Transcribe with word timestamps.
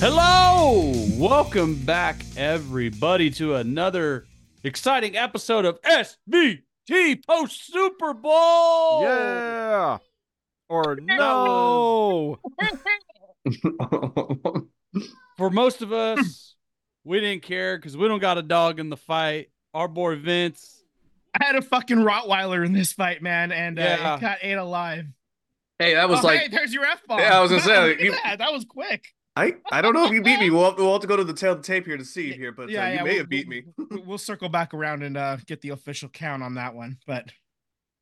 Hello! 0.00 0.92
Welcome 1.16 1.74
back, 1.74 2.20
everybody, 2.36 3.30
to 3.32 3.56
another 3.56 4.26
exciting 4.62 5.16
episode 5.16 5.64
of 5.64 5.80
SVT 5.82 7.26
Post 7.26 7.66
Super 7.72 8.14
Bowl! 8.14 9.02
Yeah. 9.02 9.98
Or 10.68 10.96
no. 11.02 12.38
For 15.36 15.50
most 15.50 15.82
of 15.82 15.92
us, 15.92 16.54
we 17.02 17.18
didn't 17.18 17.42
care 17.42 17.76
because 17.76 17.96
we 17.96 18.06
don't 18.06 18.20
got 18.20 18.38
a 18.38 18.42
dog 18.42 18.78
in 18.78 18.90
the 18.90 18.96
fight. 18.96 19.50
Our 19.74 19.88
boy 19.88 20.14
Vince. 20.14 20.80
I 21.34 21.44
had 21.44 21.56
a 21.56 21.62
fucking 21.62 21.98
Rottweiler 21.98 22.64
in 22.64 22.72
this 22.72 22.92
fight, 22.92 23.20
man, 23.20 23.50
and 23.50 23.76
uh, 23.78 23.82
Yeah. 23.82 24.14
it 24.16 24.20
got 24.20 24.38
ate 24.42 24.52
alive. 24.58 25.06
Hey, 25.80 25.94
that 25.94 26.08
was 26.08 26.20
oh, 26.20 26.26
like 26.28 26.40
hey, 26.40 26.48
there's 26.48 26.72
your 26.72 26.84
F 26.84 27.02
bomb. 27.08 27.18
Yeah, 27.18 27.36
I 27.36 27.40
was 27.42 27.50
gonna 27.50 27.62
say, 27.62 27.88
Look 27.88 27.98
at 27.98 28.00
you- 28.04 28.12
that. 28.12 28.38
that 28.38 28.52
was 28.52 28.64
quick. 28.64 29.04
I 29.38 29.54
I 29.70 29.80
don't 29.82 29.92
know 29.94 30.04
if 30.04 30.10
you 30.12 30.22
beat 30.22 30.40
me. 30.40 30.50
We'll 30.54 30.64
have, 30.64 30.78
we'll 30.78 30.92
have 30.92 31.00
to 31.02 31.06
go 31.06 31.16
to 31.16 31.24
the 31.24 31.32
tail 31.32 31.52
of 31.52 31.58
the 31.58 31.66
tape 31.66 31.86
here 31.86 31.96
to 31.96 32.04
see 32.04 32.32
here, 32.32 32.52
but 32.52 32.64
uh, 32.64 32.66
you 32.72 32.78
may 32.78 33.02
we'll- 33.02 33.16
have 33.18 33.28
beat 33.28 33.48
me. 33.48 33.62
we'll- 33.76 34.02
We'll 34.04 34.18
circle 34.18 34.48
back 34.48 34.74
around 34.74 35.02
and 35.02 35.16
uh, 35.16 35.36
get 35.46 35.60
the 35.60 35.70
official 35.70 36.08
count 36.08 36.42
on 36.42 36.54
that 36.54 36.74
one, 36.74 36.98
but 37.06 37.30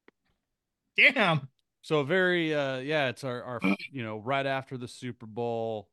damn. 0.96 1.48
So 1.82 2.02
very 2.02 2.54
uh 2.54 2.78
yeah, 2.78 3.08
it's 3.08 3.22
our, 3.24 3.42
our 3.42 3.60
you 3.92 4.02
know, 4.02 4.18
right 4.18 4.46
after 4.46 4.76
the 4.76 4.88
Super 4.88 5.26
Bowl. 5.26 5.88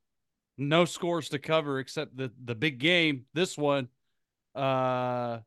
No 0.57 0.85
scores 0.85 1.29
to 1.29 1.39
cover 1.39 1.79
except 1.79 2.15
the 2.17 2.31
the 2.43 2.55
big 2.55 2.79
game, 2.79 3.25
this 3.33 3.57
one. 3.57 3.89
Uh 4.55 5.39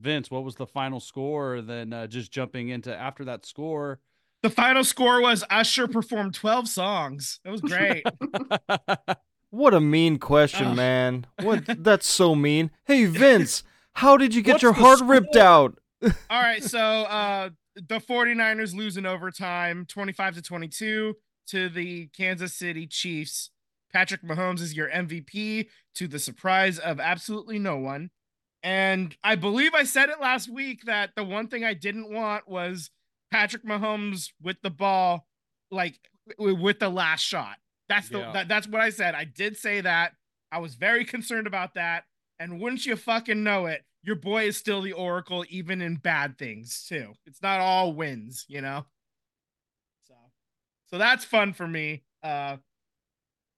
Vince, 0.00 0.30
what 0.30 0.42
was 0.42 0.56
the 0.56 0.66
final 0.66 0.98
score? 1.00 1.60
Then 1.60 1.92
uh, 1.92 2.06
just 2.08 2.32
jumping 2.32 2.70
into 2.70 2.94
after 2.94 3.24
that 3.26 3.46
score. 3.46 4.00
The 4.42 4.50
final 4.50 4.84
score 4.84 5.20
was 5.20 5.44
Usher 5.50 5.86
performed 5.86 6.34
12 6.34 6.68
songs. 6.68 7.40
That 7.44 7.52
was 7.52 7.60
great. 7.60 8.04
What 9.52 9.74
a 9.74 9.80
mean 9.82 10.18
question, 10.18 10.68
Ugh. 10.68 10.76
man. 10.76 11.26
What 11.42 11.64
that's 11.84 12.06
so 12.06 12.34
mean. 12.34 12.70
Hey 12.86 13.04
Vince, 13.04 13.62
how 13.92 14.16
did 14.16 14.34
you 14.34 14.40
get 14.40 14.52
What's 14.52 14.62
your 14.62 14.72
the 14.72 14.80
heart 14.80 15.00
ripped 15.02 15.36
out? 15.36 15.78
All 16.02 16.42
right, 16.42 16.64
so 16.64 16.78
uh 16.78 17.50
the 17.76 17.98
49ers 17.98 18.74
losing 18.74 19.04
overtime 19.04 19.84
25 19.86 20.36
to 20.36 20.42
22 20.42 21.14
to 21.48 21.68
the 21.68 22.06
Kansas 22.16 22.54
City 22.54 22.86
Chiefs. 22.86 23.50
Patrick 23.92 24.22
Mahomes 24.22 24.60
is 24.60 24.74
your 24.74 24.88
MVP 24.88 25.68
to 25.96 26.08
the 26.08 26.18
surprise 26.18 26.78
of 26.78 26.98
absolutely 26.98 27.58
no 27.58 27.76
one. 27.76 28.08
And 28.62 29.14
I 29.22 29.34
believe 29.34 29.74
I 29.74 29.84
said 29.84 30.08
it 30.08 30.18
last 30.18 30.48
week 30.48 30.84
that 30.86 31.10
the 31.14 31.24
one 31.24 31.48
thing 31.48 31.62
I 31.62 31.74
didn't 31.74 32.10
want 32.10 32.48
was 32.48 32.88
Patrick 33.32 33.64
Mahomes 33.64 34.28
with 34.42 34.58
the 34.62 34.70
ball 34.70 35.26
like 35.70 35.98
with 36.38 36.78
the 36.78 36.90
last 36.90 37.22
shot. 37.22 37.56
That's 37.88 38.08
the 38.10 38.18
Yeah. 38.18 38.32
that, 38.32 38.48
that's 38.48 38.68
what 38.68 38.82
I 38.82 38.90
said. 38.90 39.14
I 39.14 39.24
did 39.24 39.56
say 39.56 39.80
that. 39.80 40.12
I 40.52 40.58
was 40.58 40.74
very 40.74 41.04
concerned 41.06 41.46
about 41.46 41.74
that. 41.74 42.04
And 42.38 42.60
wouldn't 42.60 42.84
you 42.84 42.94
fucking 42.94 43.42
know 43.42 43.66
it, 43.66 43.82
your 44.02 44.16
boy 44.16 44.48
is 44.48 44.56
still 44.56 44.82
the 44.82 44.92
Oracle, 44.92 45.44
even 45.48 45.80
in 45.80 45.96
bad 45.96 46.36
things 46.36 46.84
too. 46.86 47.14
It's 47.26 47.40
not 47.42 47.60
all 47.60 47.94
wins, 47.94 48.44
you 48.48 48.60
know. 48.60 48.84
So, 50.06 50.14
so 50.90 50.98
that's 50.98 51.24
fun 51.24 51.54
for 51.54 51.66
me. 51.66 52.04
Uh, 52.22 52.58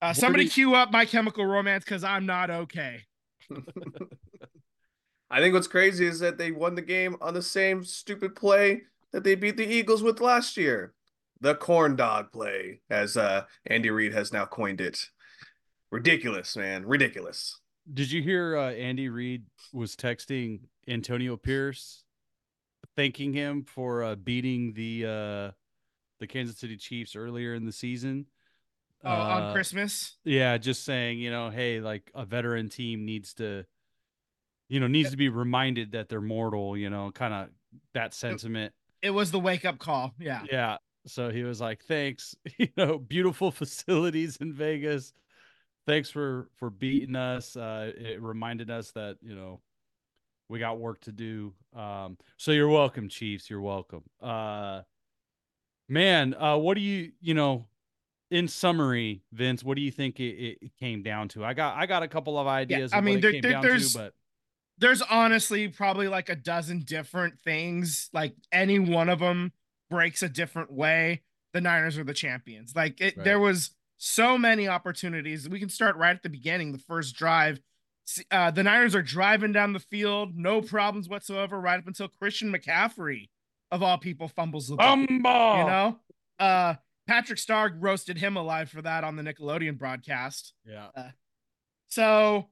uh 0.00 0.12
somebody 0.12 0.44
you- 0.44 0.50
cue 0.50 0.74
up 0.74 0.92
My 0.92 1.04
Chemical 1.04 1.44
Romance 1.46 1.82
because 1.84 2.04
I'm 2.04 2.26
not 2.26 2.48
okay. 2.50 3.00
I 5.30 5.40
think 5.40 5.52
what's 5.52 5.66
crazy 5.66 6.06
is 6.06 6.20
that 6.20 6.38
they 6.38 6.52
won 6.52 6.76
the 6.76 6.82
game 6.82 7.16
on 7.20 7.34
the 7.34 7.42
same 7.42 7.82
stupid 7.84 8.36
play 8.36 8.82
that 9.14 9.22
they 9.22 9.36
beat 9.36 9.56
the 9.56 9.64
Eagles 9.66 10.02
with 10.02 10.20
last 10.20 10.56
year. 10.56 10.92
The 11.40 11.54
corn 11.54 11.94
dog 11.94 12.32
play, 12.32 12.80
as 12.90 13.16
uh 13.16 13.44
Andy 13.66 13.90
Reid 13.90 14.12
has 14.12 14.32
now 14.32 14.44
coined 14.44 14.80
it. 14.80 15.08
Ridiculous, 15.92 16.56
man. 16.56 16.84
Ridiculous. 16.84 17.60
Did 17.92 18.10
you 18.10 18.22
hear 18.22 18.56
uh, 18.56 18.72
Andy 18.72 19.08
Reid 19.08 19.44
was 19.72 19.94
texting 19.94 20.60
Antonio 20.88 21.36
Pierce, 21.36 22.02
thanking 22.96 23.32
him 23.32 23.62
for 23.62 24.02
uh, 24.02 24.14
beating 24.16 24.72
the 24.72 25.04
uh, 25.04 25.50
the 26.18 26.26
Kansas 26.26 26.58
City 26.58 26.76
Chiefs 26.76 27.14
earlier 27.14 27.54
in 27.54 27.66
the 27.66 27.72
season? 27.72 28.26
Uh, 29.04 29.08
on 29.08 29.42
Uh, 29.42 29.52
Christmas. 29.52 30.16
Yeah, 30.24 30.56
just 30.56 30.84
saying, 30.84 31.18
you 31.18 31.30
know, 31.30 31.50
hey, 31.50 31.80
like 31.80 32.10
a 32.14 32.24
veteran 32.24 32.68
team 32.68 33.04
needs 33.04 33.34
to, 33.34 33.64
you 34.68 34.80
know, 34.80 34.88
needs 34.88 35.10
to 35.10 35.16
be 35.16 35.28
reminded 35.28 35.92
that 35.92 36.08
they're 36.08 36.20
mortal. 36.20 36.76
You 36.76 36.90
know, 36.90 37.12
kind 37.12 37.34
of 37.34 37.48
that 37.92 38.14
sentiment. 38.14 38.72
It 39.04 39.10
was 39.10 39.30
the 39.30 39.38
wake 39.38 39.64
up 39.64 39.78
call. 39.78 40.14
Yeah. 40.18 40.42
Yeah. 40.50 40.78
So 41.06 41.28
he 41.30 41.42
was 41.44 41.60
like, 41.60 41.84
"Thanks, 41.84 42.34
you 42.58 42.68
know, 42.76 42.96
beautiful 42.98 43.50
facilities 43.50 44.36
in 44.38 44.52
Vegas. 44.54 45.12
Thanks 45.86 46.08
for 46.10 46.48
for 46.56 46.70
beating 46.70 47.14
us. 47.14 47.54
Uh, 47.56 47.92
it 47.94 48.22
reminded 48.22 48.70
us 48.70 48.90
that 48.92 49.18
you 49.20 49.34
know 49.36 49.60
we 50.48 50.58
got 50.58 50.78
work 50.78 51.00
to 51.02 51.12
do. 51.12 51.52
Um, 51.76 52.16
so 52.38 52.52
you're 52.52 52.68
welcome, 52.70 53.10
Chiefs. 53.10 53.50
You're 53.50 53.60
welcome. 53.60 54.02
Uh, 54.22 54.80
man, 55.88 56.34
uh, 56.34 56.56
what 56.56 56.74
do 56.74 56.80
you 56.80 57.12
you 57.20 57.34
know? 57.34 57.66
In 58.30 58.48
summary, 58.48 59.22
Vince, 59.32 59.62
what 59.62 59.76
do 59.76 59.82
you 59.82 59.92
think 59.92 60.18
it, 60.18 60.58
it 60.62 60.72
came 60.80 61.02
down 61.02 61.28
to? 61.28 61.44
I 61.44 61.52
got 61.52 61.76
I 61.76 61.84
got 61.86 62.02
a 62.02 62.08
couple 62.08 62.38
of 62.38 62.46
ideas. 62.46 62.92
I 62.94 62.98
of 62.98 63.04
mean, 63.04 63.20
there- 63.20 63.32
there- 63.32 63.52
down 63.52 63.62
there's- 63.62 63.92
to, 63.92 63.98
but 63.98 64.14
there's 64.78 65.02
honestly 65.02 65.68
probably 65.68 66.08
like 66.08 66.28
a 66.28 66.36
dozen 66.36 66.80
different 66.80 67.38
things. 67.40 68.08
Like 68.12 68.34
any 68.52 68.78
one 68.78 69.08
of 69.08 69.20
them 69.20 69.52
breaks 69.90 70.22
a 70.22 70.28
different 70.28 70.72
way. 70.72 71.22
The 71.52 71.60
Niners 71.60 71.96
are 71.98 72.04
the 72.04 72.14
champions. 72.14 72.74
Like 72.74 73.00
it, 73.00 73.16
Right. 73.16 73.24
there 73.24 73.38
was 73.38 73.70
so 73.98 74.36
many 74.36 74.66
opportunities. 74.66 75.48
We 75.48 75.60
can 75.60 75.68
start 75.68 75.96
right 75.96 76.16
at 76.16 76.22
the 76.22 76.28
beginning, 76.28 76.72
the 76.72 76.78
first 76.78 77.14
drive. 77.14 77.60
Uh, 78.30 78.50
the 78.50 78.62
Niners 78.64 78.94
are 78.94 79.02
driving 79.02 79.52
down 79.52 79.72
the 79.72 79.78
field, 79.78 80.36
no 80.36 80.60
problems 80.60 81.08
whatsoever, 81.08 81.58
right 81.60 81.78
up 81.78 81.86
until 81.86 82.08
Christian 82.08 82.52
McCaffrey, 82.52 83.30
of 83.70 83.82
all 83.82 83.96
people, 83.96 84.28
fumbles 84.28 84.68
the 84.68 84.76
ball. 84.76 84.96
Bumba! 84.96 85.58
You 85.58 85.64
know, 85.70 85.98
uh, 86.38 86.74
Patrick 87.06 87.38
Star 87.38 87.72
roasted 87.78 88.18
him 88.18 88.36
alive 88.36 88.68
for 88.68 88.82
that 88.82 89.04
on 89.04 89.16
the 89.16 89.22
Nickelodeon 89.22 89.78
broadcast. 89.78 90.52
yeah, 90.66 90.88
So, 91.88 92.48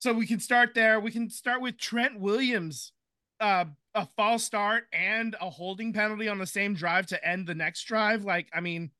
so 0.00 0.12
we 0.12 0.26
can 0.26 0.40
start 0.40 0.74
there. 0.74 0.98
We 0.98 1.10
can 1.10 1.30
start 1.30 1.60
with 1.60 1.78
Trent 1.78 2.18
Williams, 2.18 2.92
uh, 3.38 3.66
a 3.94 4.06
false 4.16 4.42
start 4.44 4.84
and 4.92 5.36
a 5.40 5.50
holding 5.50 5.92
penalty 5.92 6.26
on 6.28 6.38
the 6.38 6.46
same 6.46 6.74
drive 6.74 7.06
to 7.08 7.26
end 7.26 7.46
the 7.46 7.54
next 7.54 7.84
drive. 7.84 8.24
Like, 8.24 8.48
I 8.52 8.60
mean, 8.60 8.90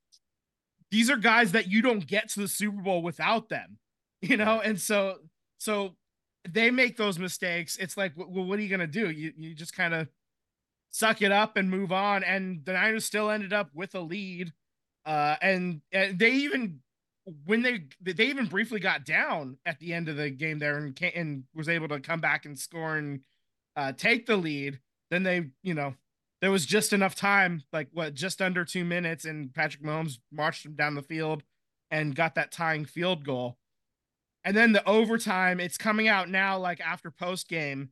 these 0.91 1.10
are 1.10 1.16
guys 1.16 1.53
that 1.53 1.69
you 1.69 1.83
don't 1.83 2.06
get 2.06 2.28
to 2.31 2.41
the 2.41 2.49
Super 2.49 2.83
Bowl 2.83 3.03
without 3.03 3.49
them, 3.49 3.78
you 4.22 4.37
know. 4.37 4.60
And 4.60 4.78
so, 4.78 5.19
so 5.59 5.97
they 6.49 6.71
make 6.71 6.97
those 6.97 7.19
mistakes. 7.19 7.77
It's 7.78 7.97
like, 7.97 8.12
well, 8.16 8.44
what 8.44 8.59
are 8.59 8.62
you 8.62 8.69
gonna 8.69 8.87
do? 8.87 9.10
You 9.10 9.33
you 9.37 9.55
just 9.55 9.75
kind 9.75 9.94
of 9.94 10.09
suck 10.91 11.22
it 11.22 11.33
up 11.33 11.56
and 11.56 11.71
move 11.71 11.93
on. 11.93 12.25
And 12.25 12.65
the 12.65 12.75
Niners 12.75 13.05
still 13.05 13.31
ended 13.31 13.53
up 13.53 13.71
with 13.75 13.94
a 13.94 14.00
lead. 14.00 14.53
Uh, 15.06 15.37
and, 15.41 15.81
and 15.93 16.19
they 16.19 16.31
even 16.33 16.81
when 17.44 17.62
they 17.62 17.84
they 18.00 18.26
even 18.26 18.46
briefly 18.46 18.80
got 18.80 19.04
down 19.04 19.58
at 19.64 19.78
the 19.78 19.92
end 19.92 20.08
of 20.08 20.16
the 20.16 20.30
game 20.30 20.58
there 20.58 20.76
and 20.76 20.98
and 21.14 21.44
was 21.54 21.68
able 21.68 21.88
to 21.88 22.00
come 22.00 22.20
back 22.20 22.44
and 22.44 22.58
score 22.58 22.96
and 22.96 23.20
uh, 23.76 23.92
take 23.92 24.26
the 24.26 24.36
lead. 24.36 24.80
Then 25.10 25.22
they, 25.22 25.46
you 25.62 25.74
know, 25.74 25.94
there 26.41 26.50
was 26.50 26.66
just 26.66 26.92
enough 26.92 27.14
time, 27.14 27.62
like 27.72 27.88
what, 27.92 28.14
just 28.14 28.41
under 28.41 28.64
two 28.64 28.84
minutes, 28.84 29.24
and 29.24 29.52
Patrick 29.52 29.82
Mahomes 29.82 30.18
marched 30.32 30.64
them 30.64 30.74
down 30.74 30.94
the 30.94 31.02
field 31.02 31.42
and 31.91 32.14
got 32.14 32.34
that 32.36 32.52
tying 32.52 32.84
field 32.84 33.24
goal. 33.24 33.58
And 34.44 34.56
then 34.56 34.72
the 34.72 34.88
overtime, 34.88 35.60
it's 35.60 35.76
coming 35.76 36.08
out 36.08 36.30
now, 36.30 36.58
like 36.58 36.80
after 36.80 37.10
post 37.10 37.48
game, 37.48 37.91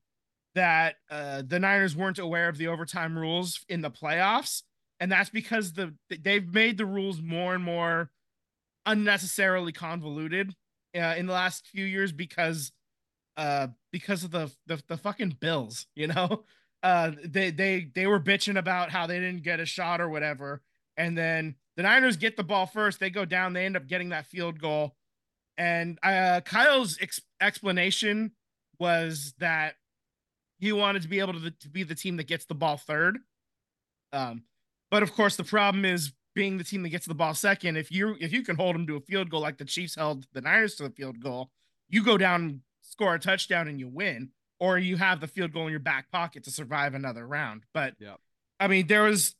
that 0.54 0.96
uh, 1.10 1.42
the 1.46 1.58
Niners 1.58 1.94
weren't 1.94 2.18
aware 2.18 2.48
of 2.48 2.56
the 2.56 2.68
overtime 2.68 3.18
rules 3.18 3.64
in 3.68 3.82
the 3.82 3.90
playoffs, 3.90 4.62
and 4.98 5.12
that's 5.12 5.30
because 5.30 5.74
the 5.74 5.94
they've 6.08 6.52
made 6.52 6.78
the 6.78 6.86
rules 6.86 7.20
more 7.20 7.54
and 7.54 7.62
more 7.62 8.10
unnecessarily 8.88 9.70
convoluted 9.70 10.54
uh, 10.96 11.14
in 11.16 11.26
the 11.26 11.32
last 11.32 11.66
few 11.66 11.84
years 11.84 12.10
because 12.10 12.72
uh 13.36 13.68
because 13.92 14.24
of 14.24 14.30
the 14.30 14.50
the, 14.66 14.82
the 14.88 14.96
fucking 14.96 15.36
bills 15.40 15.86
you 15.94 16.08
know? 16.08 16.44
Uh 16.80 17.10
they 17.24 17.50
they 17.50 17.90
they 17.92 18.06
were 18.06 18.20
bitching 18.20 18.56
about 18.56 18.88
how 18.88 19.08
they 19.08 19.18
didn't 19.18 19.42
get 19.42 19.58
a 19.58 19.66
shot 19.66 20.00
or 20.00 20.08
whatever. 20.08 20.62
And 20.96 21.18
then 21.18 21.56
the 21.76 21.82
niners 21.82 22.16
get 22.16 22.36
the 22.36 22.44
ball 22.44 22.66
first 22.66 23.00
they 23.00 23.10
go 23.10 23.24
down 23.24 23.52
they 23.52 23.66
end 23.66 23.76
up 23.76 23.88
getting 23.88 24.10
that 24.10 24.26
field 24.26 24.60
goal. 24.60 24.94
And 25.56 25.98
uh 26.04 26.40
kyle's 26.44 26.96
ex- 27.00 27.20
explanation 27.40 28.30
was 28.78 29.34
that 29.38 29.74
he 30.60 30.70
wanted 30.70 31.02
to 31.02 31.08
be 31.08 31.18
able 31.18 31.32
to, 31.32 31.50
to 31.50 31.68
be 31.68 31.82
the 31.82 31.96
team 31.96 32.16
that 32.18 32.28
gets 32.28 32.44
the 32.44 32.54
ball 32.54 32.76
third. 32.76 33.18
Um 34.12 34.44
but 34.88 35.02
of 35.02 35.12
course 35.12 35.34
the 35.34 35.42
problem 35.42 35.84
is 35.84 36.12
being 36.34 36.58
the 36.58 36.64
team 36.64 36.82
that 36.82 36.90
gets 36.90 37.06
the 37.06 37.14
ball 37.14 37.34
second, 37.34 37.76
if 37.76 37.90
you 37.90 38.16
if 38.20 38.32
you 38.32 38.42
can 38.42 38.56
hold 38.56 38.74
them 38.74 38.86
to 38.86 38.96
a 38.96 39.00
field 39.00 39.30
goal 39.30 39.40
like 39.40 39.58
the 39.58 39.64
Chiefs 39.64 39.94
held 39.94 40.26
the 40.32 40.40
Niners 40.40 40.74
to 40.76 40.84
the 40.84 40.90
field 40.90 41.20
goal, 41.20 41.50
you 41.88 42.04
go 42.04 42.18
down, 42.18 42.62
score 42.82 43.14
a 43.14 43.18
touchdown, 43.18 43.68
and 43.68 43.80
you 43.80 43.88
win, 43.88 44.30
or 44.60 44.78
you 44.78 44.96
have 44.96 45.20
the 45.20 45.26
field 45.26 45.52
goal 45.52 45.64
in 45.64 45.70
your 45.70 45.80
back 45.80 46.10
pocket 46.10 46.44
to 46.44 46.50
survive 46.50 46.94
another 46.94 47.26
round. 47.26 47.64
But 47.72 47.94
Yeah. 47.98 48.14
I 48.60 48.68
mean, 48.68 48.86
there 48.86 49.02
was 49.02 49.34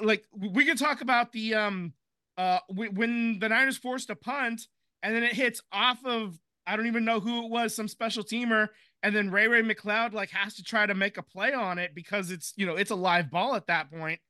like 0.00 0.24
we 0.34 0.64
can 0.64 0.76
talk 0.76 1.00
about 1.00 1.32
the 1.32 1.54
um 1.54 1.92
uh 2.38 2.60
when 2.68 3.38
the 3.38 3.48
Niners 3.48 3.76
forced 3.76 4.10
a 4.10 4.16
punt 4.16 4.66
and 5.02 5.14
then 5.14 5.22
it 5.22 5.32
hits 5.32 5.60
off 5.72 6.04
of 6.04 6.38
I 6.66 6.76
don't 6.76 6.86
even 6.86 7.04
know 7.04 7.20
who 7.20 7.44
it 7.44 7.50
was, 7.50 7.74
some 7.74 7.88
special 7.88 8.22
teamer, 8.22 8.68
and 9.02 9.14
then 9.14 9.30
Ray 9.30 9.48
Ray 9.48 9.62
McCloud 9.62 10.12
like 10.12 10.30
has 10.30 10.54
to 10.54 10.62
try 10.62 10.86
to 10.86 10.94
make 10.94 11.18
a 11.18 11.22
play 11.22 11.52
on 11.52 11.78
it 11.78 11.94
because 11.94 12.30
it's 12.30 12.52
you 12.56 12.66
know 12.66 12.76
it's 12.76 12.90
a 12.90 12.96
live 12.96 13.30
ball 13.30 13.54
at 13.54 13.66
that 13.66 13.90
point. 13.90 14.20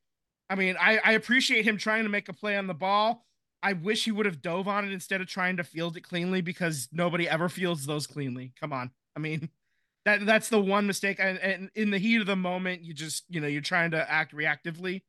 I 0.53 0.55
mean, 0.55 0.77
I, 0.79 1.01
I 1.03 1.13
appreciate 1.13 1.65
him 1.65 1.79
trying 1.79 2.03
to 2.03 2.11
make 2.11 2.29
a 2.29 2.35
play 2.35 2.59
on 2.59 2.67
the 2.67 2.75
ball. 2.75 3.25
I 3.63 3.73
wish 3.73 4.05
he 4.05 4.13
would 4.13 4.27
have 4.27 4.43
dove 4.43 4.69
on 4.69 4.85
it 4.85 4.93
instead 4.93 5.23
of 5.23 5.27
trying 5.27 5.57
to 5.57 5.65
field 5.65 5.97
it 5.97 6.03
cleanly 6.03 6.43
because 6.43 6.91
nobody 6.93 7.27
ever 7.27 7.49
fields 7.49 7.87
those 7.87 8.07
cleanly. 8.07 8.53
Come 8.61 8.71
on, 8.71 8.91
I 9.17 9.21
mean, 9.21 9.49
that 10.05 10.27
that's 10.27 10.51
the 10.51 10.61
one 10.61 10.87
mistake. 10.87 11.17
And, 11.19 11.39
and 11.39 11.71
in 11.75 11.91
the 11.91 11.97
heat 11.97 12.21
of 12.21 12.27
the 12.27 12.37
moment, 12.37 12.83
you 12.83 12.93
just 12.93 13.25
you 13.31 13.41
know 13.41 13.47
you're 13.47 13.63
trying 13.63 13.93
to 13.93 14.11
act 14.11 14.35
reactively, 14.35 15.01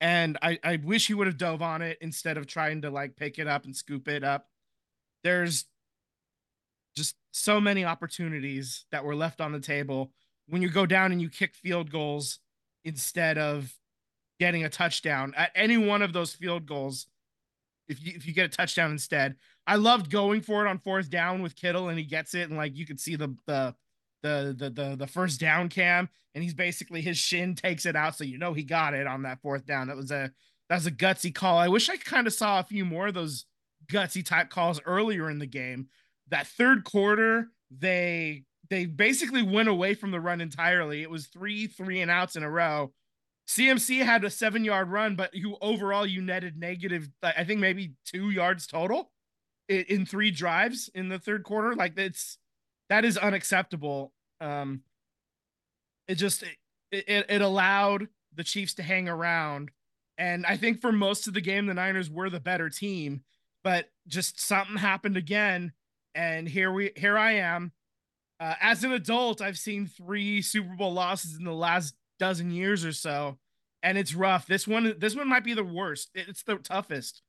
and 0.00 0.38
I 0.40 0.58
I 0.64 0.76
wish 0.76 1.06
he 1.06 1.12
would 1.12 1.26
have 1.26 1.36
dove 1.36 1.60
on 1.60 1.82
it 1.82 1.98
instead 2.00 2.38
of 2.38 2.46
trying 2.46 2.80
to 2.82 2.90
like 2.90 3.14
pick 3.14 3.38
it 3.38 3.46
up 3.46 3.66
and 3.66 3.76
scoop 3.76 4.08
it 4.08 4.24
up. 4.24 4.46
There's 5.22 5.66
just 6.96 7.14
so 7.32 7.60
many 7.60 7.84
opportunities 7.84 8.86
that 8.90 9.04
were 9.04 9.14
left 9.14 9.42
on 9.42 9.52
the 9.52 9.60
table 9.60 10.12
when 10.48 10.62
you 10.62 10.70
go 10.70 10.86
down 10.86 11.12
and 11.12 11.20
you 11.20 11.28
kick 11.28 11.54
field 11.54 11.90
goals 11.90 12.38
instead 12.84 13.36
of 13.36 13.77
getting 14.38 14.64
a 14.64 14.68
touchdown 14.68 15.32
at 15.36 15.50
any 15.54 15.76
one 15.76 16.02
of 16.02 16.12
those 16.12 16.32
field 16.32 16.66
goals 16.66 17.06
if 17.88 18.04
you 18.04 18.12
if 18.14 18.26
you 18.26 18.32
get 18.32 18.46
a 18.46 18.56
touchdown 18.56 18.90
instead 18.90 19.36
i 19.66 19.76
loved 19.76 20.10
going 20.10 20.40
for 20.40 20.64
it 20.64 20.68
on 20.68 20.78
fourth 20.78 21.10
down 21.10 21.42
with 21.42 21.56
kittle 21.56 21.88
and 21.88 21.98
he 21.98 22.04
gets 22.04 22.34
it 22.34 22.48
and 22.48 22.56
like 22.56 22.76
you 22.76 22.86
could 22.86 23.00
see 23.00 23.16
the 23.16 23.34
the 23.46 23.74
the 24.22 24.54
the 24.58 24.70
the, 24.70 24.96
the 24.96 25.06
first 25.06 25.40
down 25.40 25.68
cam 25.68 26.08
and 26.34 26.44
he's 26.44 26.54
basically 26.54 27.00
his 27.00 27.16
shin 27.16 27.54
takes 27.54 27.86
it 27.86 27.96
out 27.96 28.16
so 28.16 28.24
you 28.24 28.38
know 28.38 28.52
he 28.52 28.62
got 28.62 28.94
it 28.94 29.06
on 29.06 29.22
that 29.22 29.40
fourth 29.40 29.64
down 29.66 29.88
that 29.88 29.96
was 29.96 30.10
a 30.10 30.30
that 30.68 30.76
was 30.76 30.86
a 30.86 30.92
gutsy 30.92 31.34
call 31.34 31.58
i 31.58 31.68
wish 31.68 31.88
i 31.88 31.96
kind 31.96 32.26
of 32.26 32.32
saw 32.32 32.60
a 32.60 32.64
few 32.64 32.84
more 32.84 33.08
of 33.08 33.14
those 33.14 33.44
gutsy 33.90 34.24
type 34.24 34.50
calls 34.50 34.80
earlier 34.84 35.30
in 35.30 35.38
the 35.38 35.46
game 35.46 35.88
that 36.28 36.46
third 36.46 36.84
quarter 36.84 37.48
they 37.70 38.44
they 38.70 38.86
basically 38.86 39.42
went 39.42 39.68
away 39.68 39.94
from 39.94 40.10
the 40.10 40.20
run 40.20 40.40
entirely. 40.40 41.02
It 41.02 41.10
was 41.10 41.26
three 41.26 41.66
three 41.66 42.00
and 42.00 42.10
outs 42.10 42.36
in 42.36 42.42
a 42.42 42.50
row. 42.50 42.92
CMC 43.48 44.04
had 44.04 44.24
a 44.24 44.30
seven 44.30 44.64
yard 44.64 44.90
run, 44.90 45.16
but 45.16 45.34
you 45.34 45.56
overall 45.60 46.06
you 46.06 46.20
netted 46.20 46.58
negative. 46.58 47.08
I 47.22 47.44
think 47.44 47.60
maybe 47.60 47.92
two 48.04 48.30
yards 48.30 48.66
total 48.66 49.10
in, 49.68 50.06
three 50.06 50.30
drives 50.30 50.90
in 50.94 51.08
the 51.08 51.18
third 51.18 51.44
quarter. 51.44 51.74
Like 51.74 51.98
it's 51.98 52.38
that 52.88 53.04
is 53.04 53.16
unacceptable. 53.16 54.12
Um, 54.40 54.82
it 56.06 56.16
just 56.16 56.42
it, 56.42 57.08
it, 57.08 57.26
it 57.28 57.40
allowed 57.40 58.08
the 58.34 58.44
Chiefs 58.44 58.74
to 58.74 58.82
hang 58.82 59.08
around, 59.08 59.70
and 60.18 60.44
I 60.44 60.56
think 60.56 60.80
for 60.80 60.92
most 60.92 61.26
of 61.26 61.34
the 61.34 61.40
game 61.40 61.66
the 61.66 61.74
Niners 61.74 62.10
were 62.10 62.30
the 62.30 62.40
better 62.40 62.68
team, 62.68 63.22
but 63.64 63.90
just 64.06 64.40
something 64.40 64.76
happened 64.76 65.16
again 65.16 65.72
and 66.18 66.48
here 66.48 66.72
we 66.72 66.90
here 66.96 67.16
I 67.16 67.32
am. 67.34 67.72
Uh, 68.40 68.54
as 68.60 68.84
an 68.84 68.92
adult, 68.92 69.40
I've 69.40 69.58
seen 69.58 69.86
three 69.86 70.42
Super 70.42 70.74
Bowl 70.74 70.92
losses 70.92 71.36
in 71.36 71.44
the 71.44 71.52
last 71.52 71.94
dozen 72.18 72.50
years 72.50 72.84
or 72.84 72.92
so, 72.92 73.38
and 73.82 73.96
it's 73.98 74.14
rough. 74.14 74.46
This 74.46 74.66
one, 74.66 74.94
this 74.98 75.16
one 75.16 75.28
might 75.28 75.44
be 75.44 75.54
the 75.54 75.64
worst. 75.64 76.10
It's 76.14 76.42
the 76.42 76.56
toughest, 76.56 77.22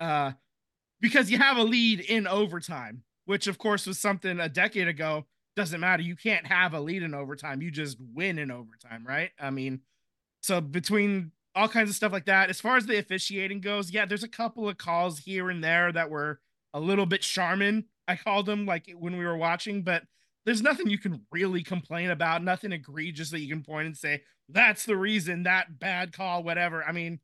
uh, 0.00 0.32
because 1.00 1.30
you 1.30 1.38
have 1.38 1.56
a 1.56 1.64
lead 1.64 2.00
in 2.00 2.26
overtime, 2.26 3.02
which 3.26 3.46
of 3.46 3.58
course 3.58 3.86
was 3.86 3.98
something 3.98 4.40
a 4.40 4.48
decade 4.48 4.88
ago. 4.88 5.26
Doesn't 5.54 5.80
matter. 5.80 6.02
You 6.02 6.16
can't 6.16 6.46
have 6.46 6.72
a 6.72 6.80
lead 6.80 7.02
in 7.02 7.14
overtime. 7.14 7.60
You 7.60 7.70
just 7.70 7.98
win 8.14 8.38
in 8.38 8.50
overtime, 8.50 9.04
right? 9.06 9.30
I 9.38 9.50
mean, 9.50 9.80
so 10.40 10.60
between 10.60 11.32
all 11.54 11.68
kinds 11.68 11.90
of 11.90 11.96
stuff 11.96 12.12
like 12.12 12.24
that, 12.24 12.48
as 12.48 12.60
far 12.60 12.76
as 12.76 12.86
the 12.86 12.98
officiating 12.98 13.60
goes, 13.60 13.90
yeah, 13.90 14.06
there's 14.06 14.24
a 14.24 14.28
couple 14.28 14.68
of 14.68 14.78
calls 14.78 15.18
here 15.18 15.50
and 15.50 15.62
there 15.62 15.92
that 15.92 16.08
were 16.08 16.40
a 16.72 16.80
little 16.80 17.04
bit 17.04 17.20
Charmin 17.20 17.84
I 18.08 18.16
called 18.16 18.46
them 18.46 18.66
like 18.66 18.92
when 18.98 19.16
we 19.16 19.24
were 19.24 19.36
watching, 19.36 19.82
but 19.82 20.04
there's 20.44 20.62
nothing 20.62 20.88
you 20.88 20.98
can 20.98 21.22
really 21.30 21.62
complain 21.62 22.10
about, 22.10 22.42
nothing 22.42 22.72
egregious 22.72 23.30
that 23.30 23.40
you 23.40 23.48
can 23.48 23.62
point 23.62 23.86
and 23.86 23.96
say, 23.96 24.22
that's 24.48 24.84
the 24.84 24.96
reason 24.96 25.44
that 25.44 25.78
bad 25.78 26.12
call, 26.12 26.42
whatever. 26.42 26.84
I 26.84 26.92
mean, 26.92 27.20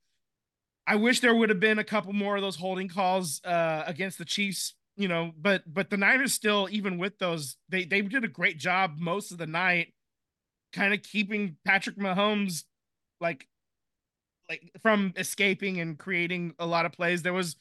I 0.87 0.97
wish 0.97 1.21
there 1.21 1.35
would 1.35 1.51
have 1.51 1.61
been 1.61 1.79
a 1.79 1.85
couple 1.85 2.13
more 2.13 2.37
of 2.37 2.43
those 2.43 2.57
holding 2.57 2.89
calls 2.89 3.43
uh, 3.45 3.85
against 3.87 4.19
the 4.19 4.25
Chiefs, 4.25 4.75
you 4.97 5.09
know, 5.09 5.33
but 5.39 5.63
but 5.67 5.91
the 5.91 5.97
Niners 5.97 6.33
still, 6.33 6.69
even 6.71 6.97
with 6.97 7.19
those, 7.19 7.57
they 7.69 7.85
they 7.85 8.01
did 8.01 8.25
a 8.25 8.29
great 8.29 8.59
job 8.59 8.95
most 8.99 9.31
of 9.31 9.39
the 9.39 9.47
night, 9.47 9.93
kind 10.73 10.95
of 10.95 11.03
keeping 11.03 11.57
Patrick 11.65 11.99
Mahomes 11.99 12.65
like 13.21 13.49
like 14.49 14.71
from 14.81 15.13
escaping 15.17 15.79
and 15.81 15.99
creating 15.99 16.55
a 16.59 16.67
lot 16.67 16.87
of 16.87 16.93
plays. 16.93 17.23
There 17.23 17.35
was 17.35 17.57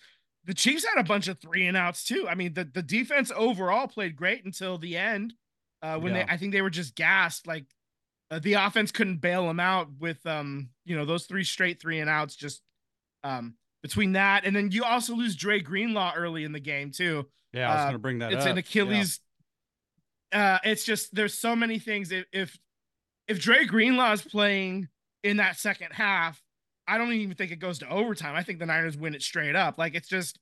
the 0.45 0.53
Chiefs 0.53 0.85
had 0.85 0.99
a 0.99 1.07
bunch 1.07 1.27
of 1.27 1.39
three 1.39 1.67
and 1.67 1.75
outs 1.75 2.05
too. 2.05 2.27
I 2.29 2.35
mean, 2.35 2.53
the, 2.53 2.63
the 2.63 2.81
defense 2.81 3.31
overall 3.35 3.87
played 3.87 4.15
great 4.15 4.45
until 4.45 4.77
the 4.77 4.95
end. 4.95 5.33
Uh, 5.81 5.99
when 5.99 6.13
yeah. 6.13 6.25
they, 6.25 6.31
I 6.31 6.37
think 6.37 6.53
they 6.53 6.61
were 6.61 6.69
just 6.69 6.95
gassed. 6.95 7.47
Like 7.47 7.65
uh, 8.31 8.39
the 8.39 8.53
offense 8.53 8.91
couldn't 8.91 9.17
bail 9.17 9.47
them 9.47 9.59
out 9.59 9.89
with, 9.99 10.25
um, 10.25 10.69
you 10.85 10.95
know, 10.95 11.05
those 11.05 11.25
three 11.25 11.43
straight 11.43 11.79
three 11.79 11.99
and 11.99 12.09
outs. 12.09 12.35
Just 12.35 12.61
um, 13.23 13.55
between 13.83 14.13
that, 14.13 14.45
and 14.45 14.55
then 14.55 14.71
you 14.71 14.83
also 14.83 15.15
lose 15.15 15.35
Dre 15.35 15.59
Greenlaw 15.59 16.13
early 16.15 16.43
in 16.43 16.51
the 16.51 16.59
game 16.59 16.91
too. 16.91 17.27
Yeah, 17.53 17.71
I 17.71 17.75
was 17.75 17.81
uh, 17.81 17.85
gonna 17.85 17.99
bring 17.99 18.19
that. 18.19 18.33
It's 18.33 18.45
up. 18.45 18.51
an 18.51 18.57
Achilles. 18.57 19.19
Yeah. 20.31 20.55
Uh, 20.55 20.59
it's 20.65 20.83
just 20.83 21.13
there's 21.15 21.33
so 21.33 21.55
many 21.55 21.79
things. 21.79 22.11
If 22.11 22.25
if 22.31 22.57
if 23.27 23.39
Dre 23.39 23.65
Greenlaw 23.65 24.13
is 24.13 24.21
playing 24.21 24.87
in 25.23 25.37
that 25.37 25.57
second 25.57 25.93
half, 25.93 26.41
I 26.87 26.97
don't 26.97 27.11
even 27.11 27.35
think 27.35 27.51
it 27.51 27.57
goes 27.57 27.79
to 27.79 27.89
overtime. 27.89 28.35
I 28.35 28.43
think 28.43 28.59
the 28.59 28.65
Niners 28.65 28.97
win 28.97 29.15
it 29.15 29.21
straight 29.21 29.55
up. 29.55 29.77
Like 29.77 29.95
it's 29.95 30.07
just 30.07 30.39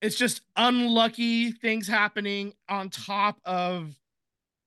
it's 0.00 0.16
just 0.16 0.42
unlucky 0.56 1.52
things 1.52 1.86
happening 1.86 2.52
on 2.68 2.90
top 2.90 3.40
of 3.44 3.94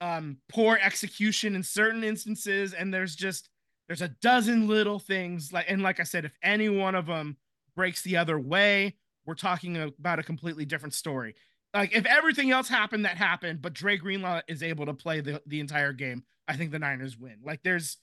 um 0.05 0.37
poor 0.49 0.77
execution 0.81 1.55
in 1.55 1.63
certain 1.63 2.03
instances 2.03 2.73
and 2.73 2.93
there's 2.93 3.15
just 3.15 3.49
there's 3.87 4.01
a 4.01 4.09
dozen 4.21 4.67
little 4.67 4.99
things 4.99 5.51
like 5.51 5.65
and 5.67 5.81
like 5.81 5.99
I 5.99 6.03
said 6.03 6.25
if 6.25 6.37
any 6.43 6.69
one 6.69 6.95
of 6.95 7.05
them 7.05 7.37
breaks 7.75 8.01
the 8.03 8.17
other 8.17 8.39
way, 8.39 8.95
we're 9.25 9.35
talking 9.35 9.77
about 9.77 10.19
a 10.19 10.23
completely 10.23 10.65
different 10.65 10.93
story. 10.93 11.35
Like 11.73 11.95
if 11.95 12.05
everything 12.05 12.51
else 12.51 12.69
happened 12.69 13.05
that 13.05 13.17
happened, 13.17 13.61
but 13.61 13.73
Dre 13.73 13.97
Greenlaw 13.97 14.41
is 14.47 14.63
able 14.63 14.85
to 14.85 14.93
play 14.93 15.19
the, 15.19 15.41
the 15.45 15.59
entire 15.59 15.91
game, 15.91 16.23
I 16.47 16.55
think 16.55 16.71
the 16.71 16.79
Niners 16.79 17.17
win. 17.17 17.37
Like 17.43 17.61
there's 17.63 17.97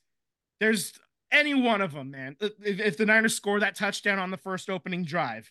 there's 0.60 0.92
any 1.30 1.54
one 1.54 1.80
of 1.80 1.92
them, 1.92 2.10
man. 2.10 2.36
If, 2.40 2.52
if 2.60 2.96
the 2.96 3.06
Niners 3.06 3.34
score 3.34 3.60
that 3.60 3.74
touchdown 3.74 4.18
on 4.18 4.30
the 4.30 4.36
first 4.36 4.68
opening 4.68 5.04
drive, 5.04 5.50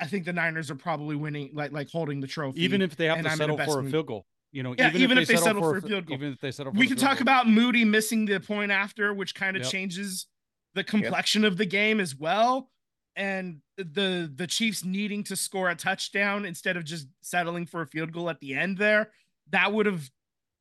I 0.00 0.06
think 0.06 0.24
the 0.24 0.32
Niners 0.32 0.70
are 0.70 0.76
probably 0.76 1.16
winning, 1.16 1.50
like 1.52 1.72
like 1.72 1.90
holding 1.90 2.20
the 2.20 2.26
trophy. 2.26 2.62
Even 2.62 2.80
if 2.82 2.96
they 2.96 3.06
have 3.06 3.22
to 3.22 3.30
settle 3.36 3.58
for 3.58 3.80
a 3.80 3.84
field 3.84 4.06
goal. 4.06 4.26
You 4.52 4.62
know, 4.64 4.74
yeah, 4.76 4.88
even, 4.88 5.02
even 5.02 5.18
if, 5.18 5.28
they, 5.28 5.36
settle, 5.36 5.62
for 5.62 5.76
a 5.76 5.82
field 5.82 6.06
goal. 6.06 6.16
Even 6.16 6.32
if 6.32 6.40
they 6.40 6.50
settle 6.50 6.72
we 6.72 6.88
can 6.88 6.96
talk 6.96 7.18
goal. 7.18 7.22
about 7.22 7.48
Moody 7.48 7.84
missing 7.84 8.26
the 8.26 8.40
point 8.40 8.72
after, 8.72 9.14
which 9.14 9.34
kind 9.34 9.56
of 9.56 9.62
yep. 9.62 9.70
changes 9.70 10.26
the 10.74 10.82
complexion 10.82 11.42
yep. 11.42 11.52
of 11.52 11.58
the 11.58 11.66
game 11.66 12.00
as 12.00 12.16
well. 12.16 12.70
And 13.14 13.60
the 13.76 14.30
the 14.34 14.46
Chiefs 14.46 14.84
needing 14.84 15.24
to 15.24 15.36
score 15.36 15.68
a 15.70 15.74
touchdown 15.74 16.44
instead 16.44 16.76
of 16.76 16.84
just 16.84 17.06
settling 17.22 17.66
for 17.66 17.82
a 17.82 17.86
field 17.86 18.12
goal 18.12 18.30
at 18.30 18.40
the 18.40 18.54
end 18.54 18.78
there. 18.78 19.10
That 19.50 19.72
would 19.72 19.86
have 19.86 20.08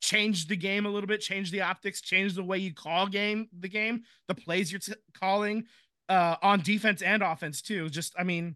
changed 0.01 0.49
the 0.49 0.55
game 0.55 0.85
a 0.85 0.89
little 0.89 1.07
bit, 1.07 1.21
change 1.21 1.51
the 1.51 1.61
optics, 1.61 2.01
change 2.01 2.35
the 2.35 2.43
way 2.43 2.57
you 2.57 2.73
call 2.73 3.07
game 3.07 3.47
the 3.57 3.69
game, 3.69 4.03
the 4.27 4.35
plays 4.35 4.71
you're 4.71 4.79
t- 4.79 4.93
calling 5.13 5.65
uh, 6.09 6.35
on 6.41 6.61
defense 6.61 7.01
and 7.01 7.21
offense 7.21 7.61
too. 7.61 7.89
Just 7.89 8.13
I 8.17 8.23
mean, 8.23 8.55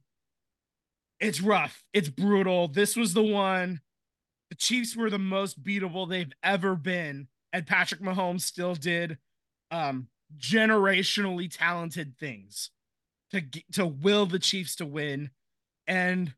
it's 1.19 1.41
rough, 1.41 1.83
it's 1.93 2.09
brutal. 2.09 2.67
This 2.67 2.95
was 2.95 3.13
the 3.13 3.23
one. 3.23 3.79
The 4.53 4.57
Chiefs 4.57 4.95
were 4.95 5.09
the 5.09 5.17
most 5.17 5.63
beatable 5.63 6.07
they've 6.07 6.31
ever 6.43 6.75
been, 6.75 7.27
and 7.51 7.65
Patrick 7.65 8.01
Mahomes 8.01 8.41
still 8.41 8.75
did 8.75 9.17
um, 9.71 10.09
generationally 10.37 11.49
talented 11.51 12.19
things 12.19 12.69
to 13.31 13.41
to 13.71 13.87
will 13.87 14.27
the 14.27 14.37
Chiefs 14.37 14.75
to 14.75 14.85
win. 14.85 15.31
And 15.87 16.35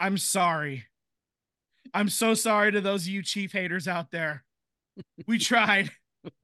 I'm 0.00 0.18
sorry 0.18 0.86
I'm 1.94 2.08
so 2.08 2.34
sorry 2.34 2.72
to 2.72 2.80
those 2.80 3.02
of 3.02 3.08
you 3.10 3.22
Chief 3.22 3.52
haters 3.52 3.86
out 3.86 4.10
there. 4.10 4.42
We 5.28 5.38
tried. 5.38 5.92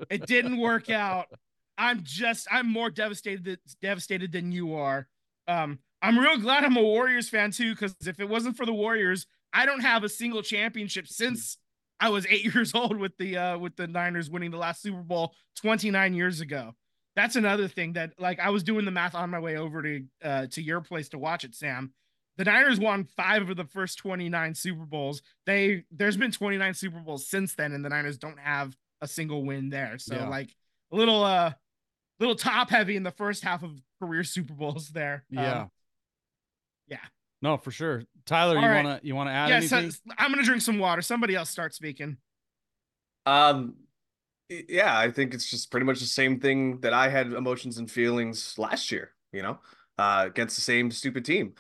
it 0.09 0.25
didn't 0.25 0.59
work 0.59 0.89
out. 0.89 1.27
I'm 1.77 2.05
just 2.05 2.47
I'm 2.49 2.71
more 2.71 2.91
devastated 2.91 3.59
devastated 3.81 4.31
than 4.31 4.53
you 4.53 4.77
are. 4.77 5.09
Um, 5.49 5.81
I'm 6.01 6.17
real 6.17 6.37
glad 6.39 6.63
I'm 6.63 6.77
a 6.77 6.83
Warriors 6.83 7.29
fan 7.29 7.51
too, 7.51 7.73
because 7.73 7.97
if 8.07 8.21
it 8.21 8.29
wasn't 8.29 8.57
for 8.57 8.67
the 8.67 8.73
Warriors, 8.73 9.27
I 9.53 9.67
don't 9.67 9.81
have 9.81 10.05
a 10.05 10.09
single 10.09 10.43
championship 10.43 11.07
since 11.07 11.59
I 12.01 12.09
was 12.09 12.27
eight 12.27 12.45
years 12.55 12.75
old 12.75 12.97
with 12.97 13.17
the 13.19 13.37
uh 13.37 13.59
with 13.59 13.77
the 13.77 13.87
Niners 13.87 14.31
winning 14.31 14.51
the 14.51 14.59
last 14.59 14.83
Super 14.83 15.03
Bowl 15.03 15.35
29 15.57 16.15
years 16.15 16.41
ago. 16.41 16.75
That's 17.15 17.37
another 17.37 17.69
thing 17.69 17.95
that 17.95 18.13
like 18.19 18.41
I 18.41 18.51
was 18.51 18.63
doing 18.63 18.85
the 18.85 18.91
math 18.91 19.15
on 19.15 19.31
my 19.31 19.39
way 19.39 19.57
over 19.57 19.83
to 19.83 20.05
uh 20.23 20.47
to 20.49 20.63
your 20.63 20.81
place 20.81 21.09
to 21.11 21.19
watch 21.19 21.45
it, 21.45 21.55
Sam 21.55 21.93
the 22.39 22.45
Niners 22.45 22.81
won 22.81 23.05
five 23.05 23.49
of 23.49 23.57
the 23.57 23.65
first 23.65 23.99
29 23.99 24.55
Super 24.55 24.87
Bowls. 24.87 25.23
They 25.47 25.85
there's 25.91 26.17
been 26.17 26.33
29 26.33 26.75
Super 26.75 27.01
Bowls 27.01 27.29
since 27.29 27.55
then, 27.55 27.73
and 27.73 27.85
the 27.85 27.89
Niners 27.89 28.19
don't 28.19 28.39
have 28.39 28.77
a 29.01 29.09
single 29.09 29.45
win 29.45 29.69
there. 29.69 29.99
So 29.99 30.15
yeah. 30.15 30.29
like 30.29 30.55
a 30.93 30.97
little 30.97 31.23
uh 31.23 31.53
little 32.21 32.37
top 32.37 32.71
heavy 32.71 32.97
in 32.97 33.03
the 33.03 33.11
first 33.11 33.45
half 33.45 33.63
of 33.63 33.73
career 34.01 34.25
Super 34.25 34.55
Bowls 34.55 34.89
there. 34.89 35.25
Yeah. 35.29 35.41
Um, 35.41 35.45
yeah. 35.45 35.67
No, 37.43 37.57
for 37.57 37.71
sure. 37.71 38.05
Tyler, 38.25 38.57
All 38.57 38.63
you 38.63 38.69
right. 38.69 38.85
wanna 38.85 39.01
you 39.03 39.15
wanna 39.15 39.33
add 39.33 39.51
Yeah, 39.51 39.61
so. 39.61 39.89
I'm 40.17 40.31
gonna 40.31 40.45
drink 40.45 40.63
some 40.63 40.79
water. 40.79 41.03
Somebody 41.03 41.35
else 41.35 41.51
start 41.51 41.75
speaking. 41.75 42.17
Um, 43.27 43.75
yeah, 44.49 44.97
I 44.99 45.11
think 45.11 45.35
it's 45.35 45.51
just 45.51 45.71
pretty 45.71 45.87
much 45.87 46.01
the 46.01 46.07
same 46.07 46.39
thing 46.41 46.81
that 46.81 46.93
I 46.93 47.09
had 47.09 47.33
emotions 47.33 47.79
and 47.79 47.91
feelings 47.91 48.59
last 48.59 48.93
year, 48.93 49.11
you 49.33 49.43
know, 49.43 49.59
uh, 49.99 50.25
against 50.29 50.57
the 50.57 50.63
same 50.63 50.91
stupid 50.91 51.25
team. 51.25 51.55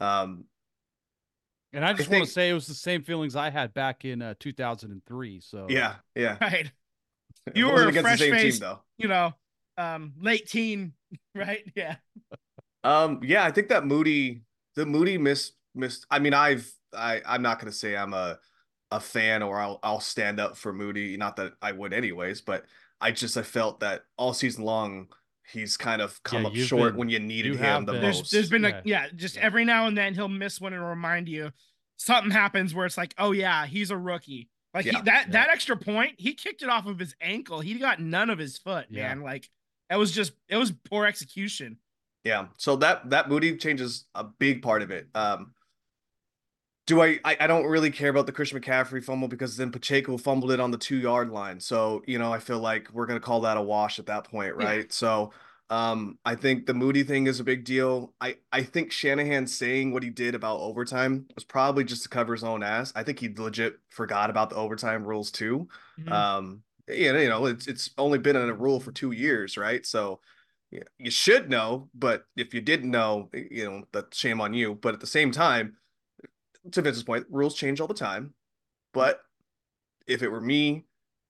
Um, 0.00 0.44
and 1.72 1.84
I 1.84 1.92
just 1.92 2.08
want 2.08 2.18
think- 2.20 2.26
to 2.26 2.32
say 2.32 2.50
it 2.50 2.54
was 2.54 2.66
the 2.66 2.74
same 2.74 3.02
feelings 3.02 3.36
I 3.36 3.50
had 3.50 3.74
back 3.74 4.04
in 4.04 4.22
uh, 4.22 4.34
2003. 4.40 5.40
So 5.40 5.66
yeah, 5.68 5.96
yeah. 6.14 6.36
Right. 6.40 6.70
You 7.54 7.66
were 7.68 7.84
a 7.84 7.88
against 7.88 8.10
the 8.10 8.16
same 8.16 8.18
team 8.18 8.30
fresh-faced- 8.32 8.60
though. 8.60 8.80
You 8.98 9.08
know, 9.08 9.32
um, 9.76 10.14
late 10.20 10.48
teen, 10.48 10.94
right? 11.34 11.62
Yeah. 11.76 11.96
Um, 12.84 13.20
yeah, 13.22 13.44
I 13.44 13.50
think 13.50 13.68
that 13.68 13.86
Moody, 13.86 14.42
the 14.78 14.86
Moody 14.86 15.18
miss 15.18 15.52
missed. 15.74 16.06
I 16.10 16.18
mean, 16.20 16.32
I've 16.34 16.70
I 16.96 17.20
I'm 17.26 17.42
not 17.42 17.58
gonna 17.58 17.72
say 17.72 17.96
I'm 17.96 18.14
a 18.14 18.38
a 18.90 19.00
fan 19.00 19.42
or 19.42 19.58
I'll 19.60 19.78
I'll 19.82 20.00
stand 20.00 20.40
up 20.40 20.56
for 20.56 20.72
Moody. 20.72 21.16
Not 21.16 21.36
that 21.36 21.52
I 21.60 21.72
would 21.72 21.92
anyways, 21.92 22.40
but 22.40 22.64
I 23.00 23.10
just 23.12 23.36
I 23.36 23.42
felt 23.42 23.80
that 23.80 24.02
all 24.16 24.32
season 24.32 24.64
long 24.64 25.08
he's 25.52 25.76
kind 25.76 26.00
of 26.02 26.22
come 26.22 26.42
Yeah, 26.42 26.48
up 26.48 26.54
short 26.56 26.92
been- 26.92 26.98
when 26.98 27.08
you 27.08 27.18
needed 27.18 27.52
you 27.54 27.58
him 27.58 27.84
the 27.86 27.92
been. 27.92 28.02
There's 28.02 28.18
most. 28.18 28.32
there's 28.32 28.50
been 28.50 28.62
Yeah. 28.62 28.78
a 28.78 28.82
yeah, 28.84 29.06
just 29.14 29.36
Yeah. 29.36 29.42
every 29.42 29.64
now 29.64 29.86
and 29.86 29.96
then 29.98 30.14
he'll 30.14 30.28
miss 30.28 30.60
one 30.60 30.72
and 30.72 30.82
remind 30.84 31.28
you 31.28 31.52
something 31.96 32.30
happens 32.30 32.74
where 32.74 32.86
it's 32.86 32.96
like, 32.96 33.14
oh 33.18 33.32
yeah, 33.32 33.66
he's 33.66 33.90
a 33.90 33.96
rookie. 33.96 34.48
Like 34.74 34.84
he, 34.84 34.90
that 34.92 35.04
Yeah. 35.06 35.24
that 35.32 35.48
extra 35.50 35.76
point, 35.76 36.14
he 36.18 36.34
kicked 36.34 36.62
it 36.62 36.68
off 36.68 36.86
of 36.86 36.98
his 36.98 37.14
ankle. 37.20 37.60
He 37.60 37.74
got 37.74 38.00
none 38.00 38.30
of 38.30 38.38
his 38.38 38.58
foot, 38.58 38.86
Yeah. 38.90 39.08
man. 39.08 39.22
Like 39.22 39.48
it 39.90 39.96
was 39.96 40.12
just 40.12 40.32
it 40.48 40.56
was 40.56 40.70
poor 40.70 41.06
execution. 41.06 41.78
Yeah. 42.24 42.48
So 42.58 42.76
that 42.76 43.08
that 43.10 43.28
Moody 43.28 43.56
changes 43.56 44.06
a 44.14 44.24
big 44.24 44.62
part 44.62 44.82
of 44.82 44.90
it. 44.90 45.08
Um 45.14 45.54
do 46.86 47.02
I, 47.02 47.20
I 47.24 47.36
I 47.40 47.46
don't 47.46 47.66
really 47.66 47.90
care 47.90 48.08
about 48.10 48.26
the 48.26 48.32
Christian 48.32 48.60
McCaffrey 48.60 49.04
fumble 49.04 49.28
because 49.28 49.56
then 49.56 49.70
Pacheco 49.70 50.16
fumbled 50.16 50.52
it 50.52 50.60
on 50.60 50.70
the 50.70 50.78
two 50.78 50.96
yard 50.96 51.30
line. 51.30 51.60
So, 51.60 52.02
you 52.06 52.18
know, 52.18 52.32
I 52.32 52.38
feel 52.38 52.60
like 52.60 52.88
we're 52.92 53.06
gonna 53.06 53.20
call 53.20 53.42
that 53.42 53.56
a 53.56 53.62
wash 53.62 53.98
at 53.98 54.06
that 54.06 54.24
point, 54.24 54.54
Yeah. 54.58 54.66
right? 54.66 54.92
So 54.92 55.32
um 55.70 56.18
I 56.24 56.34
think 56.34 56.64
the 56.66 56.72
Moody 56.74 57.02
thing 57.02 57.26
is 57.26 57.40
a 57.40 57.44
big 57.44 57.64
deal. 57.64 58.14
I 58.20 58.36
I 58.52 58.62
think 58.62 58.90
Shanahan 58.90 59.46
saying 59.46 59.92
what 59.92 60.02
he 60.02 60.08
did 60.10 60.34
about 60.34 60.60
overtime 60.60 61.26
was 61.34 61.44
probably 61.44 61.84
just 61.84 62.04
to 62.04 62.08
cover 62.08 62.32
his 62.32 62.44
own 62.44 62.62
ass. 62.62 62.92
I 62.96 63.02
think 63.02 63.18
he 63.18 63.32
legit 63.34 63.78
forgot 63.90 64.30
about 64.30 64.48
the 64.50 64.56
overtime 64.56 65.04
rules 65.04 65.30
too. 65.30 65.68
Mhm. 66.00 66.10
Um, 66.10 66.62
yeah, 66.88 67.18
you 67.18 67.28
know, 67.28 67.44
it's 67.46 67.66
it's 67.66 67.90
only 67.98 68.18
been 68.18 68.34
in 68.36 68.48
a 68.48 68.54
rule 68.54 68.80
for 68.80 68.92
two 68.92 69.12
years, 69.12 69.58
right? 69.58 69.84
So 69.84 70.20
yeah, 70.70 70.82
you 70.98 71.10
should 71.10 71.48
know, 71.48 71.88
but 71.94 72.24
if 72.36 72.52
you 72.52 72.60
didn't 72.60 72.90
know, 72.90 73.30
you 73.32 73.64
know, 73.64 73.84
that's 73.92 74.18
shame 74.18 74.40
on 74.40 74.52
you. 74.52 74.74
But 74.74 74.94
at 74.94 75.00
the 75.00 75.06
same 75.06 75.30
time, 75.30 75.76
to 76.72 76.82
Vince's 76.82 77.02
point, 77.02 77.26
rules 77.30 77.54
change 77.54 77.80
all 77.80 77.86
the 77.86 77.94
time. 77.94 78.34
But 78.92 79.20
if 80.06 80.22
it 80.22 80.28
were 80.28 80.40
me 80.40 80.84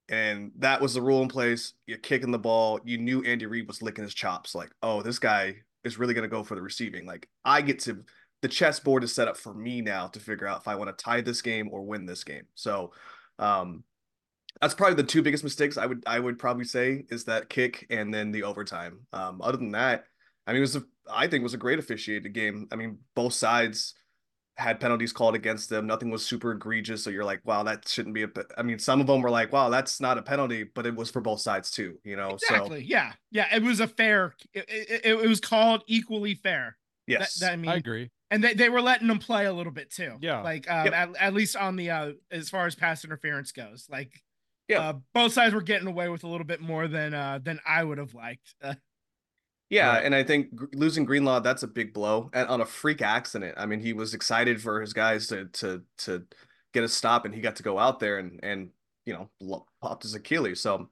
and 0.09 0.51
that 0.59 0.81
was 0.81 0.95
the 0.95 1.03
rule 1.03 1.23
in 1.23 1.29
place, 1.29 1.75
you're 1.87 1.99
kicking 1.99 2.31
the 2.31 2.39
ball, 2.39 2.81
you 2.85 2.99
knew 2.99 3.23
Andy 3.23 3.47
Reid 3.47 3.69
was 3.69 3.83
licking 3.83 4.05
his 4.05 4.15
chops, 4.15 4.55
like, 4.55 4.71
oh, 4.83 5.03
this 5.03 5.19
guy 5.19 5.57
is 5.85 5.99
really 5.99 6.15
gonna 6.15 6.29
go 6.29 6.43
for 6.43 6.55
the 6.55 6.63
receiving. 6.63 7.07
Like 7.07 7.29
I 7.45 7.61
get 7.63 7.79
to 7.81 8.05
the 8.43 8.49
chessboard 8.49 9.05
is 9.05 9.15
set 9.15 9.29
up 9.29 9.37
for 9.37 9.55
me 9.55 9.81
now 9.81 10.07
to 10.09 10.21
figure 10.21 10.47
out 10.47 10.61
if 10.61 10.69
I 10.69 10.77
want 10.77 10.97
to 10.97 11.05
tie 11.05 11.21
this 11.21 11.43
game 11.43 11.69
or 11.73 11.83
win 11.83 12.07
this 12.07 12.25
game. 12.25 12.47
So 12.55 12.93
um 13.39 13.85
that's 14.61 14.75
probably 14.75 14.97
the 14.97 15.05
two 15.09 15.23
biggest 15.23 15.45
mistakes 15.45 15.77
I 15.79 15.87
would 15.87 16.03
I 16.07 16.19
would 16.19 16.39
probably 16.39 16.65
say 16.65 17.05
is 17.11 17.25
that 17.25 17.49
kick 17.49 17.87
and 17.91 18.13
then 18.13 18.33
the 18.33 18.43
overtime. 18.43 19.01
Um, 19.13 19.41
other 19.43 19.59
than 19.59 19.73
that, 19.73 20.05
I 20.47 20.53
mean, 20.53 20.59
it 20.59 20.61
was 20.63 20.77
a 20.77 20.83
I 21.11 21.23
think 21.29 21.41
it 21.41 21.45
was 21.45 21.55
a 21.55 21.59
great 21.59 21.79
officiated 21.79 22.33
game. 22.33 22.69
I 22.73 22.77
mean, 22.77 22.99
both 23.15 23.33
sides 23.35 23.95
had 24.57 24.81
penalties 24.81 25.13
called 25.13 25.37
against 25.37 25.71
them. 25.71 25.87
Nothing 25.87 26.11
was 26.11 26.27
super 26.27 26.51
egregious, 26.51 27.05
so 27.05 27.11
you're 27.11 27.25
like, 27.25 27.41
wow, 27.45 27.63
that 27.63 27.87
shouldn't 27.89 28.15
be 28.15 28.25
a. 28.25 28.29
pe-" 28.29 28.43
I 28.59 28.63
mean, 28.63 28.81
some 28.81 29.01
of 29.01 29.07
them 29.07 29.23
were 29.23 29.31
like, 29.31 29.53
wow, 29.53 29.69
that's 29.71 30.01
not 30.01 30.19
a 30.19 30.23
penalty, 30.23 30.65
but 30.65 30.85
it 30.85 30.97
was 30.97 31.11
for 31.11 31.21
both 31.21 31.41
sides 31.41 31.71
too. 31.71 31.99
You 32.03 32.17
know, 32.17 32.31
Exactly. 32.31 32.81
so 32.81 32.87
Yeah. 32.89 33.13
Yeah. 33.31 33.55
It 33.55 33.63
was 33.63 33.79
a 33.79 33.87
fair. 33.87 34.35
It, 34.53 34.65
it, 34.69 35.01
it 35.23 35.29
was 35.29 35.41
called 35.41 35.85
equally 35.87 36.35
fair. 36.35 36.77
That- 37.07 37.13
yes, 37.13 37.35
That, 37.39 37.53
I 37.53 37.57
mean, 37.57 37.71
I 37.71 37.77
agree. 37.77 38.11
and 38.33 38.43
they, 38.43 38.53
they 38.55 38.69
were 38.69 38.83
letting 38.83 39.07
them 39.07 39.21
play 39.21 39.47
a 39.47 39.53
little 39.53 39.73
bit 39.73 39.91
too. 39.93 40.17
Yeah. 40.21 40.43
Like 40.43 40.69
um, 40.71 40.87
Yep. 40.87 40.93
at, 40.95 41.17
at 41.21 41.35
least 41.35 41.55
on 41.57 41.77
the 41.77 41.91
uh, 41.91 42.13
as 42.33 42.51
far 42.51 42.67
as 42.67 42.75
pass 42.75 43.05
interference 43.05 43.53
goes, 43.53 43.87
like 43.89 44.11
Yeah. 44.69 44.81
uh, 44.91 44.93
both 45.15 45.33
sides 45.33 45.55
were 45.55 45.63
getting 45.63 45.89
away 45.89 46.09
with 46.09 46.25
a 46.25 46.29
little 46.29 46.47
bit 46.47 46.61
more 46.61 46.89
than 46.89 47.15
uh 47.15 47.39
than 47.43 47.61
I 47.67 47.83
would 47.85 47.99
have 47.99 48.15
liked. 48.15 48.55
Uh, 48.63 48.75
Yeah, 49.71 49.97
Right. 49.97 50.05
and 50.07 50.15
I 50.15 50.23
think 50.25 50.55
gr- 50.55 50.65
losing 50.73 51.05
Greenlaw 51.05 51.41
that's 51.41 51.63
a 51.63 51.67
big 51.69 51.93
blow, 51.93 52.31
and 52.33 52.49
on 52.49 52.63
a 52.63 52.67
freak 52.67 53.03
accident. 53.03 53.55
I 53.59 53.67
mean, 53.67 53.81
he 53.81 53.93
was 53.93 54.15
excited 54.15 54.63
for 54.63 54.81
his 54.81 54.95
guys 54.95 55.27
to 55.29 55.47
to 55.47 55.83
to 55.99 56.27
get 56.73 56.85
a 56.85 56.89
stop, 56.89 57.27
and 57.27 57.35
he 57.35 57.43
got 57.43 57.57
to 57.57 57.63
go 57.63 57.79
out 57.79 58.01
there 58.01 58.19
and 58.19 58.41
and 58.43 58.71
you 59.05 59.13
know 59.13 59.67
popped 59.83 60.05
his 60.05 60.15
Achilles. 60.15 60.61
So 60.63 60.89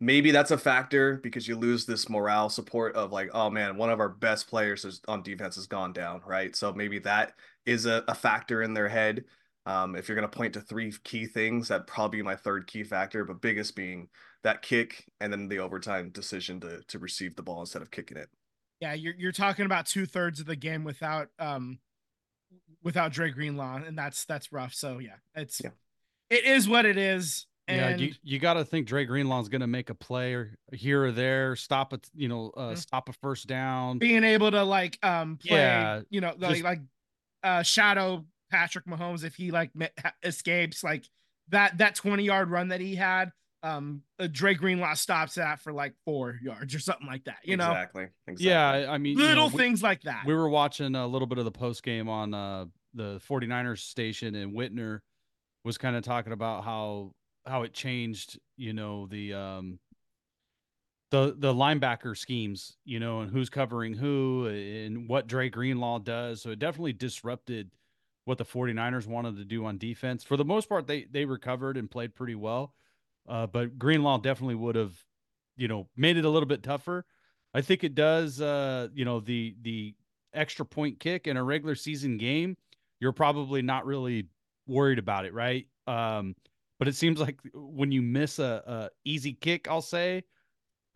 maybe 0.00 0.30
that's 0.30 0.50
a 0.50 0.58
factor 0.58 1.16
because 1.22 1.48
you 1.48 1.56
lose 1.56 1.86
this 1.86 2.08
morale 2.08 2.48
support 2.48 2.94
of 2.96 3.12
like, 3.12 3.30
oh 3.32 3.48
man, 3.50 3.76
one 3.76 3.90
of 3.90 4.00
our 4.00 4.08
best 4.08 4.46
players 4.48 4.84
is 4.84 5.00
on 5.08 5.22
defense 5.22 5.54
has 5.56 5.66
gone 5.66 5.92
down, 5.92 6.20
right? 6.26 6.54
So 6.54 6.72
maybe 6.72 6.98
that 7.00 7.32
is 7.64 7.86
a, 7.86 8.04
a 8.08 8.14
factor 8.14 8.62
in 8.62 8.74
their 8.74 8.88
head. 8.88 9.24
Um, 9.66 9.96
if 9.96 10.08
you're 10.08 10.14
gonna 10.14 10.28
point 10.28 10.54
to 10.54 10.60
three 10.60 10.92
key 11.04 11.26
things, 11.26 11.68
that'd 11.68 11.86
probably 11.86 12.18
be 12.18 12.22
my 12.22 12.36
third 12.36 12.66
key 12.66 12.84
factor, 12.84 13.24
but 13.24 13.40
biggest 13.40 13.74
being 13.74 14.08
that 14.42 14.60
kick 14.62 15.06
and 15.20 15.32
then 15.32 15.48
the 15.48 15.58
overtime 15.58 16.10
decision 16.10 16.60
to 16.60 16.82
to 16.88 16.98
receive 16.98 17.34
the 17.36 17.42
ball 17.42 17.60
instead 17.60 17.82
of 17.82 17.90
kicking 17.90 18.16
it. 18.18 18.28
yeah, 18.80 18.92
you're 18.92 19.14
you're 19.16 19.32
talking 19.32 19.64
about 19.66 19.86
two 19.86 20.04
thirds 20.06 20.40
of 20.40 20.46
the 20.46 20.56
game 20.56 20.84
without 20.84 21.28
um 21.38 21.78
without 22.82 23.12
Dre 23.12 23.30
Greenlaw, 23.30 23.76
and 23.86 23.96
that's 23.96 24.24
that's 24.26 24.52
rough. 24.52 24.74
So 24.74 24.98
yeah, 24.98 25.16
it's 25.34 25.60
Yeah. 25.64 25.70
it 26.30 26.44
is 26.44 26.68
what 26.68 26.84
it 26.84 26.96
is. 26.98 27.46
And 27.66 27.98
yeah, 27.98 28.06
you, 28.08 28.14
you 28.22 28.38
got 28.38 28.54
to 28.54 28.64
think 28.66 28.86
Dre 28.86 29.06
Greenlaw's 29.06 29.48
going 29.48 29.62
to 29.62 29.66
make 29.66 29.88
a 29.88 29.94
play 29.94 30.34
or 30.34 30.54
here 30.74 31.04
or 31.04 31.12
there, 31.12 31.56
stop 31.56 31.94
it, 31.94 32.06
you 32.14 32.28
know, 32.28 32.50
uh, 32.54 32.72
Mhm. 32.72 32.76
stop 32.78 33.08
a 33.08 33.14
first 33.14 33.46
down. 33.46 33.96
being 33.96 34.22
able 34.22 34.50
to 34.50 34.62
like 34.64 34.98
um 35.02 35.38
play, 35.38 35.56
Yeah, 35.60 36.02
you 36.10 36.20
know, 36.20 36.34
like 36.36 36.50
just- 36.50 36.62
like 36.64 36.80
uh 37.42 37.62
shadow 37.62 38.26
Patrick 38.54 38.86
Mahomes 38.86 39.24
if 39.24 39.34
he 39.34 39.50
like 39.50 39.70
ma- 39.74 39.86
escapes 40.22 40.84
like 40.84 41.04
that 41.48 41.76
that 41.78 41.96
20 41.96 42.22
yard 42.22 42.50
run 42.50 42.68
that 42.68 42.80
he 42.80 42.94
had 42.94 43.32
um 43.64 44.02
uh, 44.20 44.28
Dre 44.30 44.54
Greenlaw 44.54 44.94
stops 44.94 45.34
that 45.34 45.58
for 45.60 45.72
like 45.72 45.94
4 46.04 46.38
yards 46.40 46.72
or 46.72 46.78
something 46.78 47.06
like 47.08 47.24
that, 47.24 47.38
you 47.42 47.56
know. 47.56 47.70
exactly, 47.72 48.06
exactly. 48.28 48.46
Yeah, 48.46 48.70
I 48.70 48.94
I 48.94 48.98
mean, 48.98 49.18
you 49.18 49.24
know, 49.24 49.28
Little 49.30 49.50
we- 49.50 49.58
things 49.58 49.82
like 49.82 50.02
that. 50.02 50.22
we 50.24 50.34
were 50.34 50.48
watching 50.48 50.94
a 50.94 51.06
little 51.06 51.26
bit 51.26 51.38
of 51.38 51.44
the 51.44 51.50
post 51.50 51.82
game 51.82 52.08
on 52.08 52.32
uh 52.32 52.66
the 52.94 53.20
49ers 53.28 53.78
station 53.80 54.36
and 54.36 54.54
Whitner 54.54 55.00
was 55.64 55.76
kind 55.78 55.96
of 55.96 56.04
talking 56.04 56.32
about 56.32 56.62
how 56.64 57.12
how 57.44 57.62
it 57.62 57.72
changed, 57.74 58.38
you 58.56 58.72
know, 58.72 59.06
the 59.08 59.34
um 59.34 59.80
the 61.10 61.34
the 61.36 61.52
linebacker 61.52 62.16
schemes, 62.16 62.76
you 62.84 63.00
know, 63.00 63.20
and 63.20 63.30
who's 63.30 63.48
covering 63.50 63.94
who 63.94 64.46
and 64.46 65.08
what 65.08 65.26
Dre 65.26 65.48
Greenlaw 65.48 65.98
does. 65.98 66.42
So 66.42 66.50
it 66.50 66.58
definitely 66.58 66.92
disrupted 66.92 67.70
what 68.24 68.38
the 68.38 68.44
49ers 68.44 69.06
wanted 69.06 69.36
to 69.36 69.44
do 69.44 69.64
on 69.66 69.78
defense. 69.78 70.24
For 70.24 70.36
the 70.36 70.44
most 70.44 70.68
part, 70.68 70.86
they 70.86 71.04
they 71.10 71.24
recovered 71.24 71.76
and 71.76 71.90
played 71.90 72.14
pretty 72.14 72.34
well. 72.34 72.74
Uh, 73.28 73.46
but 73.46 73.78
Greenlaw 73.78 74.18
definitely 74.18 74.54
would 74.54 74.76
have, 74.76 74.94
you 75.56 75.68
know, 75.68 75.88
made 75.96 76.16
it 76.16 76.24
a 76.24 76.30
little 76.30 76.48
bit 76.48 76.62
tougher. 76.62 77.04
I 77.54 77.60
think 77.60 77.84
it 77.84 77.94
does 77.94 78.40
uh, 78.40 78.88
you 78.94 79.04
know, 79.04 79.20
the 79.20 79.54
the 79.62 79.94
extra 80.32 80.64
point 80.64 81.00
kick 81.00 81.26
in 81.26 81.36
a 81.36 81.44
regular 81.44 81.74
season 81.74 82.16
game, 82.18 82.56
you're 83.00 83.12
probably 83.12 83.62
not 83.62 83.86
really 83.86 84.28
worried 84.66 84.98
about 84.98 85.24
it, 85.24 85.32
right? 85.32 85.66
Um, 85.86 86.34
but 86.78 86.88
it 86.88 86.96
seems 86.96 87.20
like 87.20 87.38
when 87.54 87.92
you 87.92 88.02
miss 88.02 88.38
a, 88.38 88.62
a 88.66 88.90
easy 89.04 89.32
kick, 89.32 89.68
I'll 89.68 89.80
say, 89.80 90.24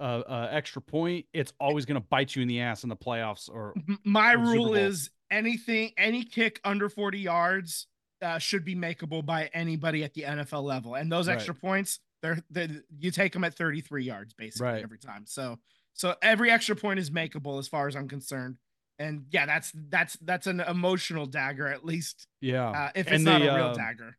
uh, 0.01 0.23
uh, 0.27 0.49
extra 0.51 0.83
point, 0.83 1.27
it's 1.33 1.53
always 1.61 1.85
going 1.85 2.01
to 2.01 2.07
bite 2.09 2.35
you 2.35 2.43
in 2.43 2.49
the 2.49 2.61
ass 2.61 2.83
in 2.83 2.89
the 2.89 2.97
playoffs. 2.97 3.49
Or 3.49 3.75
My 4.05 4.35
or 4.35 4.39
rule 4.39 4.75
is 4.75 5.11
anything 5.31 5.93
any 5.97 6.25
kick 6.25 6.61
under 6.65 6.89
40 6.89 7.19
yards 7.19 7.87
uh, 8.23 8.39
should 8.39 8.65
be 8.65 8.75
makeable 8.75 9.25
by 9.25 9.47
anybody 9.55 10.05
at 10.05 10.15
the 10.15 10.25
NFL 10.25 10.63
level. 10.63 10.95
And 10.97 11.11
those 11.11 11.29
Right. 11.29 11.35
extra 11.35 11.55
points, 11.55 12.01
they're, 12.23 12.39
they 12.51 12.69
you 12.99 13.11
take 13.11 13.33
them 13.33 13.45
at 13.45 13.55
33 13.55 14.05
yards 14.05 14.35
basically 14.35 14.65
Right. 14.65 14.83
every 14.83 14.99
time. 14.99 15.25
So 15.27 15.59
so 15.95 16.15
every 16.23 16.51
extra 16.51 16.77
point 16.77 16.99
is 17.01 17.11
makeable 17.11 17.59
as 17.59 17.69
far 17.69 17.89
as 17.89 17.97
I'm 17.97 18.09
concerned. 18.09 18.59
And 18.99 19.27
yeah, 19.31 19.47
that's 19.47 19.73
that's 19.75 20.17
that's 20.23 20.47
an 20.47 20.61
emotional 20.61 21.27
dagger 21.27 21.69
at 21.69 21.85
least 21.85 22.27
yeah, 22.41 22.71
uh, 22.75 22.91
if 22.95 23.11
it's 23.13 23.13
And 23.13 23.27
not 23.27 23.43
the, 23.43 23.49
a 23.49 23.55
real 23.55 23.67
um, 23.67 23.75
dagger. 23.75 24.17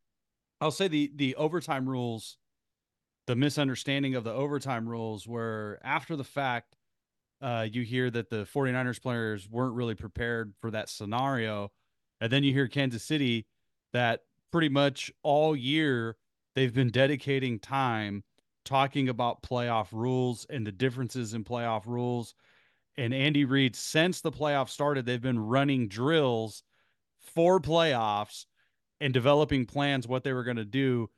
I'll 0.61 0.71
say 0.71 0.87
the 0.87 1.11
the 1.15 1.35
overtime 1.35 1.87
rules, 1.87 2.37
the 3.27 3.35
misunderstanding 3.35 4.15
of 4.15 4.23
the 4.23 4.33
overtime 4.33 4.87
rules 4.87 5.27
were 5.27 5.79
after 5.83 6.15
the 6.15 6.23
fact, 6.23 6.75
uh, 7.41 7.67
you 7.69 7.83
hear 7.83 8.09
that 8.09 8.29
the 8.29 8.47
49ers 8.53 9.01
players 9.01 9.49
weren't 9.49 9.75
really 9.75 9.95
prepared 9.95 10.53
for 10.59 10.71
that 10.71 10.89
scenario. 10.89 11.71
And 12.21 12.31
then 12.31 12.43
you 12.43 12.53
hear 12.53 12.67
Kansas 12.67 13.03
City 13.03 13.47
that 13.93 14.21
pretty 14.51 14.69
much 14.69 15.11
all 15.23 15.55
year 15.55 16.17
they've 16.55 16.73
been 16.73 16.91
dedicating 16.91 17.59
time 17.59 18.23
talking 18.65 19.09
about 19.09 19.41
playoff 19.41 19.87
rules 19.91 20.45
and 20.49 20.67
the 20.67 20.71
differences 20.71 21.33
in 21.33 21.43
playoff 21.43 21.85
rules. 21.85 22.35
And 22.97 23.13
Andy 23.13 23.45
Reid, 23.45 23.75
since 23.75 24.21
the 24.21 24.31
playoffs 24.31 24.69
started, 24.69 25.05
they've 25.05 25.21
been 25.21 25.39
running 25.39 25.87
drills 25.87 26.63
for 27.33 27.59
playoffs 27.59 28.45
and 28.99 29.13
developing 29.13 29.65
plans 29.65 30.07
what 30.07 30.23
they 30.23 30.33
were 30.33 30.43
going 30.43 30.57
to 30.57 30.65
do 30.65 31.09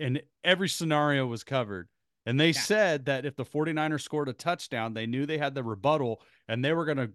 and 0.00 0.22
every 0.42 0.68
scenario 0.68 1.26
was 1.26 1.44
covered. 1.44 1.88
And 2.30 2.38
they 2.38 2.50
Yeah. 2.50 2.60
said 2.60 3.06
that 3.06 3.26
if 3.26 3.34
the 3.34 3.44
49ers 3.44 4.02
scored 4.02 4.28
a 4.28 4.32
touchdown, 4.32 4.94
they 4.94 5.04
knew 5.04 5.26
they 5.26 5.36
had 5.38 5.52
the 5.52 5.64
rebuttal 5.64 6.22
and 6.46 6.64
they 6.64 6.72
were 6.72 6.84
going 6.84 6.98
to 6.98 7.10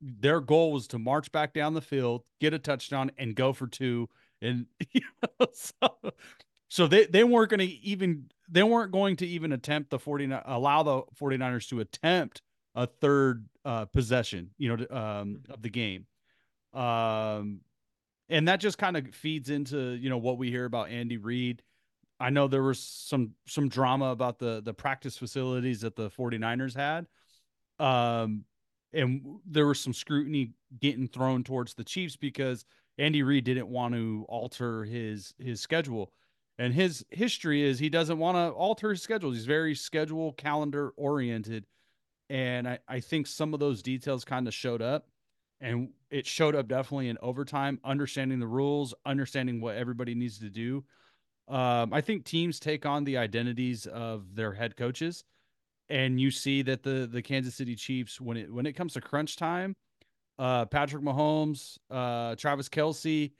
their 0.00 0.40
goal 0.40 0.72
was 0.72 0.88
to 0.88 0.98
march 0.98 1.30
back 1.30 1.52
down 1.54 1.74
the 1.74 1.80
field, 1.80 2.24
get 2.40 2.54
a 2.54 2.58
touchdown 2.58 3.12
and 3.18 3.36
go 3.36 3.52
for 3.52 3.68
two 3.68 4.08
and 4.42 4.66
you 4.92 5.00
know, 5.22 5.46
so, 5.52 6.12
so 6.68 6.88
they 6.88 7.06
they 7.06 7.22
weren't 7.22 7.50
going 7.50 7.60
to 7.60 7.66
even 7.66 8.32
they 8.48 8.64
weren't 8.64 8.90
going 8.90 9.14
to 9.16 9.26
even 9.28 9.52
attempt 9.52 9.90
the 9.90 9.98
49 10.00 10.42
allow 10.44 10.82
the 10.82 11.02
49ers 11.14 11.68
to 11.68 11.78
attempt 11.78 12.42
a 12.74 12.84
third 12.88 13.48
uh 13.64 13.84
possession, 13.84 14.50
you 14.58 14.76
know, 14.76 14.86
um 14.90 15.44
of 15.50 15.62
the 15.62 15.70
game. 15.70 16.08
Um 16.72 17.60
and 18.28 18.48
that 18.48 18.58
just 18.60 18.76
kind 18.78 18.96
of 18.96 19.14
feeds 19.14 19.50
into, 19.50 19.92
you 19.92 20.10
know, 20.10 20.18
what 20.18 20.36
we 20.36 20.50
hear 20.50 20.64
about 20.64 20.90
Andy 20.90 21.16
Reid. 21.16 21.62
I 22.20 22.30
know 22.30 22.48
there 22.48 22.62
was 22.62 22.80
some 22.80 23.32
some 23.46 23.68
drama 23.68 24.06
about 24.06 24.38
the 24.38 24.60
the 24.62 24.74
practice 24.74 25.16
facilities 25.16 25.80
that 25.82 25.96
the 25.96 26.10
49ers 26.10 26.74
had. 26.74 27.06
Um 27.78 28.44
and 28.92 29.40
there 29.46 29.66
was 29.66 29.80
some 29.80 29.92
scrutiny 29.92 30.52
getting 30.80 31.08
thrown 31.08 31.44
towards 31.44 31.74
the 31.74 31.84
Chiefs 31.84 32.16
because 32.16 32.64
Andy 32.96 33.22
Reid 33.22 33.44
didn't 33.44 33.68
want 33.68 33.94
to 33.94 34.24
alter 34.28 34.84
his 34.84 35.34
his 35.38 35.60
schedule. 35.60 36.12
And 36.58 36.74
his 36.74 37.04
history 37.10 37.62
is 37.62 37.78
he 37.78 37.88
doesn't 37.88 38.18
want 38.18 38.36
to 38.36 38.50
alter 38.50 38.90
his 38.90 39.02
schedule. 39.02 39.30
He's 39.30 39.46
very 39.46 39.74
schedule 39.76 40.32
calendar 40.32 40.92
oriented. 40.96 41.66
And 42.30 42.68
I, 42.68 42.78
I 42.88 43.00
think 43.00 43.26
some 43.28 43.54
of 43.54 43.60
those 43.60 43.80
details 43.82 44.24
kind 44.24 44.48
of 44.48 44.54
showed 44.54 44.82
up. 44.82 45.06
And 45.60 45.90
it 46.10 46.26
showed 46.26 46.54
up 46.54 46.68
definitely 46.68 47.08
in 47.08 47.18
overtime, 47.22 47.80
understanding 47.84 48.38
the 48.38 48.46
rules, 48.46 48.94
understanding 49.06 49.60
what 49.60 49.76
everybody 49.76 50.14
needs 50.14 50.38
to 50.38 50.50
do. 50.50 50.84
Um, 51.48 51.92
I 51.92 52.00
think 52.00 52.24
teams 52.24 52.60
take 52.60 52.84
on 52.84 53.04
the 53.04 53.16
identities 53.16 53.86
of 53.86 54.34
their 54.34 54.52
head 54.52 54.76
coaches, 54.76 55.24
and 55.88 56.20
you 56.20 56.30
see 56.30 56.62
that 56.62 56.82
the 56.82 57.08
the 57.10 57.22
Kansas 57.22 57.54
City 57.54 57.74
Chiefs 57.74 58.20
when 58.20 58.36
it 58.36 58.52
when 58.52 58.66
it 58.66 58.74
comes 58.74 58.92
to 58.94 59.00
crunch 59.00 59.36
time, 59.36 59.74
uh, 60.38 60.66
Patrick 60.66 61.02
Mahomes, 61.02 61.78
uh, 61.90 62.36
Travis 62.36 62.68
Kelce, 62.68 63.32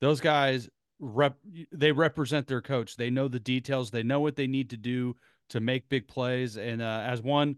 those 0.00 0.20
guys 0.20 0.68
rep 0.98 1.36
they 1.72 1.92
represent 1.92 2.46
their 2.46 2.62
coach. 2.62 2.96
They 2.96 3.10
know 3.10 3.28
the 3.28 3.40
details. 3.40 3.90
They 3.90 4.02
know 4.02 4.20
what 4.20 4.36
they 4.36 4.46
need 4.46 4.70
to 4.70 4.76
do 4.76 5.16
to 5.50 5.60
make 5.60 5.88
big 5.88 6.08
plays. 6.08 6.56
And 6.56 6.80
uh, 6.80 7.04
as 7.06 7.20
one, 7.20 7.56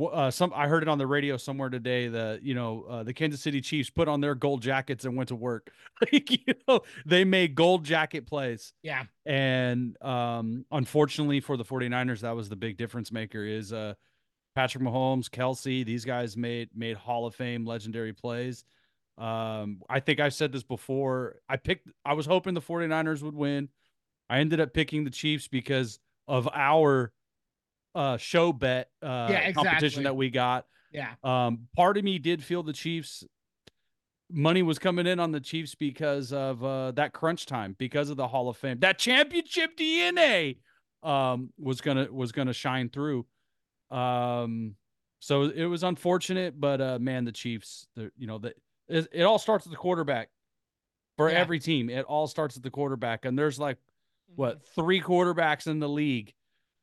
uh, 0.00 0.30
some 0.30 0.52
I 0.54 0.68
heard 0.68 0.82
it 0.82 0.88
on 0.88 0.98
the 0.98 1.06
radio 1.06 1.36
somewhere 1.36 1.68
today 1.68 2.08
that 2.08 2.42
you 2.42 2.54
know 2.54 2.84
uh, 2.88 3.02
the 3.02 3.12
Kansas 3.12 3.40
City 3.40 3.60
Chiefs 3.60 3.90
put 3.90 4.08
on 4.08 4.20
their 4.20 4.34
gold 4.34 4.62
jackets 4.62 5.04
and 5.04 5.16
went 5.16 5.28
to 5.28 5.36
work. 5.36 5.70
like 6.12 6.30
you 6.30 6.54
know 6.66 6.80
they 7.06 7.24
made 7.24 7.54
gold 7.54 7.84
jacket 7.84 8.26
plays. 8.26 8.72
Yeah. 8.82 9.04
And 9.26 9.96
um, 10.02 10.64
unfortunately 10.70 11.40
for 11.40 11.56
the 11.56 11.64
49ers, 11.64 12.20
that 12.20 12.34
was 12.34 12.48
the 12.48 12.56
big 12.56 12.76
difference 12.76 13.12
maker 13.12 13.44
is 13.44 13.72
uh, 13.72 13.94
Patrick 14.54 14.82
Mahomes, 14.82 15.28
Kelce, 15.28 15.84
these 15.84 16.04
guys 16.04 16.36
made 16.36 16.70
made 16.74 16.96
Hall 16.96 17.26
of 17.26 17.34
Fame 17.34 17.64
legendary 17.64 18.12
plays. 18.12 18.64
Um, 19.18 19.82
I 19.88 20.00
think 20.00 20.20
I've 20.20 20.34
said 20.34 20.52
this 20.52 20.62
before. 20.62 21.36
I 21.48 21.56
picked 21.56 21.88
I 22.04 22.14
was 22.14 22.26
hoping 22.26 22.54
the 22.54 22.62
49ers 22.62 23.22
would 23.22 23.34
win. 23.34 23.68
I 24.30 24.38
ended 24.38 24.60
up 24.60 24.72
picking 24.72 25.04
the 25.04 25.10
Chiefs 25.10 25.48
because 25.48 25.98
of 26.26 26.48
our 26.52 27.12
uh 27.94 28.16
show 28.16 28.52
bet 28.52 28.88
uh 29.02 29.28
Yeah, 29.30 29.52
competition 29.52 30.04
that 30.04 30.16
we 30.16 30.30
got. 30.30 30.66
Yeah. 30.92 31.14
Um, 31.24 31.68
part 31.76 31.96
of 31.96 32.04
me 32.04 32.18
did 32.18 32.42
feel 32.44 32.62
the 32.62 32.72
Chiefs 32.72 33.24
money 34.30 34.62
was 34.62 34.78
coming 34.78 35.06
in 35.06 35.20
on 35.20 35.30
the 35.32 35.40
Chiefs 35.40 35.74
because 35.74 36.32
of 36.32 36.64
uh, 36.64 36.90
that 36.92 37.12
crunch 37.12 37.44
time, 37.46 37.76
because 37.78 38.08
of 38.10 38.16
the 38.16 38.26
Hall 38.26 38.48
of 38.48 38.56
Fame, 38.56 38.78
that 38.80 38.98
championship 38.98 39.76
DNA 39.76 40.58
um, 41.02 41.50
was 41.58 41.80
gonna 41.80 42.08
was 42.10 42.32
gonna 42.32 42.52
shine 42.52 42.88
through. 42.88 43.26
Um, 43.90 44.76
so 45.18 45.42
it 45.44 45.66
was 45.66 45.82
unfortunate, 45.82 46.58
but 46.58 46.80
uh, 46.80 46.98
man, 46.98 47.24
the 47.24 47.32
Chiefs, 47.32 47.86
the, 47.94 48.10
you 48.16 48.26
know, 48.26 48.38
the, 48.38 48.54
it, 48.88 49.06
it 49.12 49.22
all 49.22 49.38
starts 49.38 49.66
at 49.66 49.70
the 49.70 49.76
quarterback 49.76 50.30
for 51.16 51.30
Yeah. 51.30 51.38
every 51.38 51.60
team. 51.60 51.90
It 51.90 52.04
all 52.06 52.26
starts 52.26 52.56
at 52.56 52.62
the 52.62 52.70
quarterback, 52.70 53.24
and 53.24 53.38
there's 53.38 53.58
like 53.58 53.76
Mm-hmm. 54.30 54.40
what 54.40 54.66
three 54.74 55.00
quarterbacks 55.00 55.66
in 55.66 55.78
the 55.78 55.88
league 55.88 56.32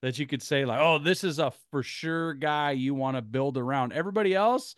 that 0.01 0.17
you 0.19 0.25
could 0.27 0.41
say 0.41 0.65
like, 0.65 0.79
oh, 0.81 0.97
this 0.99 1.23
is 1.23 1.39
a 1.39 1.51
for 1.71 1.83
sure 1.83 2.33
guy 2.33 2.71
you 2.71 2.93
want 2.93 3.17
to 3.17 3.21
build 3.21 3.57
around. 3.57 3.91
Everybody 3.93 4.33
else, 4.33 4.75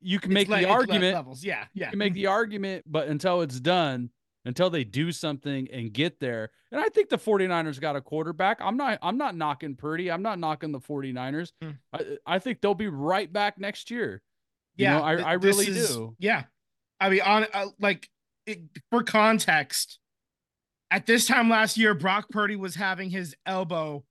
you 0.00 0.18
can 0.18 0.32
It's 0.32 0.34
make 0.34 0.48
le- 0.48 0.58
the 0.60 0.68
argument. 0.68 1.14
levels. 1.14 1.44
Yeah. 1.44 1.64
You 1.74 1.82
Yeah. 1.82 1.90
can 1.90 1.98
make 1.98 2.14
the 2.14 2.26
argument, 2.26 2.84
but 2.86 3.08
until 3.08 3.42
it's 3.42 3.60
done, 3.60 4.10
until 4.46 4.70
they 4.70 4.82
do 4.84 5.12
something 5.12 5.68
and 5.70 5.92
get 5.92 6.18
there. 6.18 6.50
And 6.72 6.80
I 6.80 6.88
think 6.88 7.08
the 7.10 7.18
49ers 7.18 7.78
got 7.80 7.94
a 7.96 8.00
quarterback. 8.00 8.58
I'm 8.60 8.76
not 8.76 8.98
I'm 9.02 9.18
not 9.18 9.36
knocking 9.36 9.76
Purdy. 9.76 10.10
I'm 10.10 10.22
not 10.22 10.38
knocking 10.38 10.72
the 10.72 10.80
49ers. 10.80 11.52
Hmm. 11.62 11.70
I, 11.92 12.00
I 12.26 12.38
think 12.40 12.60
they'll 12.60 12.74
be 12.74 12.88
right 12.88 13.30
back 13.32 13.58
next 13.58 13.90
year. 13.90 14.22
You 14.76 14.84
yeah. 14.86 14.98
know, 14.98 15.04
I- 15.04 15.20
I 15.20 15.32
really 15.34 15.66
is- 15.68 15.94
do. 15.94 16.16
Yeah. 16.18 16.44
I 16.98 17.10
mean, 17.10 17.20
on 17.20 17.46
uh, 17.54 17.66
like 17.78 18.10
it, 18.46 18.60
for 18.90 19.02
context, 19.04 19.99
at 20.90 21.06
this 21.06 21.26
time 21.26 21.48
last 21.48 21.76
year, 21.76 21.94
Brock 21.94 22.28
Purdy 22.30 22.56
was 22.56 22.74
having 22.74 23.10
his 23.10 23.34
elbow 23.46 24.04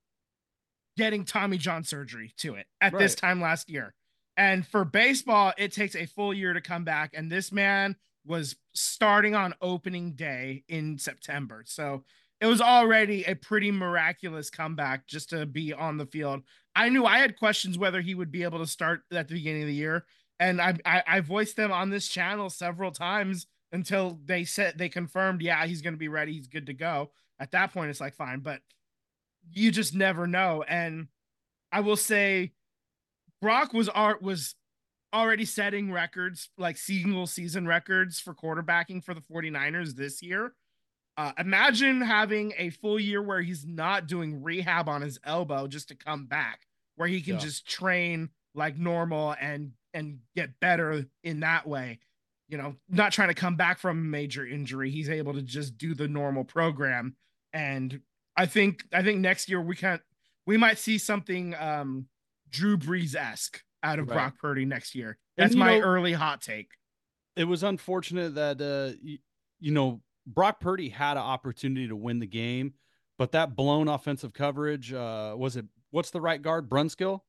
getting 0.98 1.26
Tommy 1.26 1.58
John 1.58 1.84
surgery 1.84 2.34
to 2.38 2.56
it 2.56 2.68
at 2.82 2.98
this 2.98 3.16
time 3.16 3.42
last 3.42 3.70
year. 3.70 3.94
And 4.38 4.66
for 4.66 4.86
baseball, 4.86 5.54
it 5.58 5.74
takes 5.74 5.96
a 5.96 6.06
full 6.06 6.34
year 6.34 6.54
to 6.54 6.62
come 6.62 6.84
back. 6.84 7.12
And 7.14 7.32
this 7.32 7.52
man 7.52 7.96
was 8.26 8.56
starting 8.74 9.36
on 9.36 9.54
opening 9.62 10.14
day 10.14 10.64
in 10.68 10.98
September. 10.98 11.64
So 11.66 12.04
it 12.40 12.46
was 12.46 12.62
already 12.62 13.24
a 13.26 13.36
pretty 13.36 13.72
miraculous 13.72 14.50
comeback 14.50 15.08
just 15.08 15.30
to 15.32 15.46
be 15.46 15.74
on 15.74 15.98
the 15.98 16.06
field. 16.06 16.44
I 16.76 16.88
knew 16.90 17.06
I 17.06 17.20
had 17.20 17.38
questions 17.38 17.78
whether 17.78 18.00
he 18.00 18.16
would 18.16 18.32
be 18.32 18.44
able 18.44 18.60
to 18.60 18.68
start 18.68 19.02
at 19.12 19.28
the 19.28 19.34
beginning 19.34 19.64
of 19.64 19.68
the 19.68 19.74
year. 19.74 20.06
And 20.40 20.62
I, 20.62 20.76
I, 20.86 21.04
I 21.06 21.20
voiced 21.20 21.58
them 21.58 21.74
on 21.74 21.90
this 21.90 22.08
channel 22.08 22.50
several 22.50 22.92
times 22.92 23.48
until 23.72 24.20
they 24.26 24.44
said 24.46 24.78
they 24.78 24.90
confirmed, 24.90 25.42
yeah, 25.42 25.66
he's 25.66 25.82
going 25.82 25.94
to 25.94 26.00
be 26.00 26.08
ready. 26.08 26.34
He's 26.34 26.48
good 26.48 26.66
to 26.68 26.74
go. 26.74 27.12
At 27.40 27.52
that 27.52 27.74
point, 27.74 27.90
it's 27.90 28.02
like, 28.02 28.16
fine. 28.16 28.40
But 28.40 28.62
you 29.52 29.72
just 29.72 29.94
never 29.96 30.28
know. 30.28 30.64
And 30.68 31.08
I 31.72 31.82
will 31.82 31.96
say, 31.96 32.54
Brock 33.42 33.74
was 33.74 33.88
art 33.90 34.22
was 34.22 34.56
already 35.14 35.46
setting 35.46 35.92
records, 35.92 36.50
like 36.58 36.78
single 36.78 37.26
season 37.26 37.68
records 37.68 38.20
for 38.20 38.34
quarterbacking 38.34 39.04
for 39.04 39.14
the 39.14 39.22
49ers 39.22 39.96
this 39.96 40.22
year. 40.22 40.54
Uh, 41.18 41.32
imagine 41.38 42.02
having 42.02 42.54
a 42.58 42.70
full 42.70 43.00
year 43.00 43.22
where 43.22 43.42
he's 43.42 43.66
not 43.66 44.08
doing 44.08 44.42
rehab 44.44 44.88
on 44.88 45.02
his 45.02 45.20
elbow 45.24 45.68
just 45.68 45.90
to 45.90 45.96
come 45.96 46.26
back, 46.26 46.62
where 46.96 47.08
he 47.08 47.22
can 47.22 47.34
Yeah. 47.36 47.40
just 47.40 47.68
train 47.68 48.30
like 48.56 48.78
normal 48.78 49.36
and 49.40 49.72
and 49.94 50.20
get 50.36 50.60
better 50.60 51.06
in 51.24 51.40
that 51.40 51.66
way. 51.68 52.00
You 52.50 52.58
know, 52.58 52.76
not 52.90 53.12
trying 53.14 53.28
to 53.30 53.36
come 53.36 53.56
back 53.56 53.78
from 53.78 53.98
a 54.00 54.02
major 54.02 54.46
injury. 54.46 54.90
He's 54.90 55.10
able 55.10 55.34
to 55.34 55.42
just 55.42 55.78
do 55.78 55.94
the 55.94 56.08
normal 56.08 56.44
program. 56.44 57.16
And 57.54 58.02
I 58.36 58.48
think 58.48 58.84
I 58.92 59.04
think 59.04 59.20
next 59.20 59.50
year 59.50 59.62
we 59.62 59.76
can't 59.76 60.02
we 60.48 60.58
might 60.58 60.78
see 60.80 60.98
something 60.98 61.54
um 61.60 62.08
Drew 62.50 62.76
Brees 62.78 63.16
esque 63.16 63.64
out 63.84 64.00
of 64.00 64.08
Right. 64.10 64.16
Brock 64.16 64.40
Purdy 64.42 64.66
next 64.66 64.96
year. 64.96 65.18
That's 65.38 65.56
my 65.56 65.78
know- 65.78 65.86
early 65.86 66.14
hot 66.14 66.42
take. 66.42 66.72
It 67.36 67.44
was 67.44 67.62
unfortunate 67.64 68.34
that 68.36 68.60
uh 68.60 68.98
you, 69.02 69.20
you 69.60 69.72
know, 69.72 70.02
Brock 70.26 70.60
Purdy 70.60 70.90
had 70.90 71.14
an 71.14 71.24
opportunity 71.24 71.88
to 71.88 71.96
win 71.96 72.18
the 72.20 72.28
game, 72.28 72.74
but 73.20 73.32
that 73.34 73.56
blown 73.56 73.88
offensive 73.88 74.34
coverage, 74.34 74.92
uh 74.92 75.36
was 75.38 75.56
it 75.56 75.66
what's 75.92 76.10
the 76.10 76.22
right 76.22 76.42
guard? 76.42 76.68
Brunskill? 76.68 77.22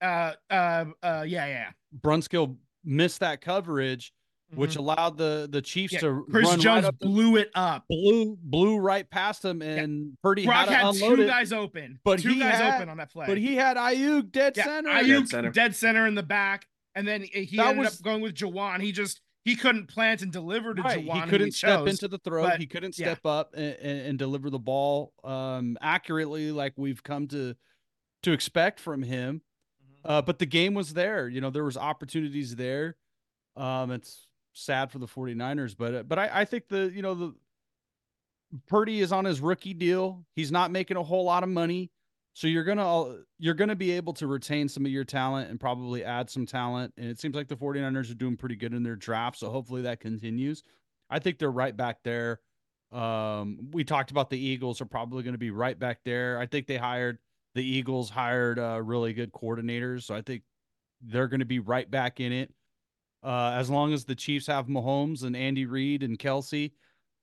Uh 0.00 0.34
uh 0.48 0.84
uh 1.02 1.24
yeah, 1.26 1.46
yeah. 1.46 1.70
Brunskill 2.00 2.56
missed 2.84 3.18
that 3.20 3.40
coverage, 3.40 4.12
which 4.54 4.72
Mhm. 4.74 4.78
allowed 4.78 5.16
the 5.16 5.48
the 5.50 5.62
Chiefs 5.62 5.94
Yeah, 5.94 6.00
to 6.00 6.26
Chris 6.30 6.44
run 6.46 6.54
right 6.56 6.62
Jones 6.62 6.84
up 6.86 6.98
the, 6.98 7.06
blew 7.06 7.36
it 7.36 7.50
up. 7.54 7.84
blew 7.88 8.36
blew 8.42 8.78
right 8.78 9.08
past 9.08 9.44
him, 9.44 9.62
and 9.62 10.16
Purdy 10.22 10.44
Brock 10.44 10.68
had 10.68 10.84
had 10.86 10.94
two 10.94 11.22
it. 11.22 11.26
guys 11.26 11.52
open, 11.52 12.00
but 12.04 12.20
two 12.20 12.30
he 12.30 12.40
guys 12.40 12.54
had- 12.56 12.74
open 12.76 12.88
on 12.88 12.96
that 12.98 13.10
play. 13.12 13.26
But 13.26 13.38
he 13.38 13.54
had 13.56 13.76
Aiyuk 13.76 14.32
dead 14.32 14.56
yeah, 14.56 14.64
center. 14.64 14.90
Aiyuk 14.90 15.30
Dead 15.30 15.52
dead 15.52 15.52
center. 15.52 15.72
center. 15.74 16.06
in 16.06 16.14
the 16.14 16.22
back, 16.22 16.66
and 16.94 17.06
then 17.06 17.22
he 17.22 17.56
That 17.56 17.68
ended 17.68 17.84
was- 17.84 17.98
up 17.98 18.04
going 18.04 18.20
with 18.22 18.34
Jauan. 18.34 18.80
He 18.80 18.92
just 18.92 19.20
he 19.44 19.56
couldn't 19.56 19.86
plant 19.86 20.20
and 20.20 20.30
deliver 20.30 20.74
to 20.74 20.82
Right. 20.82 21.04
Jauan. 21.04 21.24
He 21.24 21.30
couldn't 21.30 21.52
step 21.52 21.78
chose. 21.80 21.88
into 21.88 22.08
the 22.08 22.18
throw. 22.18 22.42
but, 22.42 22.60
he 22.60 22.66
couldn't 22.66 22.98
yeah. 22.98 23.06
step 23.14 23.24
up 23.24 23.54
and, 23.54 23.74
and, 23.76 24.00
and 24.08 24.18
deliver 24.18 24.50
the 24.50 24.58
ball 24.58 25.14
um, 25.24 25.78
accurately, 25.80 26.52
like 26.52 26.74
we've 26.76 27.02
come 27.02 27.26
to 27.28 27.54
to 28.22 28.32
expect 28.32 28.78
from 28.80 29.02
him. 29.02 29.40
Mm-hmm. 29.82 30.10
Uh, 30.10 30.22
but 30.22 30.40
the 30.40 30.46
game 30.46 30.74
was 30.74 30.92
there. 30.92 31.26
You 31.26 31.40
know, 31.40 31.48
there 31.48 31.64
was 31.64 31.78
opportunities 31.78 32.54
there. 32.56 32.96
Um, 33.56 33.90
it's 33.92 34.26
sad 34.60 34.90
for 34.90 34.98
the 34.98 35.06
49ers, 35.06 35.76
but 35.76 35.94
uh, 35.94 36.02
but 36.02 36.18
I, 36.18 36.30
I 36.32 36.44
think 36.44 36.68
the 36.68 36.90
you 36.94 37.02
know 37.02 37.14
the 37.14 37.34
Purdy 38.66 39.00
is 39.00 39.12
on 39.12 39.24
his 39.24 39.40
rookie 39.40 39.74
deal. 39.74 40.24
He's 40.34 40.50
not 40.50 40.70
making 40.70 40.96
a 40.96 41.02
whole 41.02 41.24
lot 41.24 41.42
of 41.42 41.48
money. 41.48 41.90
So 42.32 42.46
you're 42.46 42.64
gonna 42.64 43.22
you're 43.38 43.54
gonna 43.54 43.76
be 43.76 43.92
able 43.92 44.12
to 44.14 44.26
retain 44.26 44.68
some 44.68 44.86
of 44.86 44.92
your 44.92 45.04
talent 45.04 45.50
and 45.50 45.58
probably 45.58 46.04
add 46.04 46.30
some 46.30 46.46
talent. 46.46 46.94
And 46.96 47.06
it 47.06 47.18
seems 47.20 47.34
like 47.34 47.48
the 47.48 47.56
49ers 47.56 48.10
are 48.10 48.14
doing 48.14 48.36
pretty 48.36 48.56
good 48.56 48.72
in 48.74 48.82
their 48.82 48.96
draft. 48.96 49.38
So 49.38 49.50
hopefully 49.50 49.82
that 49.82 50.00
continues. 50.00 50.62
I 51.08 51.18
think 51.18 51.38
they're 51.38 51.50
right 51.50 51.76
back 51.76 51.98
there. 52.04 52.40
Um, 52.92 53.70
we 53.72 53.84
talked 53.84 54.10
about 54.10 54.30
the 54.30 54.38
Eagles 54.38 54.80
are 54.80 54.86
probably 54.86 55.22
going 55.22 55.34
to 55.34 55.38
be 55.38 55.50
right 55.50 55.78
back 55.78 56.00
there. 56.04 56.38
I 56.38 56.46
think 56.46 56.66
they 56.66 56.76
hired 56.76 57.18
the 57.54 57.64
Eagles 57.64 58.10
hired 58.10 58.58
uh, 58.58 58.80
really 58.82 59.12
good 59.12 59.32
coordinators, 59.32 60.04
so 60.04 60.14
I 60.14 60.22
think 60.22 60.42
they're 61.00 61.28
going 61.28 61.40
to 61.40 61.46
be 61.46 61.58
right 61.58 61.90
back 61.90 62.20
in 62.20 62.32
it. 62.32 62.52
Uh, 63.22 63.52
as 63.54 63.68
long 63.68 63.92
as 63.92 64.04
the 64.04 64.14
Chiefs 64.14 64.46
have 64.46 64.66
Mahomes 64.66 65.24
and 65.24 65.36
Andy 65.36 65.66
Reid 65.66 66.02
and 66.02 66.18
Kelce, 66.18 66.72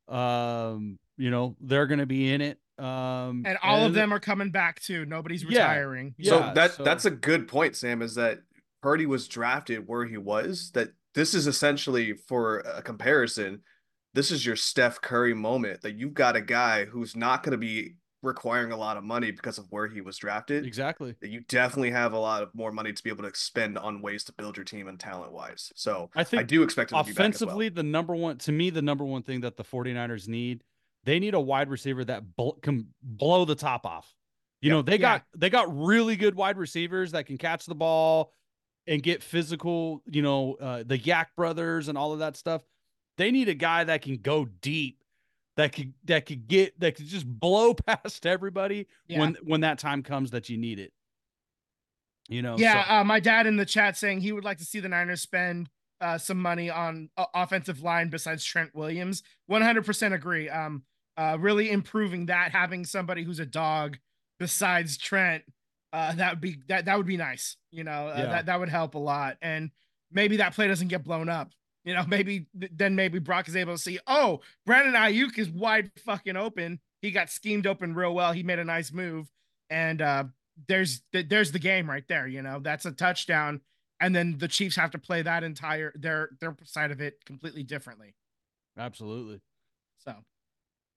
um, 0.08 0.98
you 1.18 1.30
know 1.32 1.56
they're 1.62 1.88
going 1.88 2.00
to 2.00 2.06
be 2.06 2.32
in 2.32 2.42
it. 2.42 2.60
Um, 2.78 3.44
And 3.46 3.58
all 3.64 3.84
of 3.86 3.94
them 3.96 4.14
are 4.14 4.20
coming 4.20 4.52
back 4.52 4.80
too. 4.80 5.06
Nobody's 5.06 5.44
Yeah. 5.44 5.64
retiring. 5.72 6.14
so 6.22 6.40
Yeah, 6.40 6.54
that 6.54 6.72
so- 6.74 6.84
that's 6.84 7.06
a 7.06 7.12
good 7.12 7.48
point, 7.48 7.76
Sam. 7.76 8.02
Is 8.04 8.14
that 8.16 8.40
Purdy 8.84 9.08
was 9.08 9.28
drafted 9.28 9.88
where 9.88 10.06
he 10.06 10.18
was? 10.18 10.72
That 10.72 10.90
this 11.16 11.34
is 11.34 11.48
essentially 11.48 12.14
for 12.14 12.60
a 12.60 12.84
comparison. 12.84 13.64
This 14.14 14.30
is 14.32 14.46
your 14.46 14.56
Steph 14.56 15.02
Curry 15.02 15.34
moment. 15.34 15.82
That 15.82 15.96
you've 15.96 16.14
got 16.14 16.36
a 16.36 16.42
guy 16.42 16.86
who's 16.86 17.16
not 17.16 17.42
going 17.42 17.52
to 17.54 17.58
be 17.58 17.96
requiring 18.24 18.72
a 18.72 18.78
lot 18.78 18.98
of 18.98 19.04
money 19.04 19.32
because 19.32 19.58
of 19.58 19.66
where 19.72 19.88
he 19.88 20.02
was 20.02 20.18
drafted. 20.18 20.66
exactly. 20.66 21.16
You 21.22 21.42
definitely 21.42 21.92
have 21.92 22.14
a 22.14 22.18
lot 22.20 22.42
of 22.44 22.54
more 22.56 22.72
money 22.72 22.92
to 22.92 23.04
be 23.04 23.10
able 23.10 23.24
to 23.30 23.36
spend 23.38 23.78
on 23.78 24.02
ways 24.02 24.24
to 24.26 24.34
build 24.34 24.58
your 24.58 24.64
team 24.64 24.88
and 24.88 25.00
talent 25.00 25.32
wise. 25.32 25.72
So 25.76 26.10
I 26.16 26.24
think 26.24 26.40
I 26.42 26.44
do 26.44 26.64
expect 26.64 26.92
him 26.92 26.98
to 26.98 27.04
be 27.04 27.12
back 27.12 27.12
as 27.12 27.16
well. 27.42 27.50
offensively, 27.50 27.70
the 27.70 27.84
number 27.84 28.16
one 28.16 28.38
to 28.40 28.52
me, 28.52 28.70
the 28.72 28.82
number 28.82 29.06
one 29.06 29.22
thing 29.24 29.42
that 29.42 29.56
the 29.58 29.64
49ers 29.64 30.28
need, 30.28 30.64
they 31.04 31.20
need 31.20 31.36
a 31.36 31.40
wide 31.40 31.70
receiver 31.70 32.04
that 32.06 32.36
bl- 32.36 32.52
can 32.62 32.88
blow 33.04 33.46
the 33.46 33.56
top 33.56 33.86
off. 33.86 34.14
You 34.62 34.70
Yep. 34.70 34.76
know, 34.76 34.82
they 34.82 34.94
Yeah. 34.94 34.98
got 34.98 35.26
they 35.38 35.50
got 35.52 35.78
really 35.78 36.16
good 36.16 36.34
wide 36.34 36.58
receivers 36.58 37.12
that 37.12 37.28
can 37.28 37.38
catch 37.38 37.66
the 37.68 37.76
ball 37.76 38.34
and 38.88 39.04
get 39.04 39.22
physical, 39.22 40.02
you 40.08 40.22
know, 40.24 40.56
uh, 40.56 40.82
the 40.84 40.98
Yak 40.98 41.36
brothers 41.36 41.88
and 41.88 41.98
all 41.98 42.14
of 42.14 42.20
that 42.20 42.36
stuff. 42.36 42.64
They 43.18 43.30
need 43.32 43.50
a 43.50 43.54
guy 43.54 43.84
that 43.84 44.02
can 44.02 44.18
go 44.18 44.46
deep, 44.46 44.97
that 45.58 45.74
could 45.74 45.94
that 46.06 46.26
could 46.26 46.48
get 46.48 46.80
that 46.80 46.96
could 46.96 47.08
just 47.08 47.28
blow 47.28 47.74
past 47.88 48.26
everybody 48.26 48.88
Yeah. 49.08 49.20
when 49.20 49.38
when 49.44 49.62
that 49.62 49.78
time 49.80 50.02
comes 50.04 50.32
that 50.32 50.50
you 50.50 50.58
need 50.58 50.80
it. 50.80 50.94
You 52.30 52.42
know, 52.42 52.58
Yeah, 52.58 52.86
so- 52.86 52.94
uh, 52.96 53.04
my 53.04 53.20
dad 53.20 53.48
in 53.48 53.56
the 53.58 53.66
chat 53.66 53.98
saying 53.98 54.22
he 54.22 54.32
would 54.32 54.44
like 54.46 54.58
to 54.58 54.66
see 54.66 54.80
the 54.80 54.90
Niners 54.90 55.22
spend 55.22 55.70
uh, 56.02 56.18
some 56.18 56.40
money 56.42 56.70
on 56.70 57.10
uh, 57.18 57.26
offensive 57.34 57.82
line 57.82 58.10
besides 58.10 58.44
Trent 58.46 58.76
Williams. 58.76 59.24
100% 59.50 60.14
agree. 60.14 60.48
Um, 60.50 60.84
uh, 61.16 61.38
really 61.40 61.72
improving 61.72 62.28
that, 62.28 62.52
having 62.52 62.86
somebody 62.86 63.24
who's 63.24 63.40
a 63.40 63.46
dog 63.46 63.98
besides 64.40 64.98
Trent, 64.98 65.44
uh, 65.94 66.14
that 66.14 66.34
would 66.34 66.42
be 66.42 66.58
that 66.68 66.86
that 66.86 66.98
would 66.98 67.08
be 67.08 67.18
nice. 67.18 67.56
You 67.72 67.84
know, 67.86 68.10
uh, 68.10 68.16
Yeah. 68.18 68.26
that 68.28 68.46
that 68.48 68.60
would 68.60 68.70
help 68.70 68.94
a 68.94 69.00
lot, 69.00 69.38
and 69.42 69.72
maybe 70.12 70.38
that 70.38 70.54
play 70.54 70.68
doesn't 70.68 70.90
get 70.90 71.04
blown 71.04 71.30
up. 71.30 71.52
You 71.88 71.94
know, 71.94 72.04
maybe 72.08 72.48
then 72.54 72.96
maybe 72.96 73.18
Brock 73.20 73.48
is 73.48 73.56
able 73.56 73.74
to 73.74 73.80
see, 73.80 73.98
oh, 74.08 74.42
Brandon 74.66 74.94
Aiyuk 74.94 75.38
is 75.38 75.50
wide 75.50 75.90
fucking 76.06 76.36
open. 76.36 76.82
He 77.02 77.12
got 77.12 77.30
schemed 77.30 77.66
open 77.66 77.94
real 77.94 78.14
well. 78.14 78.34
He 78.34 78.44
made 78.44 78.60
a 78.60 78.66
nice 78.66 78.92
move, 78.92 79.32
and 79.70 80.02
uh, 80.02 80.26
there's 80.68 81.02
th- 81.14 81.30
there's 81.30 81.54
the 81.54 81.60
game 81.60 81.90
right 81.90 82.06
there. 82.10 82.28
You 82.28 82.42
know, 82.42 82.60
that's 82.60 82.86
a 82.86 82.92
touchdown, 82.92 83.62
and 84.02 84.14
then 84.14 84.38
the 84.38 84.50
Chiefs 84.50 84.76
have 84.76 84.92
to 84.92 84.98
play 84.98 85.22
that 85.22 85.46
entire 85.46 85.94
their 85.96 86.32
their 86.42 86.58
side 86.66 86.92
of 86.92 87.00
it 87.00 87.24
completely 87.26 87.64
differently. 87.64 88.16
absolutely. 88.78 89.40
So, 90.00 90.14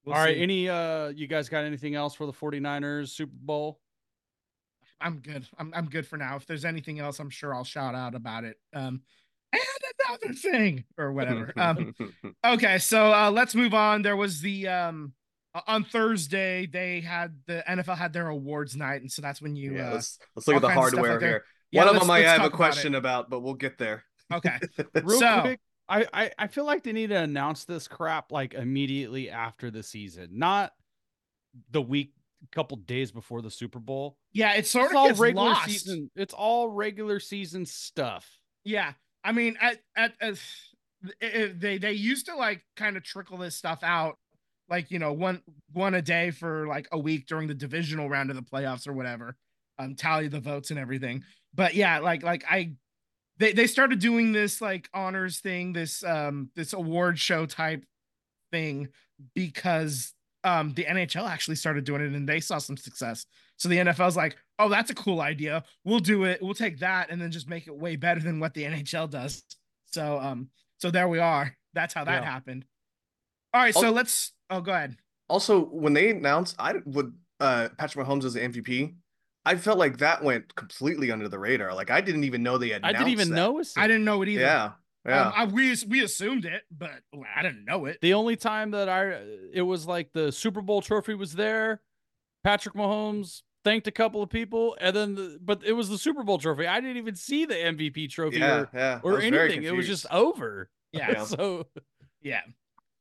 we'll 0.05 0.17
All 0.17 0.25
right, 0.25 0.35
see. 0.35 0.43
any 0.43 0.69
uh 0.69 1.09
you 1.11 1.29
guys 1.29 1.49
got 1.49 1.65
anything 1.65 1.95
else 1.95 2.17
for 2.17 2.27
the 2.27 2.33
49ers 2.33 3.11
Super 3.11 3.37
Bowl? 3.41 3.79
I'm 5.01 5.19
good. 5.21 5.47
I'm 5.57 5.73
I'm 5.73 5.87
good 5.89 6.07
for 6.07 6.17
now. 6.17 6.35
If 6.35 6.47
there's 6.47 6.65
anything 6.65 6.99
else, 6.99 7.21
I'm 7.21 7.31
sure 7.31 7.55
I'll 7.55 7.63
shout 7.63 7.95
out 7.95 8.17
about 8.17 8.43
it. 8.45 8.57
Um, 8.75 9.03
and 9.53 9.63
another 10.09 10.33
thing 10.35 10.85
or 10.99 11.13
whatever. 11.13 11.53
Um, 11.57 11.95
okay, 12.45 12.79
so 12.79 13.13
uh, 13.13 13.31
let's 13.31 13.55
move 13.55 13.75
on. 13.75 14.03
There 14.03 14.17
was 14.17 14.41
the 14.41 14.69
um 14.69 15.13
on 15.67 15.85
Thursday 15.85 16.67
they 16.67 17.01
had 17.01 17.35
the 17.47 17.65
NFL 17.69 17.97
had 17.99 18.13
their 18.13 18.29
awards 18.29 18.77
night, 18.77 19.01
and 19.01 19.11
so 19.11 19.21
that's 19.23 19.43
when 19.43 19.57
you 19.57 19.75
yeah, 19.77 19.91
uh, 19.91 19.95
let's 19.95 20.19
let's 20.37 20.47
look 20.49 20.57
at 20.57 20.63
the 20.63 20.69
kinds 20.69 20.79
hardware 20.79 21.15
out 21.15 21.23
here. 21.23 21.45
yeah, 21.73 21.85
One 21.85 21.95
of 21.97 22.01
them 22.01 22.11
I 22.11 22.21
have 22.21 22.45
a 22.45 22.51
question 22.51 22.95
about, 22.95 23.29
but 23.31 23.41
we'll 23.41 23.55
get 23.55 23.77
there. 23.79 24.05
Okay, 24.33 24.59
Real 25.03 25.19
So- 25.19 25.41
quick, 25.41 25.61
I, 25.89 26.07
I 26.13 26.31
I 26.39 26.47
feel 26.47 26.65
like 26.65 26.85
they 26.85 26.93
need 26.93 27.09
to 27.09 27.17
announce 27.21 27.65
this 27.65 27.89
crap 27.89 28.31
like 28.31 28.55
immediately 28.55 29.29
after 29.31 29.73
the 29.73 29.83
season, 29.83 30.29
not 30.35 30.73
the 31.73 31.83
week, 31.83 32.13
couple 32.53 32.77
days 32.77 33.11
before 33.11 33.43
the 33.43 33.51
Super 33.51 33.81
Bowl. 33.81 34.17
yeah, 34.33 34.53
it 34.55 34.69
sort 34.69 34.85
it's 34.85 34.93
of 34.93 34.97
all 34.99 35.09
gets 35.09 35.19
regular 35.19 35.49
lost. 35.49 35.65
season. 35.69 36.11
It's 36.15 36.33
all 36.33 36.69
regular 36.69 37.19
season 37.19 37.67
stuff. 37.67 38.31
Yeah, 38.63 38.93
I 39.25 39.33
mean, 39.33 39.57
at 39.61 39.79
at, 39.97 40.13
they 41.21 41.79
they 41.79 41.93
used 41.93 42.27
to 42.27 42.37
like 42.37 42.63
kind 42.77 42.97
of 42.97 43.03
trickle 43.03 43.39
this 43.39 43.57
stuff 43.57 43.81
out, 43.83 44.19
like 44.69 44.91
you 44.91 44.99
know 44.99 45.13
one 45.13 45.43
one 45.73 45.95
a 45.95 46.03
day 46.03 46.31
for 46.31 46.67
like 46.67 46.89
a 46.93 46.99
week 46.99 47.27
during 47.27 47.49
the 47.49 47.55
divisional 47.55 48.09
round 48.09 48.31
of 48.31 48.37
the 48.37 48.43
playoffs 48.43 48.87
or 48.87 48.93
whatever, 48.93 49.37
um, 49.79 49.95
tally 49.95 50.29
the 50.29 50.41
votes 50.41 50.71
and 50.71 50.79
everything. 50.79 51.25
But 51.55 51.75
yeah, 51.75 51.99
like 51.99 52.23
like 52.23 52.45
I, 52.49 52.73
they 53.39 53.53
they 53.53 53.67
started 53.67 53.99
doing 53.99 54.33
this 54.33 54.61
like 54.61 54.89
honors 54.95 55.41
thing, 55.41 55.73
this 55.73 56.05
um 56.05 56.51
this 56.55 56.73
award 56.73 57.19
show 57.19 57.47
type 57.47 57.85
thing 58.53 58.89
because 59.35 60.15
um 60.45 60.73
the 60.75 60.85
NHL 60.85 61.29
actually 61.29 61.57
started 61.57 61.85
doing 61.85 62.03
it 62.03 62.13
and 62.13 62.29
they 62.29 62.41
saw 62.41 62.59
some 62.59 62.77
success. 62.77 63.27
So 63.57 63.69
the 63.69 63.79
NFL's 63.79 64.17
like, 64.17 64.37
oh, 64.61 64.69
that's 64.69 64.91
a 64.91 64.95
cool 64.95 65.21
idea. 65.21 65.65
We'll 65.85 65.99
do 66.01 66.25
it. 66.25 66.41
We'll 66.43 66.55
take 66.55 66.79
that 66.81 67.11
and 67.11 67.21
then 67.21 67.31
just 67.33 67.49
make 67.49 67.67
it 67.67 67.77
way 67.77 67.97
better 67.97 68.21
than 68.21 68.39
what 68.41 68.55
the 68.55 68.63
NHL 68.71 69.11
does. 69.11 69.43
So 69.87 70.19
um, 70.21 70.51
so 70.79 70.91
there 70.91 71.09
we 71.09 71.19
are. 71.19 71.57
That's 71.75 71.95
how 71.95 72.05
that 72.05 72.23
Yeah. 72.23 72.31
happened. 72.31 72.65
All 73.53 73.61
right, 73.61 73.75
so 73.75 73.89
Oh. 73.89 73.91
let's 73.93 74.33
oh 74.51 74.61
go 74.61 74.73
ahead. 74.73 74.97
Also, 75.29 75.61
when 75.65 75.93
they 75.93 76.11
announced 76.11 76.55
I 76.59 76.75
would 76.85 77.13
uh 77.41 77.69
Patrick 77.79 78.07
Mahomes 78.07 78.25
as 78.25 78.35
the 78.35 78.41
MVP, 78.41 78.95
I 79.45 79.57
felt 79.57 79.79
like 79.79 79.99
that 79.99 80.23
went 80.23 80.55
completely 80.55 81.11
under 81.11 81.29
the 81.29 81.39
radar. 81.39 81.75
Like 81.75 81.91
I 81.91 82.01
didn't 82.01 82.25
even 82.25 82.43
know 82.43 82.59
they 82.59 82.69
had. 82.71 82.85
I 82.85 82.93
didn't 82.93 83.09
even 83.09 83.31
that. 83.31 83.35
notice 83.37 83.77
it. 83.77 83.81
I 83.81 83.87
didn't 83.87 84.05
know 84.05 84.23
it 84.23 84.29
either. 84.29 84.43
Yeah, 84.43 84.73
yeah. 85.07 85.27
Um, 85.29 85.33
I, 85.37 85.45
we 85.47 85.75
we 85.89 86.05
assumed 86.05 86.45
it, 86.45 86.63
but 86.71 86.91
I 87.37 87.43
didn't 87.43 87.65
know 87.65 87.87
it. 87.87 87.99
The 88.03 88.15
only 88.15 88.37
time 88.37 88.73
that 88.73 88.89
I 88.89 89.23
it 89.53 89.63
was 89.63 89.87
like 89.87 90.13
the 90.13 90.31
Super 90.31 90.61
Bowl 90.61 90.83
trophy 90.83 91.15
was 91.15 91.33
there. 91.33 91.81
Patrick 92.45 92.75
Mahomes 92.75 93.43
thanked 93.65 93.87
a 93.87 93.93
couple 93.93 94.23
of 94.23 94.31
people, 94.31 94.77
and 94.81 94.95
then 94.95 95.15
the, 95.15 95.39
but 95.41 95.63
it 95.65 95.73
was 95.73 95.89
the 95.89 95.99
Super 95.99 96.23
Bowl 96.23 96.39
trophy. 96.39 96.67
I 96.67 96.81
didn't 96.81 96.97
even 96.97 97.15
see 97.15 97.45
the 97.45 97.55
MVP 97.55 98.11
trophy 98.11 98.39
yeah, 98.39 98.61
or, 98.61 98.69
yeah. 98.75 99.01
Or 99.03 99.21
anything. 99.21 99.63
It 99.63 99.75
was 99.75 99.87
just 99.87 100.07
over. 100.11 100.71
Yeah. 100.93 101.13
Yeah. 101.13 101.25
so 101.25 101.69
Yeah. 102.21 102.41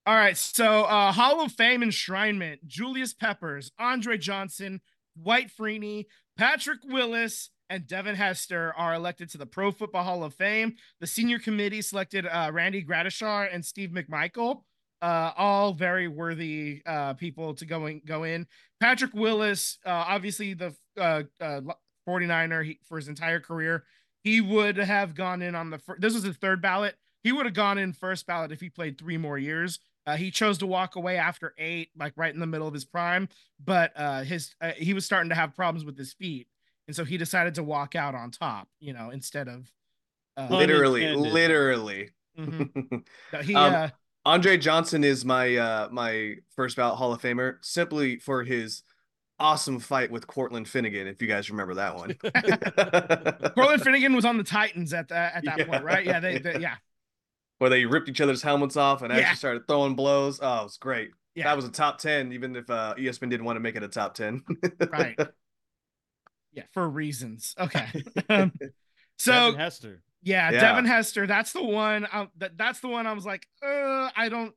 All 0.06 0.14
right. 0.14 0.38
So 0.38 0.84
uh 0.84 1.12
Hall 1.12 1.42
of 1.42 1.52
Fame 1.52 1.82
enshrinement, 1.82 2.60
Julius 2.68 3.16
Peppers, 3.16 3.72
Andre 3.80 4.20
Johnson, 4.20 4.80
Dwight 5.20 5.50
Freeney, 5.50 6.06
Patrick 6.38 6.82
Willis, 6.86 7.50
and 7.68 7.88
Devin 7.88 8.14
Hester 8.14 8.76
are 8.78 8.94
elected 8.94 9.32
to 9.32 9.40
the 9.40 9.48
Pro 9.48 9.72
Football 9.72 10.04
Hall 10.04 10.24
of 10.24 10.36
Fame. 10.36 10.76
The 11.00 11.08
senior 11.08 11.40
committee 11.40 11.82
selected 11.82 12.28
uh 12.28 12.52
Randy 12.54 12.86
Gradishar 12.86 13.50
and 13.52 13.66
Steve 13.66 13.90
McMichael. 13.90 14.62
Uh, 15.02 15.32
all 15.38 15.72
very 15.74 16.10
worthy 16.10 16.82
uh 16.86 17.14
people 17.14 17.54
to 17.54 17.66
go 17.66 17.86
in 17.86 18.02
go 18.06 18.24
in. 18.24 18.46
Patrick 18.80 19.14
Willis, 19.14 19.78
uh 19.86 20.04
obviously 20.08 20.54
the 20.54 20.76
uh, 20.98 21.24
uh 21.40 21.62
49er 22.08 22.66
he, 22.66 22.80
for 22.84 22.98
his 22.98 23.08
entire 23.08 23.40
career. 23.40 23.86
He 24.24 24.42
would 24.42 24.76
have 24.76 25.16
gone 25.16 25.42
in 25.42 25.56
on 25.56 25.70
the 25.70 25.78
fir- 25.80 25.98
this 26.00 26.14
was 26.14 26.24
the 26.24 26.34
third 26.34 26.62
ballot 26.62 26.96
he 27.24 27.32
would 27.32 27.46
have 27.46 27.54
gone 27.54 27.78
in 27.78 27.94
first 27.94 28.26
ballot 28.26 28.52
if 28.52 28.62
he 28.62 28.70
played 28.70 28.98
three 28.98 29.18
more 29.18 29.38
years. 29.38 29.80
Uh, 30.06 30.16
he 30.16 30.32
chose 30.32 30.58
to 30.60 30.68
walk 30.68 30.96
away 30.96 31.18
after 31.18 31.54
eight, 31.58 31.90
like 31.98 32.14
right 32.16 32.34
in 32.34 32.40
the 32.40 32.48
middle 32.48 32.68
of 32.68 32.74
his 32.74 32.86
prime. 32.86 33.28
But 33.64 33.92
uh, 33.96 34.24
his 34.24 34.56
uh, 34.62 34.72
he 34.72 34.94
was 34.94 35.06
starting 35.06 35.30
to 35.30 35.36
have 35.36 35.56
problems 35.56 35.86
with 35.86 35.98
his 35.98 36.14
feet, 36.14 36.48
and 36.88 36.96
so 36.96 37.04
he 37.04 37.18
decided 37.18 37.56
to 37.56 37.64
walk 37.64 37.96
out 37.96 38.16
on 38.16 38.32
top. 38.32 38.70
You 38.80 38.94
know, 38.94 39.10
instead 39.12 39.48
of 39.48 39.70
uh, 40.38 40.48
literally, 40.50 41.06
Unintended. 41.06 41.34
literally. 41.34 42.10
mhm. 42.40 43.04
He 43.44 43.54
Um, 43.54 43.76
uh, 43.76 43.90
Andre 44.30 44.58
Johnson 44.58 45.04
is 45.04 45.26
my 45.26 45.56
uh 45.56 45.90
my 45.92 46.36
first 46.56 46.78
ballot 46.78 46.98
Hall 46.98 47.12
of 47.14 47.20
Famer 47.22 47.58
simply 47.62 48.18
for 48.18 48.44
his 48.44 48.84
awesome 49.40 49.80
fight 49.80 50.12
with 50.12 50.28
Cortland 50.28 50.68
Finnegan, 50.68 51.08
if 51.08 51.20
you 51.22 51.28
guys 51.28 51.50
remember 51.50 51.74
that 51.76 51.96
one. 51.96 52.14
Cortland 53.56 53.82
Finnegan 53.82 54.14
was 54.14 54.26
on 54.26 54.38
the 54.38 54.44
Titans 54.44 54.94
at 54.94 55.08
the, 55.08 55.16
at 55.16 55.44
that 55.46 55.58
Yeah. 55.60 55.66
point, 55.66 55.84
right? 55.84 56.06
Yeah, 56.06 56.20
they, 56.20 56.38
they 56.38 56.60
yeah 56.60 56.76
Where 57.58 57.70
they 57.72 57.86
ripped 57.86 58.08
each 58.08 58.22
other's 58.22 58.42
helmets 58.44 58.78
off 58.78 59.02
and 59.02 59.12
Yeah. 59.12 59.20
actually 59.22 59.38
started 59.38 59.68
throwing 59.68 59.96
blows. 59.96 60.40
Oh, 60.42 60.60
it 60.62 60.64
was 60.66 60.78
great. 60.78 61.10
yeah 61.36 61.46
That 61.46 61.56
was 61.56 61.66
a 61.66 61.72
top 61.72 61.98
10, 61.98 62.32
even 62.34 62.56
if 62.56 62.70
uh, 62.70 62.94
ESPN 63.00 63.30
didn't 63.32 63.46
want 63.46 63.56
to 63.56 63.62
make 63.62 63.76
it 63.76 63.84
a 63.84 63.88
top 63.88 64.14
10. 64.14 64.44
right. 64.92 65.18
Yeah, 66.52 66.64
for 66.74 66.90
reasons. 66.90 67.54
Okay. 67.60 67.86
Um, 68.28 68.52
so 69.18 69.32
Devin 69.32 69.60
Hester. 69.60 70.02
Yeah, 70.22 70.52
Yeah. 70.52 70.62
Devin 70.62 70.86
Hester. 70.86 71.28
That's 71.28 71.54
the 71.54 71.64
one. 71.64 72.08
Um, 72.12 72.30
that 72.38 72.58
that's 72.58 72.80
the 72.80 72.88
one. 72.90 73.08
I 73.08 73.14
was 73.14 73.26
like, 73.26 73.48
uh, 73.64 74.10
I 74.16 74.28
don't. 74.30 74.54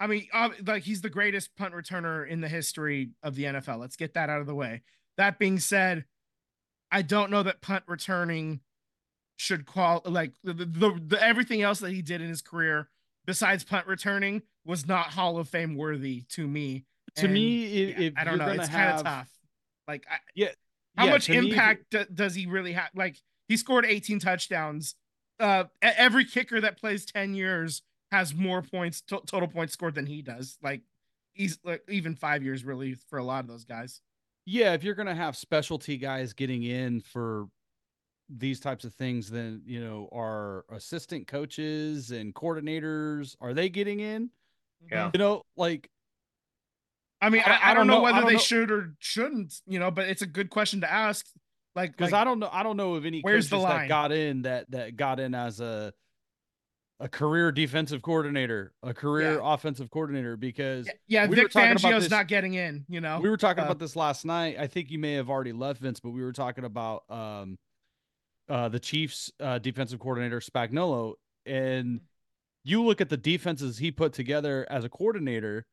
I 0.00 0.06
mean, 0.06 0.26
uh, 0.32 0.50
like 0.66 0.82
he's 0.82 1.00
the 1.00 1.10
greatest 1.10 1.54
punt 1.56 1.74
returner 1.74 2.26
in 2.26 2.40
the 2.40 2.48
history 2.48 3.10
of 3.22 3.34
the 3.36 3.44
NFL. 3.44 3.78
Let's 3.78 3.96
get 3.96 4.14
that 4.14 4.30
out 4.30 4.40
of 4.40 4.46
the 4.46 4.54
way. 4.54 4.82
That 5.16 5.38
being 5.38 5.58
said, 5.60 6.04
I 6.90 7.02
don't 7.02 7.30
know 7.30 7.42
that 7.44 7.60
punt 7.60 7.84
returning 7.86 8.60
should 9.36 9.66
qual 9.66 10.02
like 10.04 10.32
the, 10.44 10.52
the, 10.54 11.00
the 11.06 11.22
everything 11.22 11.62
else 11.62 11.80
that 11.80 11.90
he 11.92 12.02
did 12.02 12.20
in 12.20 12.28
his 12.28 12.42
career 12.42 12.88
besides 13.26 13.64
punt 13.64 13.86
returning 13.86 14.42
was 14.64 14.86
not 14.86 15.06
Hall 15.08 15.38
of 15.38 15.48
Fame 15.48 15.76
worthy 15.76 16.22
to 16.30 16.46
me. 16.46 16.84
To 17.16 17.24
And, 17.24 17.34
me, 17.34 17.66
yeah, 17.92 18.10
I 18.16 18.24
don't 18.24 18.38
know, 18.38 18.48
it's 18.48 18.68
kind 18.68 18.96
of 18.96 19.02
tough. 19.04 19.28
Like, 19.86 20.04
I, 20.10 20.16
Yeah, 20.34 20.48
how 20.96 21.06
yeah, 21.06 21.10
much 21.10 21.28
me, 21.28 21.36
impact 21.38 21.84
do- 21.90 22.06
does 22.12 22.34
he 22.34 22.46
really 22.46 22.72
have? 22.72 22.90
Like, 22.94 23.16
he 23.48 23.56
scored 23.56 23.84
18 23.86 24.18
touchdowns. 24.18 24.94
Uh, 25.42 25.64
every 25.82 26.24
kicker 26.24 26.60
that 26.60 26.78
plays 26.78 27.04
10 27.04 27.34
years 27.34 27.82
has 28.12 28.32
more 28.34 28.62
points, 28.62 29.00
to- 29.02 29.22
total 29.26 29.48
points 29.48 29.72
scored 29.72 29.94
than 29.94 30.06
he 30.06 30.22
does. 30.22 30.56
Like, 30.62 30.82
he's 31.34 31.58
like 31.64 31.82
even 31.88 32.14
five 32.14 32.42
years 32.44 32.64
really 32.64 32.94
for 32.94 33.18
a 33.18 33.24
lot 33.24 33.40
of 33.44 33.48
those 33.48 33.64
guys. 33.64 34.00
yeah, 34.46 34.72
if 34.74 34.82
you're 34.84 34.94
gonna 34.94 35.14
have 35.14 35.36
specialty 35.36 35.96
guys 35.96 36.32
getting 36.32 36.62
in 36.62 37.00
for 37.00 37.46
these 38.28 38.60
types 38.60 38.84
of 38.84 38.94
things, 38.94 39.30
then 39.30 39.62
you 39.66 39.80
know, 39.80 40.08
our 40.12 40.64
assistant 40.70 41.26
coaches 41.26 42.10
and 42.12 42.34
coordinators 42.34 43.34
are 43.40 43.52
they 43.54 43.68
getting 43.68 44.00
in? 44.00 44.30
Yeah. 44.90 45.10
You 45.14 45.18
know, 45.18 45.42
like 45.56 45.88
I 47.20 47.30
mean, 47.30 47.42
I- 47.46 47.50
I, 47.50 47.54
I 47.54 47.70
I, 47.70 47.74
don't 47.74 47.76
don't 47.78 47.86
know 47.88 47.94
know- 47.98 48.02
whether 48.02 48.18
don't 48.20 48.26
they 48.28 48.32
know- 48.34 48.38
should 48.40 48.70
or 48.70 48.94
shouldn't, 48.98 49.54
you 49.66 49.78
know, 49.78 49.90
but 49.90 50.08
it's 50.08 50.22
a 50.22 50.26
good 50.26 50.50
question 50.50 50.80
to 50.82 50.90
ask. 50.92 51.26
Like, 51.74 51.92
because 51.92 52.12
like, 52.12 52.20
I 52.20 52.24
don't 52.24 52.38
know, 52.38 52.50
I 52.52 52.62
don't 52.62 52.76
know 52.76 52.94
of 52.94 53.06
any 53.06 53.20
where's 53.20 53.48
coaches 53.48 53.64
the 53.64 53.68
that 53.68 53.88
got 53.88 54.12
in 54.12 54.42
that 54.42 54.70
that 54.70 54.96
got 54.96 55.20
in 55.20 55.34
as 55.34 55.60
a 55.60 55.92
a 57.00 57.08
career 57.08 57.50
defensive 57.50 58.00
coordinator, 58.00 58.72
a 58.82 58.94
career 58.94 59.40
offensive 59.42 59.90
coordinator, 59.90 60.36
because 60.36 60.86
yeah, 60.86 60.92
yeah 61.08 61.26
we 61.26 61.30
were 61.30 61.42
Vic 61.42 61.52
Fangio's 61.52 62.10
not 62.10 62.28
getting 62.28 62.54
in, 62.54 62.84
you 62.88 63.00
know. 63.00 63.18
we 63.20 63.28
were 63.28 63.36
talking 63.36 63.62
uh, 63.62 63.66
about 63.66 63.78
this 63.80 63.96
last 63.96 64.24
night. 64.24 64.56
I 64.58 64.68
think 64.68 64.90
you 64.90 64.98
may 64.98 65.14
have 65.14 65.28
already 65.28 65.52
left 65.52 65.80
Vince, 65.80 65.98
but 65.98 66.10
we 66.10 66.22
were 66.22 66.32
talking 66.32 66.64
about 66.64 67.04
um 67.10 67.58
uh 68.48 68.68
the 68.68 68.78
Chiefs 68.80 69.32
uh 69.40 69.58
defensive 69.58 69.98
coordinator 69.98 70.40
Spagnuolo 70.40 71.14
and 71.46 72.00
you 72.64 72.84
look 72.84 73.00
at 73.00 73.08
the 73.08 73.16
defenses 73.16 73.78
he 73.78 73.90
put 73.90 74.12
together 74.12 74.66
as 74.70 74.84
a 74.84 74.88
coordinator 74.88 75.66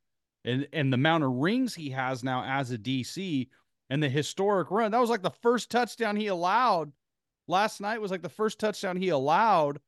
and 0.45 0.67
and 0.73 0.91
the 0.91 0.95
amount 0.95 1.23
of 1.23 1.31
rings 1.31 1.75
he 1.75 1.89
has 1.91 2.23
now 2.23 2.43
as 2.43 2.71
a 2.71 2.77
DC 2.77 3.47
and 3.89 4.01
the 4.03 4.09
historic 4.09 4.69
run. 4.71 4.91
That 4.91 4.99
was 5.01 5.09
like 5.09 5.21
the 5.23 5.29
first 5.29 5.69
touchdown 5.71 6.15
he 6.15 6.27
allowed 6.27 6.91
last 7.47 7.81
night 7.81 7.99
was 8.01 8.11
like 8.11 8.21
the 8.21 8.29
first 8.29 8.59
touchdown 8.59 8.95
he 8.97 9.09
allowed 9.09 9.79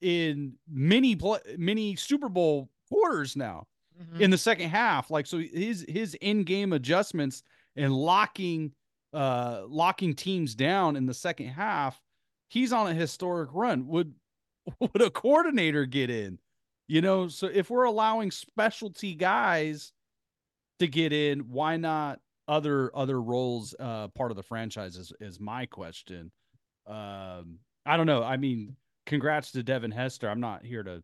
in 0.00 0.54
many 0.68 1.16
pla 1.16 1.38
many 1.56 1.96
Super 1.96 2.28
Bowl 2.28 2.70
quarters 2.88 3.36
now 3.36 3.66
Mhm. 4.00 4.20
in 4.20 4.30
the 4.30 4.38
second 4.38 4.68
half. 4.70 5.10
Like 5.10 5.26
so 5.26 5.38
his 5.38 5.84
his 5.88 6.14
in-game 6.14 6.72
adjustments 6.72 7.42
and 7.74 7.92
locking 7.92 8.72
uh 9.12 9.62
locking 9.66 10.14
teams 10.14 10.54
down 10.54 10.94
in 10.94 11.06
the 11.06 11.14
second 11.14 11.48
half, 11.48 12.00
he's 12.48 12.72
on 12.72 12.86
a 12.86 12.94
historic 12.94 13.50
run. 13.52 13.88
Would 13.88 14.14
would 14.80 15.02
a 15.02 15.10
coordinator 15.10 15.84
get 15.86 16.10
in? 16.10 16.38
You 16.86 17.00
know, 17.02 17.26
so 17.28 17.48
if 17.52 17.68
we're 17.70 17.84
allowing 17.84 18.30
specialty 18.30 19.14
guys 19.14 19.92
to 20.78 20.86
get 20.86 21.12
in, 21.12 21.40
why 21.50 21.76
not 21.76 22.20
other 22.48 22.90
other 22.96 23.20
roles 23.20 23.74
uh 23.78 24.08
part 24.08 24.30
of 24.32 24.36
the 24.36 24.42
franchise 24.42 24.96
is, 24.96 25.12
is 25.20 25.38
my 25.38 25.66
question. 25.66 26.32
Um 26.86 27.58
I 27.86 27.96
don't 27.96 28.06
know. 28.06 28.22
I 28.22 28.36
mean, 28.36 28.76
congrats 29.06 29.52
to 29.52 29.62
Devin 29.62 29.90
Hester. 29.92 30.28
I'm 30.28 30.40
not 30.40 30.64
here 30.64 30.82
to, 30.82 31.02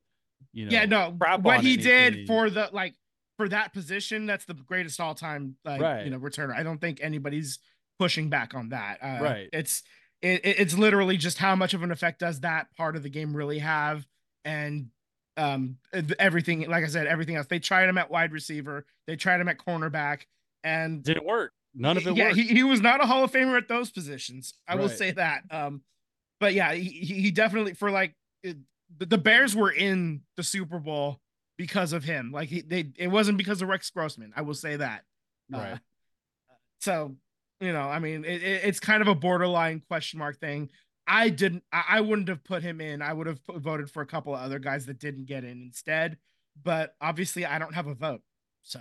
you 0.52 0.66
know, 0.66 0.70
yeah, 0.72 0.84
no, 0.84 1.16
what 1.40 1.60
he 1.60 1.76
did 1.76 2.26
for 2.26 2.50
the 2.50 2.68
like 2.72 2.94
for 3.36 3.48
that 3.48 3.72
position, 3.72 4.26
that's 4.26 4.44
the 4.44 4.54
greatest 4.54 5.00
all 5.00 5.14
time 5.14 5.56
like 5.64 5.80
Right. 5.80 6.04
you 6.04 6.10
know 6.10 6.18
returner. 6.18 6.54
I 6.54 6.62
don't 6.62 6.80
think 6.80 7.00
anybody's 7.02 7.58
pushing 7.98 8.28
back 8.30 8.54
on 8.54 8.70
that. 8.70 8.98
Uh, 9.02 9.22
Right. 9.22 9.48
It's 9.52 9.82
it, 10.22 10.44
it- 10.44 10.58
it's 10.60 10.76
literally 10.78 11.16
just 11.16 11.38
how 11.38 11.54
much 11.56 11.74
of 11.74 11.82
an 11.82 11.90
effect 11.92 12.20
does 12.20 12.40
that 12.40 12.66
part 12.76 12.96
of 12.96 13.02
the 13.02 13.10
game 13.10 13.36
really 13.36 13.58
have, 13.58 14.06
and 14.44 14.88
um 15.36 15.78
everything. 16.18 16.68
Like 16.68 16.84
I 16.84 16.88
said, 16.88 17.06
everything 17.06 17.36
else. 17.36 17.46
They 17.46 17.58
tried 17.58 17.88
him 17.88 17.98
at 17.98 18.10
wide 18.10 18.32
receiver. 18.32 18.86
They 19.06 19.16
tried 19.16 19.40
him 19.40 19.48
at 19.48 19.58
cornerback, 19.58 20.22
and 20.64 21.02
didn't 21.04 21.24
work. 21.24 21.52
None 21.74 21.96
of 21.96 22.06
it 22.06 22.16
yeah, 22.16 22.26
worked. 22.26 22.36
he, 22.36 22.44
he 22.48 22.62
was 22.64 22.80
not 22.80 23.02
a 23.02 23.06
Hall 23.06 23.22
of 23.24 23.30
Famer 23.32 23.56
at 23.56 23.68
those 23.68 23.90
positions. 23.90 24.54
I 24.66 24.74
will 24.76 24.88
say 24.88 25.10
that. 25.12 25.42
Um, 25.50 25.82
but 26.40 26.54
yeah, 26.54 26.72
he, 26.72 26.88
he 26.88 27.30
definitely 27.30 27.74
for 27.74 27.90
like 27.90 28.14
it, 28.42 28.56
the, 28.96 29.18
Bears 29.18 29.54
were 29.56 29.70
in 29.72 30.22
the 30.36 30.42
Super 30.42 30.78
Bowl 30.78 31.20
because 31.56 31.92
of 31.92 32.04
him. 32.04 32.30
Like 32.32 32.48
he, 32.48 32.60
they, 32.60 32.92
it 32.96 33.08
wasn't 33.08 33.38
because 33.38 33.60
of 33.62 33.68
Rex 33.68 33.90
Grossman. 33.90 34.32
I 34.36 34.42
will 34.42 34.54
say 34.54 34.76
that. 34.76 35.02
Uh, 35.52 35.58
Right. 35.58 35.78
so 36.80 37.14
you 37.60 37.72
know, 37.72 37.82
I 37.88 37.98
mean, 37.98 38.24
it, 38.24 38.42
it- 38.42 38.64
it's 38.64 38.80
kind 38.80 39.00
of 39.02 39.08
a 39.08 39.14
borderline 39.14 39.82
question 39.88 40.18
mark 40.18 40.38
thing. 40.38 40.70
I 41.06 41.28
didn't. 41.28 41.62
I, 41.72 41.84
I 41.88 42.00
wouldn't 42.00 42.28
have 42.28 42.44
put 42.44 42.62
him 42.62 42.80
in. 42.80 43.02
I 43.02 43.12
would 43.12 43.26
have 43.26 43.42
put, 43.44 43.56
voted 43.58 43.90
for 43.90 44.00
a 44.02 44.06
couple 44.06 44.34
of 44.34 44.40
other 44.40 44.58
guys 44.58 44.86
that 44.86 44.98
didn't 44.98 45.26
get 45.26 45.44
in 45.44 45.62
instead. 45.62 46.18
But 46.62 46.94
obviously, 47.00 47.44
I 47.44 47.58
don't 47.58 47.74
have 47.74 47.86
a 47.88 47.94
vote, 47.94 48.22
so 48.62 48.78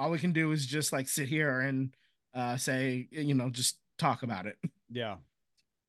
all 0.00 0.10
we 0.10 0.18
can 0.18 0.32
do 0.32 0.50
is 0.50 0.66
just 0.66 0.92
like 0.92 1.08
sit 1.08 1.28
here 1.28 1.60
and 1.60 1.94
uh, 2.34 2.56
say, 2.56 3.06
you 3.10 3.34
know, 3.34 3.50
just 3.50 3.76
talk 3.98 4.22
about 4.22 4.46
it. 4.46 4.56
yeah. 4.90 5.16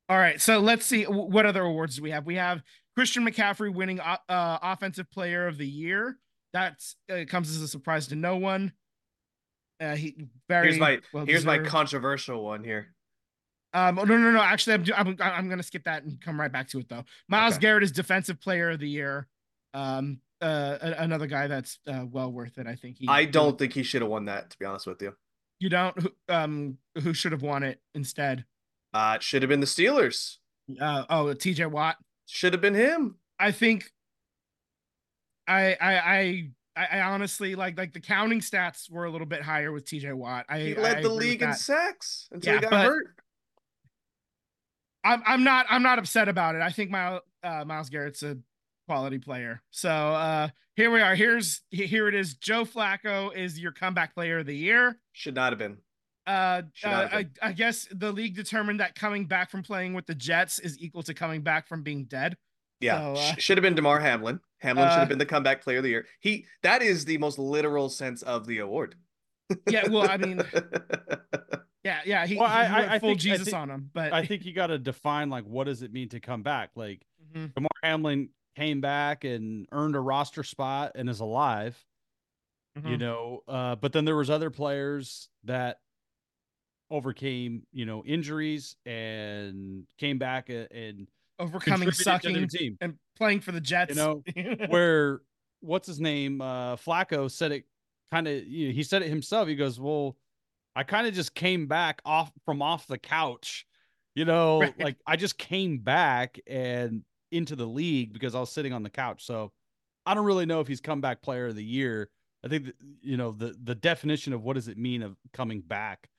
All 0.10 0.18
right, 0.18 0.42
so 0.42 0.60
let's 0.60 0.86
see 0.86 1.06
what 1.06 1.46
other 1.46 1.64
awards 1.64 1.96
do 1.96 2.04
we 2.04 2.12
have. 2.12 2.26
We 2.26 2.36
have 2.36 2.62
Christian 2.96 3.26
McCaffrey 3.26 3.74
winning 3.74 4.02
uh, 4.02 4.18
Offensive 4.28 5.10
Player 5.10 5.48
of 5.48 5.58
the 5.58 5.66
Year. 5.66 6.18
That's 6.52 6.98
uh, 7.10 7.24
comes 7.30 7.50
as 7.50 7.62
a 7.62 7.68
surprise 7.68 8.08
to 8.08 8.16
no 8.16 8.36
one. 8.36 8.74
Uh, 9.80 9.96
he 9.96 10.28
very 10.50 10.68
Here's 10.68 10.80
my 10.80 11.00
well 11.14 11.26
here's 11.26 11.46
my 11.46 11.60
controversial 11.60 12.44
one 12.44 12.62
here. 12.62 12.94
Um, 13.74 13.96
no, 13.96 14.04
no, 14.04 14.18
no. 14.18 14.42
Actually, 14.42 14.74
I'm, 14.94 15.08
I'm 15.08 15.18
I'm 15.22 15.50
gonna 15.50 15.64
skip 15.64 15.86
that 15.86 16.04
and 16.04 16.20
come 16.20 16.38
right 16.38 16.52
back 16.52 16.68
to 16.70 16.80
it 16.80 16.90
though. 16.90 17.06
Myles 17.30 17.54
Okay. 17.54 17.62
Garrett 17.62 17.84
is 17.84 17.94
Defensive 17.94 18.42
Player 18.42 18.72
of 18.72 18.80
the 18.80 18.90
Year. 18.90 19.28
Um, 19.74 20.20
uh, 20.42 20.78
another 20.98 21.28
guy 21.28 21.48
that's 21.48 21.80
uh, 21.88 22.06
well 22.10 22.32
worth 22.32 22.58
it. 22.58 22.68
I 22.68 22.76
think 22.76 22.98
he. 22.98 23.08
I 23.08 23.26
don't 23.26 23.58
think 23.58 23.74
he 23.74 23.84
should 23.84 24.02
have 24.02 24.10
won 24.12 24.26
that, 24.26 24.50
to 24.50 24.60
be 24.60 24.66
honest 24.66 24.88
with 24.88 25.02
you. 25.02 25.14
You 25.60 25.70
don't. 25.70 26.00
Who, 26.02 26.10
um, 26.30 26.78
who 27.02 27.14
should 27.14 27.32
have 27.32 27.44
won 27.44 27.64
it 27.64 27.80
instead? 27.94 28.46
Uh 28.94 29.14
it 29.16 29.24
should 29.24 29.42
have 29.42 29.50
been 29.50 29.60
the 29.62 29.66
Steelers. 29.66 30.38
Uh, 30.80 31.06
oh, 31.10 31.34
T.J. 31.34 31.66
Watt. 31.68 31.98
Should 32.26 32.54
have 32.54 32.62
been 32.62 32.74
him. 32.74 33.16
I 33.40 33.52
think. 33.52 33.92
I 35.48 35.76
I 35.80 35.98
I. 35.98 36.52
I 36.74 36.86
I 37.00 37.02
honestly 37.02 37.56
like 37.56 37.78
like 37.78 37.92
the 37.94 38.00
counting 38.00 38.40
stats 38.40 38.90
were 38.90 39.04
a 39.04 39.12
little 39.12 39.28
bit 39.28 39.42
higher 39.42 39.74
with 39.74 39.84
TJ 39.84 40.14
Watt. 40.14 40.46
I 40.48 40.60
He 40.60 40.78
I 40.78 40.80
led 40.80 41.04
the 41.04 41.10
league 41.10 41.42
in 41.42 41.54
sacks 41.54 42.30
until 42.32 42.54
Yeah, 42.54 42.60
he 42.60 42.62
got 42.62 42.72
but- 42.72 42.86
hurt. 42.86 43.06
I'm 45.04 45.22
I'm 45.26 45.44
not 45.44 45.66
I'm 45.70 45.84
not 45.84 46.00
upset 46.00 46.30
about 46.30 46.56
it. 46.56 46.62
I 46.62 46.70
think 46.70 46.92
Myles 46.92 47.22
uh, 47.44 47.66
Myles 47.66 47.90
Garrett's 47.90 48.24
a 48.24 48.38
quality 48.92 49.20
player. 49.20 49.62
So 49.72 49.90
uh 49.90 50.50
here 50.76 50.92
we 50.92 51.00
are. 51.00 51.16
Here's 51.16 51.62
here 51.70 52.10
it 52.10 52.16
is. 52.16 52.34
Joe 52.36 52.66
Flacco 52.66 53.34
is 53.34 53.58
your 53.58 53.72
comeback 53.72 54.14
player 54.14 54.40
of 54.40 54.46
the 54.46 54.56
year. 54.56 55.00
Should 55.14 55.34
not 55.36 55.54
have 55.54 55.60
been. 55.60 55.78
Uh, 56.28 56.64
Should 56.74 56.88
uh 56.88 56.92
not 56.92 57.02
have 57.04 57.14
I, 57.14 57.24
been. 57.24 57.32
I 57.42 57.52
guess 57.54 57.88
the 57.90 58.12
league 58.12 58.36
determined 58.36 58.82
that 58.82 58.96
coming 58.96 59.26
back 59.28 59.50
from 59.50 59.64
playing 59.64 59.94
with 59.94 60.08
the 60.08 60.16
Jets 60.16 60.60
is 60.60 60.78
equal 60.80 61.04
to 61.04 61.14
coming 61.14 61.42
back 61.42 61.68
from 61.70 61.84
being 61.84 62.04
dead. 62.06 62.36
Yeah, 62.82 63.14
So, 63.16 63.22
uh, 63.22 63.36
should 63.38 63.58
have 63.58 63.62
been 63.64 63.76
Damar 63.76 64.00
Hamlin. 64.00 64.40
Hamlin 64.60 64.88
should 64.90 64.96
uh, 64.96 65.00
have 65.00 65.10
been 65.10 65.20
the 65.20 65.26
comeback 65.26 65.62
player 65.64 65.78
of 65.78 65.84
the 65.84 65.90
year. 65.90 66.06
He 66.20 66.46
that 66.64 66.82
is 66.82 67.06
the 67.06 67.18
most 67.18 67.40
literal 67.40 67.88
sense 67.90 68.24
of 68.24 68.46
the 68.46 68.58
award. 68.60 68.96
Yeah, 69.70 69.88
well, 69.88 70.10
I 70.10 70.18
mean, 70.18 70.42
yeah, 71.84 72.00
yeah, 72.06 72.26
he, 72.26 72.38
Well, 72.38 72.48
he 72.50 72.54
I- 72.56 72.66
I- 72.66 72.80
went 72.80 72.92
I 72.92 73.00
full 73.00 73.10
think- 73.10 73.20
I 73.20 73.22
Jesus 73.22 73.46
think- 73.46 73.58
on 73.58 73.70
him, 73.70 73.90
but 73.94 74.12
I 74.14 74.26
think 74.26 74.46
you 74.46 74.54
got 74.54 74.68
to 74.68 74.78
define 74.78 75.30
like 75.30 75.44
what 75.46 75.66
does 75.66 75.82
it 75.82 75.92
mean 75.94 76.10
to 76.10 76.20
come 76.20 76.44
back? 76.44 76.72
Like 76.76 77.06
Mhm. 77.36 77.54
Damar 77.54 77.70
Hamlin 77.84 78.30
came 78.56 78.82
back 78.82 79.24
and 79.24 79.68
earned 79.72 79.96
a 79.96 80.00
roster 80.00 80.44
spot 80.44 80.94
and 80.96 81.10
is 81.10 81.20
alive, 81.20 81.84
you 82.76 82.98
Mhm. 82.98 83.00
know. 83.00 83.44
Uh, 83.48 83.76
but 83.76 83.94
then 83.94 84.06
there 84.06 84.16
was 84.16 84.30
other 84.30 84.50
players 84.50 85.30
that 85.44 85.80
overcame, 86.90 87.66
you 87.72 87.86
know, 87.86 88.04
injuries 88.06 88.76
and 88.86 89.86
came 89.98 90.18
back 90.18 90.50
a- 90.50 90.72
and 90.74 91.08
overcoming 91.40 91.88
contributed 91.90 92.22
to 92.22 92.30
their 92.34 92.42
sucking 92.42 92.48
team. 92.50 92.78
and 92.82 93.00
playing 93.16 93.40
for 93.40 93.52
the 93.52 93.62
Jets. 93.62 93.96
You 93.96 93.96
know, 93.96 94.24
where 94.68 95.22
what's 95.62 95.88
his 95.88 96.00
name 96.00 96.42
uh 96.42 96.76
flacco 96.76 97.30
said 97.30 97.52
it 97.52 97.66
kind 98.12 98.28
of 98.28 98.44
you 98.48 98.68
know, 98.68 98.74
he 98.74 98.82
said 98.82 99.04
it 99.04 99.10
himself 99.10 99.48
he 99.48 99.56
goes 99.56 99.80
well 99.80 100.18
i 100.76 100.82
kind 100.82 101.06
of 101.06 101.14
just 101.14 101.36
came 101.36 101.68
back 101.68 102.02
off 102.04 102.32
from 102.46 102.64
off 102.64 102.88
the 102.88 102.98
couch 102.98 103.68
you 104.16 104.26
know 104.26 104.58
Right. 104.62 104.80
like 104.80 104.98
i 105.06 105.16
just 105.16 105.38
came 105.38 105.78
back 105.78 106.40
and 106.48 107.04
into 107.32 107.56
the 107.56 107.66
league 107.66 108.14
because 108.14 108.36
i 108.36 108.40
was 108.40 108.52
sitting 108.52 108.74
on 108.74 108.84
the 108.84 108.90
couch 108.90 109.26
so 109.26 109.52
i 110.06 110.14
don't 110.14 110.26
really 110.26 110.46
know 110.46 110.60
if 110.60 110.68
he's 110.68 110.82
comeback 110.82 111.22
player 111.22 111.48
of 111.48 111.56
the 111.56 111.64
year 111.64 112.10
i 112.44 112.48
think 112.48 112.66
that, 112.66 112.76
you 113.02 113.18
know 113.18 113.32
the 113.32 113.56
the 113.64 113.76
definition 113.76 114.34
of 114.34 114.44
what 114.44 114.54
does 114.56 114.68
it 114.68 114.78
mean 114.78 115.02
of 115.02 115.16
coming 115.34 115.62
back 115.62 116.10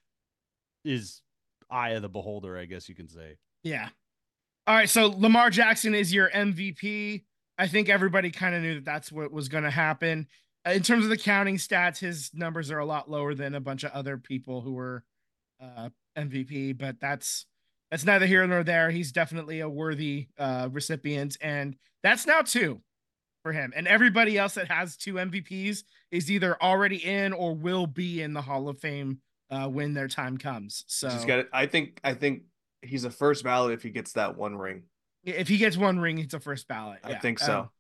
is 0.85 1.22
eye 1.70 1.90
of 1.90 2.03
the 2.03 2.09
beholder 2.09 2.57
i 2.59 2.64
guess 2.64 2.88
you 2.88 2.94
can 2.94 3.09
say 3.09 3.37
Yeah. 3.62 3.88
All 4.66 4.77
right. 4.77 4.88
So 4.88 5.09
Lamar 5.09 5.51
Jackson 5.51 5.92
is 5.94 6.14
your 6.14 6.31
MVP. 6.31 7.25
I 7.59 7.66
think 7.66 7.88
everybody 7.88 8.31
kind 8.31 8.55
of 8.55 8.62
knew 8.62 8.75
that 8.77 8.85
that's 8.85 9.11
what 9.11 9.33
was 9.33 9.48
going 9.48 9.64
to 9.64 9.70
happen. 9.70 10.29
Uh, 10.64 10.70
In 10.70 10.83
terms 10.83 11.03
of 11.03 11.11
the 11.11 11.16
counting 11.16 11.57
stats, 11.57 11.98
his 11.98 12.31
numbers 12.33 12.70
are 12.70 12.79
a 12.79 12.85
lot 12.87 13.11
lower 13.11 13.35
than 13.35 13.57
a 13.57 13.61
bunch 13.61 13.83
of 13.83 13.90
other 13.90 14.18
people 14.18 14.61
who 14.61 14.75
were 14.75 15.03
uh, 15.61 15.88
MVP, 16.16 16.79
but 16.79 17.01
that's 17.01 17.46
that's 17.92 18.05
neither 18.07 18.24
here 18.26 18.44
nor 18.46 18.64
there. 18.64 18.90
He's 18.90 19.12
definitely 19.12 19.61
a 19.61 19.68
worthy 19.68 20.28
uh, 20.38 20.70
recipient, 20.72 21.37
and 21.42 21.76
that's 22.02 22.26
now 22.26 22.40
two 22.40 22.81
for 23.42 23.52
him. 23.52 23.72
And 23.76 23.87
everybody 23.87 24.38
else 24.38 24.55
that 24.55 24.68
has 24.68 24.96
two 24.96 25.14
MVPs 25.14 25.85
is 26.11 26.31
either 26.31 26.61
already 26.62 27.05
in 27.05 27.35
or 27.35 27.55
will 27.55 27.87
be 27.87 28.22
in 28.22 28.33
the 28.33 28.40
Hall 28.40 28.68
of 28.70 28.78
Fame 28.81 29.18
uh, 29.50 29.68
when 29.68 29.92
their 29.92 30.09
time 30.09 30.38
comes. 30.38 30.85
So 30.87 31.09
got 31.26 31.40
it. 31.40 31.48
I 31.52 31.66
think 31.66 32.00
I 32.02 32.14
think 32.14 32.44
he's 32.81 33.05
a 33.05 33.11
first 33.11 33.44
ballot 33.44 33.74
if 33.74 33.83
he 33.83 33.90
gets 33.90 34.12
that 34.12 34.38
one 34.38 34.57
ring. 34.57 34.85
if 35.24 35.46
he 35.48 35.59
gets 35.59 35.76
one 35.76 35.98
ring, 36.00 36.18
it's 36.18 36.33
a 36.35 36.40
first 36.40 36.66
ballot. 36.66 37.00
I 37.05 37.11
Yeah. 37.11 37.20
think 37.20 37.38
so. 37.38 37.59
Um, 37.61 37.70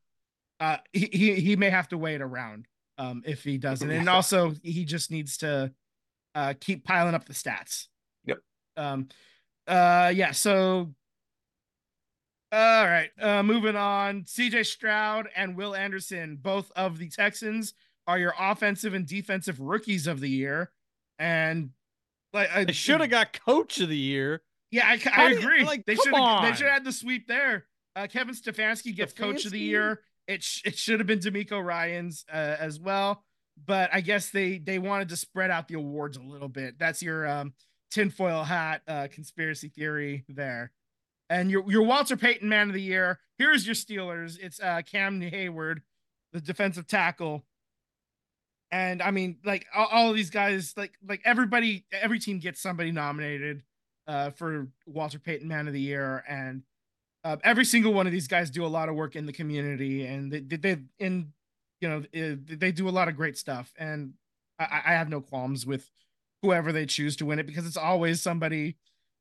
uh, 0.60 0.76
he, 0.92 1.08
he 1.10 1.34
he 1.40 1.56
may 1.56 1.70
have 1.70 1.88
to 1.88 1.96
wait 1.98 2.20
around 2.20 2.66
um 2.98 3.22
if 3.24 3.42
he 3.44 3.56
doesn't, 3.56 3.90
and 3.90 4.10
also 4.10 4.52
he 4.62 4.84
just 4.84 5.10
needs 5.10 5.38
to 5.38 5.72
uh 6.34 6.52
keep 6.60 6.84
piling 6.84 7.14
up 7.14 7.24
the 7.24 7.32
stats. 7.32 7.86
Yep. 8.26 8.38
Um. 8.76 9.08
Uh. 9.66 10.12
Yeah. 10.14 10.32
So. 10.32 10.94
All 12.52 12.84
right. 12.84 13.10
Uh. 13.20 13.42
Moving 13.42 13.76
on. 13.76 14.26
C.J. 14.26 14.64
Stroud 14.64 15.28
and 15.34 15.56
Will 15.56 15.74
Anderson, 15.74 16.38
both 16.40 16.70
of 16.76 16.98
the 16.98 17.08
Texans, 17.08 17.74
are 18.06 18.18
your 18.18 18.34
offensive 18.38 18.94
and 18.94 19.06
defensive 19.06 19.60
rookies 19.60 20.06
of 20.06 20.20
the 20.20 20.28
year, 20.28 20.70
and 21.18 21.70
like 22.32 22.50
I 22.54 22.64
They 22.64 22.72
should 22.72 23.00
have 23.00 23.10
got 23.10 23.38
coach 23.44 23.80
of 23.80 23.88
the 23.88 23.96
year. 23.96 24.42
yeah, 24.70 24.86
I, 24.86 25.00
I 25.14 25.30
agree. 25.32 25.64
like, 25.64 25.86
they 25.86 25.94
should 25.94 26.14
have 26.14 26.42
they 26.42 26.52
should 26.52 26.66
have 26.66 26.74
had 26.74 26.84
the 26.84 26.92
sweep 26.92 27.26
there. 27.28 27.66
Uh, 27.94 28.06
Kevin 28.06 28.34
Stefanski 28.34 28.94
gets 28.94 29.12
coach 29.12 29.44
of 29.44 29.52
the 29.52 29.58
year. 29.58 30.00
It 30.26 30.42
sh- 30.42 30.62
it 30.64 30.76
should 30.76 31.00
have 31.00 31.06
been 31.06 31.18
DeMeco 31.18 31.62
Ryans 31.62 32.24
uh, 32.32 32.56
as 32.58 32.80
well, 32.80 33.24
but 33.66 33.90
I 33.92 34.00
guess 34.00 34.30
they 34.30 34.58
they 34.58 34.78
wanted 34.78 35.08
to 35.10 35.16
spread 35.16 35.50
out 35.50 35.68
the 35.68 35.74
awards 35.74 36.16
a 36.16 36.22
little 36.22 36.48
bit. 36.48 36.78
That's 36.78 37.02
your 37.02 37.26
um, 37.26 37.52
tinfoil 37.92 38.44
hat 38.44 38.82
uh, 38.88 39.08
conspiracy 39.12 39.68
theory 39.68 40.24
there. 40.28 40.72
And 41.30 41.50
your 41.50 41.70
your 41.70 41.82
Walter 41.82 42.16
Payton 42.16 42.48
Man 42.48 42.68
of 42.68 42.74
the 42.74 42.82
Year. 42.82 43.18
Here's 43.38 43.66
your 43.66 43.74
Steelers. 43.74 44.38
It's 44.40 44.60
uh, 44.60 44.82
Cam 44.90 45.20
Heyward, 45.20 45.82
the 46.32 46.40
defensive 46.40 46.86
tackle. 46.86 47.44
And 48.70 49.02
I 49.02 49.10
mean, 49.10 49.38
like 49.44 49.66
all, 49.74 49.88
all 49.90 50.12
these 50.12 50.30
guys, 50.30 50.74
like 50.76 50.92
like 51.06 51.20
everybody, 51.24 51.84
every 51.92 52.18
team 52.18 52.38
gets 52.38 52.60
somebody 52.60 52.90
nominated 52.90 53.62
uh, 54.06 54.30
for 54.30 54.68
Walter 54.86 55.18
Payton 55.18 55.48
Man 55.48 55.66
of 55.66 55.72
the 55.72 55.80
Year, 55.80 56.24
and 56.28 56.62
uh, 57.24 57.36
every 57.44 57.64
single 57.64 57.92
one 57.92 58.06
of 58.06 58.12
these 58.12 58.28
guys 58.28 58.50
do 58.50 58.64
a 58.64 58.68
lot 58.68 58.88
of 58.88 58.94
work 58.94 59.16
in 59.16 59.26
the 59.26 59.32
community, 59.32 60.06
and 60.06 60.32
they 60.32 60.40
they, 60.40 60.56
they 60.56 60.78
in 60.98 61.32
you 61.80 61.88
know 61.88 61.98
uh, 61.98 62.36
they 62.46 62.72
do 62.72 62.88
a 62.88 62.90
lot 62.90 63.08
of 63.08 63.16
great 63.16 63.38
stuff, 63.38 63.72
and 63.78 64.14
I, 64.58 64.82
I 64.86 64.92
have 64.92 65.08
no 65.08 65.20
qualms 65.20 65.66
with 65.66 65.88
whoever 66.42 66.72
they 66.72 66.86
choose 66.86 67.16
to 67.16 67.26
win 67.26 67.38
it 67.38 67.46
because 67.46 67.66
it's 67.66 67.76
always 67.76 68.20
somebody 68.20 68.76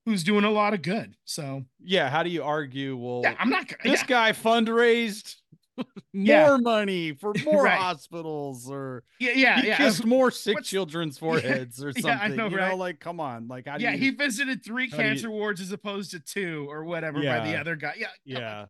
who's 0.06 0.24
doing 0.24 0.44
a 0.44 0.50
lot 0.52 0.74
of 0.74 0.82
good. 0.82 1.16
So 1.26 1.64
Yeah, 1.80 2.10
how 2.10 2.24
do 2.24 2.30
you 2.30 2.44
argue? 2.44 2.98
Well, 2.98 3.22
yeah, 3.24 3.36
I'm 3.40 3.50
not 3.50 3.70
this 3.84 4.02
yeah, 4.02 4.08
guy 4.08 4.32
fundraised 4.32 5.36
more 5.78 5.86
Yeah. 6.14 6.58
money 6.60 7.14
for 7.14 7.34
more 7.46 7.64
Right. 7.66 7.78
hospitals, 7.80 8.70
or 8.70 9.04
yeah, 9.20 9.32
yeah, 9.36 9.62
yeah. 9.64 9.78
kissed 9.78 10.06
more 10.06 10.32
sick 10.32 10.56
What's- 10.56 10.70
children's 10.70 11.18
foreheads, 11.20 11.84
or 11.84 11.92
something. 11.94 12.06
Yeah, 12.12 12.20
I 12.22 12.28
know, 12.30 12.48
you 12.48 12.58
right? 12.58 12.70
know, 12.72 12.76
like 12.78 13.00
come 13.00 13.20
on, 13.20 13.48
like 13.48 13.68
how 13.68 13.78
do 13.78 13.84
yeah, 13.84 13.92
you? 13.92 14.00
he 14.00 14.10
visited 14.10 14.64
three 14.66 14.88
do 14.88 14.98
you- 14.98 15.02
cancer 15.04 15.30
wards 15.30 15.62
as 15.62 15.72
opposed 15.72 16.12
to 16.12 16.20
two 16.20 16.66
or 16.70 16.84
whatever 16.84 17.22
by 17.24 17.40
the 17.52 17.58
other 17.60 17.76
guy. 17.76 17.94
Yeah, 17.98 18.08
yeah, 18.26 18.66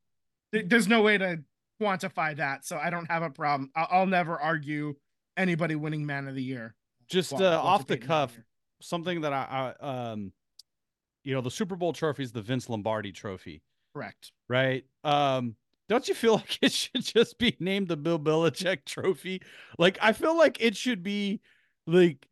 there- 0.51 0.63
there's 0.63 0.87
no 0.87 1.01
way 1.01 1.17
to 1.17 1.39
quantify 1.81 2.35
that, 2.35 2.65
so 2.65 2.77
I 2.77 2.89
don't 2.89 3.09
have 3.09 3.23
a 3.23 3.29
problem. 3.29 3.71
I'll, 3.75 3.87
I'll 3.91 4.05
never 4.05 4.37
argue 4.39 4.95
anybody 5.37 5.75
winning 5.75 6.05
Man 6.05 6.27
of 6.27 6.35
the 6.35 6.43
Year. 6.43 6.75
Just 7.11 7.33
uh, 7.33 7.61
off 7.61 7.85
the 7.87 7.95
Payton 7.97 8.09
Man 8.09 8.23
of 8.23 8.29
cuff, 8.29 8.39
something 8.81 9.21
that 9.21 9.33
I, 9.33 9.73
I 9.81 10.11
um, 10.11 10.33
you 11.23 11.33
know, 11.33 11.41
the 11.41 11.51
Super 11.51 11.75
Bowl 11.75 11.93
trophy 11.93 12.23
is 12.23 12.31
the 12.31 12.41
Vince 12.41 12.69
Lombardi 12.69 13.11
Trophy, 13.11 13.61
Correct. 13.93 14.31
right? 14.49 14.83
Um, 15.03 15.55
don't 15.89 16.07
you 16.07 16.13
feel 16.15 16.33
like 16.35 16.57
it 16.61 16.71
should 16.71 17.03
just 17.03 17.37
be 17.37 17.55
named 17.59 17.87
the 17.87 17.97
Bill 17.97 18.19
Belichick 18.19 18.85
Trophy? 18.85 19.41
Like, 19.77 19.97
I 20.01 20.13
feel 20.13 20.37
like 20.37 20.61
it 20.61 20.75
should 20.75 21.03
be 21.03 21.41
like 21.87 22.27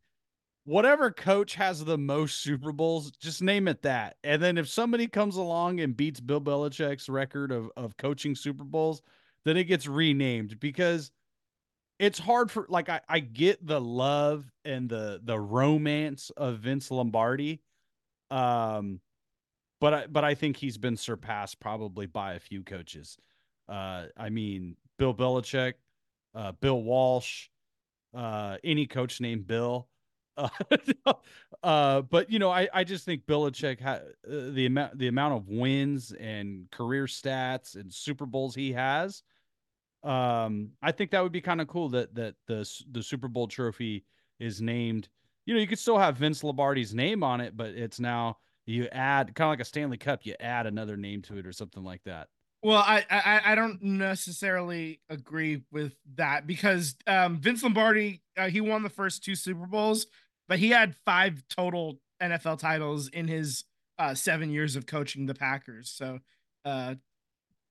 whatever 0.64 1.12
coach 1.12 1.56
has 1.56 1.84
the 1.84 1.98
most 1.98 2.42
Super 2.42 2.72
Bowls, 2.72 3.12
just 3.12 3.42
name 3.42 3.68
it 3.68 3.82
that. 3.82 4.18
And 4.24 4.42
then 4.42 4.58
if 4.58 4.70
somebody 4.70 5.08
comes 5.08 5.36
along 5.36 5.80
and 5.80 5.98
beats 5.98 6.20
Bill 6.20 6.42
Belichick's 6.42 7.10
record 7.10 7.52
of 7.52 7.70
of 7.76 7.98
coaching 7.98 8.36
Super 8.36 8.64
Bowls, 8.64 9.02
then 9.46 9.58
it 9.58 9.66
gets 9.66 9.88
renamed 9.88 10.60
because 10.60 11.12
it's 12.00 12.20
hard 12.20 12.50
for 12.50 12.66
like 12.70 12.90
I, 12.90 13.02
I 13.10 13.20
get 13.20 13.66
the 13.66 13.80
love 13.80 14.52
and 14.66 14.90
the 14.90 15.20
the 15.24 15.40
romance 15.40 16.32
of 16.38 16.60
Vince 16.60 16.90
Lombardi. 16.92 17.62
Um 18.32 19.02
but 19.82 19.94
I 19.94 20.08
but 20.08 20.24
I 20.26 20.36
think 20.36 20.58
he's 20.58 20.78
been 20.78 20.98
surpassed 20.98 21.60
probably 21.60 22.06
by 22.08 22.34
a 22.34 22.40
few 22.40 22.64
coaches. 22.64 23.18
Uh 23.68 24.08
I 24.18 24.30
mean 24.30 24.78
Bill 24.98 25.14
Belichick, 25.14 25.74
uh 26.36 26.54
Bill 26.54 26.82
Walsh, 26.82 27.50
uh 28.16 28.58
any 28.64 28.88
coach 28.88 29.22
named 29.22 29.48
Bill. 29.48 29.90
Uh, 30.38 30.50
uh 31.64 32.02
but 32.04 32.30
you 32.32 32.40
know 32.40 32.50
I 32.52 32.70
I 32.74 32.84
just 32.86 33.06
think 33.06 33.26
Belichick 33.26 33.82
ha- 33.82 34.02
uh, 34.30 34.52
the 34.52 34.66
amount 34.68 34.98
the 34.98 35.08
amount 35.08 35.36
of 35.36 35.50
wins 35.50 36.14
and 36.14 36.70
career 36.72 37.06
stats 37.06 37.76
and 37.76 37.94
Super 37.94 38.26
Bowls 38.26 38.56
he 38.56 38.74
has 38.74 39.24
um 40.04 40.72
i 40.82 40.92
think 40.92 41.12
that 41.12 41.22
would 41.22 41.32
be 41.32 41.42
kind 41.42 41.60
of 41.62 41.68
cool 41.68 41.90
that 41.90 42.14
that 42.16 42.36
the 42.48 42.70
the 42.92 43.04
super 43.04 43.28
bowl 43.28 43.48
trophy 43.48 44.06
is 44.40 44.62
named 44.62 45.10
you 45.46 45.54
know 45.54 45.60
you 45.60 45.68
could 45.68 45.80
still 45.80 45.98
have 45.98 46.16
vince 46.18 46.44
lombardi's 46.44 46.94
name 46.94 47.24
on 47.24 47.42
it 47.42 47.58
but 47.58 47.70
it's 47.72 48.00
now 48.00 48.38
you 48.66 48.88
add 48.92 49.36
kind 49.36 49.48
of 49.48 49.52
like 49.52 49.60
a 49.60 49.66
stanley 49.66 49.98
cup 49.98 50.26
you 50.26 50.34
add 50.40 50.66
another 50.68 50.96
name 50.96 51.22
to 51.22 51.38
it 51.38 51.46
or 51.46 51.52
something 51.52 51.84
like 51.84 52.02
that 52.06 52.28
Well, 52.62 52.84
I, 52.86 53.06
I 53.10 53.42
I 53.52 53.56
don't 53.56 53.82
necessarily 53.82 55.00
agree 55.10 55.64
with 55.72 55.94
that 56.16 56.46
because 56.46 56.96
um, 57.08 57.40
Vince 57.40 57.64
Lombardi 57.64 58.22
uh, 58.38 58.50
he 58.50 58.60
won 58.62 58.84
the 58.84 58.90
first 58.90 59.24
two 59.24 59.36
Super 59.36 59.66
Bowls, 59.66 60.08
but 60.50 60.60
he 60.60 60.70
had 60.70 60.96
five 61.06 61.42
total 61.50 62.00
NFL 62.22 62.60
titles 62.60 63.08
in 63.08 63.28
his 63.30 63.64
uh, 63.98 64.14
seven 64.14 64.50
years 64.50 64.76
of 64.76 64.86
coaching 64.86 65.26
the 65.26 65.34
Packers. 65.34 65.90
So, 65.90 66.20
uh, 66.66 66.96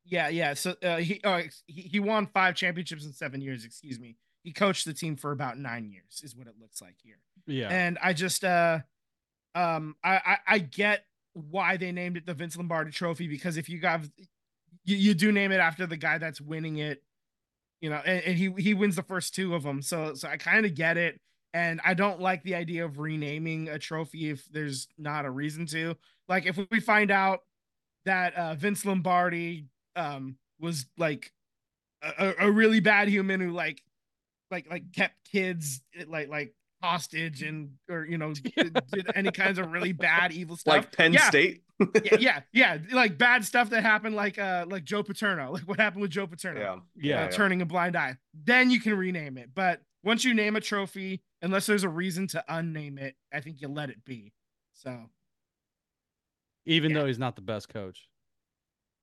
yeah, 0.08 0.28
yeah. 0.28 0.54
So 0.54 0.74
uh, 0.82 0.96
he, 0.96 1.20
uh, 1.22 1.42
he 1.66 1.82
he 1.82 2.00
won 2.00 2.26
five 2.26 2.54
championships 2.54 3.04
in 3.04 3.12
seven 3.12 3.40
years. 3.40 3.64
Excuse 3.64 3.98
me. 3.98 4.16
He 4.42 4.52
coached 4.52 4.84
the 4.86 4.94
team 4.94 5.16
for 5.16 5.32
about 5.32 5.58
nine 5.58 5.90
years, 5.90 6.22
is 6.22 6.34
what 6.34 6.46
it 6.46 6.54
looks 6.60 6.80
like 6.80 6.96
here. 7.02 7.18
yeah 7.46 7.68
And 7.70 7.98
I 8.02 8.12
just 8.12 8.44
uh 8.44 8.80
um 9.54 9.96
I, 10.02 10.16
I 10.16 10.38
I 10.46 10.58
get 10.58 11.04
why 11.34 11.76
they 11.76 11.92
named 11.92 12.16
it 12.16 12.26
the 12.26 12.34
Vince 12.34 12.56
Lombardi 12.56 12.90
trophy 12.90 13.28
because 13.28 13.56
if 13.56 13.68
you 13.68 13.78
got 13.78 14.00
you, 14.84 14.96
you 14.96 15.14
do 15.14 15.32
name 15.32 15.52
it 15.52 15.58
after 15.58 15.86
the 15.86 15.96
guy 15.96 16.18
that's 16.18 16.40
winning 16.40 16.78
it, 16.78 17.02
you 17.80 17.90
know, 17.90 18.00
and, 18.04 18.22
and 18.24 18.38
he 18.38 18.52
he 18.58 18.74
wins 18.74 18.96
the 18.96 19.02
first 19.02 19.34
two 19.34 19.54
of 19.54 19.62
them. 19.62 19.82
So 19.82 20.14
so 20.14 20.28
I 20.28 20.36
kind 20.36 20.64
of 20.64 20.74
get 20.74 20.96
it. 20.96 21.20
And 21.54 21.80
I 21.84 21.94
don't 21.94 22.20
like 22.20 22.42
the 22.42 22.54
idea 22.54 22.84
of 22.84 22.98
renaming 22.98 23.68
a 23.68 23.78
trophy 23.78 24.30
if 24.30 24.44
there's 24.52 24.86
not 24.98 25.24
a 25.24 25.30
reason 25.30 25.66
to. 25.66 25.96
Like 26.28 26.46
if 26.46 26.58
we 26.70 26.80
find 26.80 27.10
out 27.10 27.40
that 28.04 28.34
uh 28.34 28.54
Vince 28.54 28.84
Lombardi 28.86 29.66
um 29.98 30.36
was 30.60 30.86
like 30.96 31.32
a, 32.02 32.12
a- 32.40 32.48
a 32.48 32.50
really 32.50 32.80
bad 32.80 33.08
human 33.08 33.40
who 33.40 33.50
like 33.50 33.82
like 34.50 34.70
like 34.70 34.92
kept 34.92 35.14
kids 35.30 35.82
like 36.06 36.28
like 36.28 36.54
hostage 36.82 37.42
and 37.42 37.70
or 37.90 38.04
you 38.04 38.16
know 38.18 38.32
did, 38.56 38.80
did 38.92 39.10
any 39.14 39.30
kinds 39.30 39.58
of 39.58 39.70
really 39.72 39.92
bad 39.92 40.32
evil 40.32 40.56
stuff. 40.56 40.74
Like 40.74 40.96
Penn 40.96 41.12
yeah, 41.12 41.28
State. 41.28 41.62
yeah 42.02 42.16
yeah 42.18 42.40
yeah 42.52 42.78
like 42.92 43.18
bad 43.18 43.44
stuff 43.44 43.70
that 43.70 43.82
happened 43.82 44.16
like 44.16 44.38
uh 44.38 44.64
like 44.68 44.84
joe 44.84 45.02
paterno 45.02 45.52
like 45.52 45.62
what 45.62 45.78
happened 45.78 46.02
with 46.02 46.10
joe 46.10 46.26
paterno? 46.26 46.60
Yeah. 46.60 46.72
uh, 46.72 47.24
yeah. 47.24 47.28
Turning 47.28 47.62
a 47.62 47.66
blind 47.66 47.96
eye. 47.96 48.16
Then 48.34 48.70
you 48.70 48.80
can 48.80 48.96
rename 48.96 49.38
it 49.38 49.50
but 49.54 49.80
once 50.04 50.24
you 50.24 50.34
name 50.34 50.56
a 50.56 50.60
trophy 50.60 51.22
unless 51.42 51.66
there's 51.66 51.84
a 51.84 51.88
reason 51.88 52.26
to 52.28 52.44
unname 52.48 52.98
it 52.98 53.14
i 53.32 53.40
think 53.40 53.60
you 53.60 53.68
let 53.68 53.90
it 53.90 54.04
be 54.04 54.32
so. 54.72 54.96
Even 56.66 56.90
yeah. 56.90 56.98
though 56.98 57.06
he's 57.06 57.18
not 57.18 57.34
the 57.34 57.42
best 57.42 57.68
coach 57.68 58.08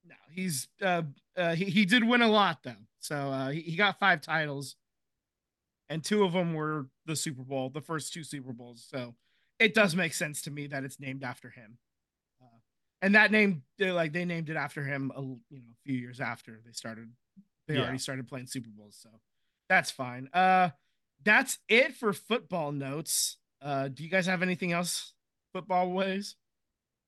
no 0.07 0.15
he's 0.31 0.67
uh, 0.81 1.03
uh 1.37 1.55
he, 1.55 1.65
he 1.65 1.85
did 1.85 2.03
win 2.03 2.21
a 2.21 2.27
lot 2.27 2.59
though. 2.63 2.73
So 2.99 3.15
uh 3.15 3.49
he, 3.49 3.61
he 3.61 3.75
got 3.75 3.99
five 3.99 4.21
titles 4.21 4.75
and 5.89 6.03
two 6.03 6.23
of 6.23 6.33
them 6.33 6.53
were 6.53 6.87
the 7.05 7.15
super 7.15 7.43
bowl 7.43 7.69
the 7.69 7.81
first 7.81 8.13
two 8.13 8.23
super 8.23 8.53
bowls. 8.53 8.85
So 8.89 9.15
it 9.59 9.73
does 9.73 9.95
make 9.95 10.13
sense 10.13 10.41
to 10.43 10.51
me 10.51 10.67
that 10.67 10.83
it's 10.83 10.99
named 10.99 11.23
after 11.23 11.49
him. 11.49 11.77
Uh, 12.41 12.57
and 13.01 13.15
that 13.15 13.31
name 13.31 13.63
like 13.79 14.11
they 14.13 14.25
named 14.25 14.49
it 14.49 14.57
after 14.57 14.83
him 14.83 15.11
a, 15.15 15.21
you 15.21 15.59
know 15.61 15.71
a 15.71 15.81
few 15.83 15.95
years 15.97 16.19
after 16.19 16.59
they 16.65 16.71
started 16.71 17.09
they 17.67 17.75
Yeah. 17.75 17.81
already 17.83 17.97
started 17.97 18.27
playing 18.27 18.47
super 18.47 18.69
bowls 18.69 18.97
so 19.01 19.09
that's 19.69 19.91
fine. 19.91 20.29
Uh 20.33 20.69
that's 21.23 21.57
it 21.69 21.93
for 21.95 22.13
football 22.13 22.71
notes. 22.71 23.37
Uh 23.61 23.87
do 23.87 24.03
you 24.03 24.09
guys 24.09 24.25
have 24.27 24.41
anything 24.41 24.71
else 24.71 25.13
football 25.53 25.91
ways 25.91 26.35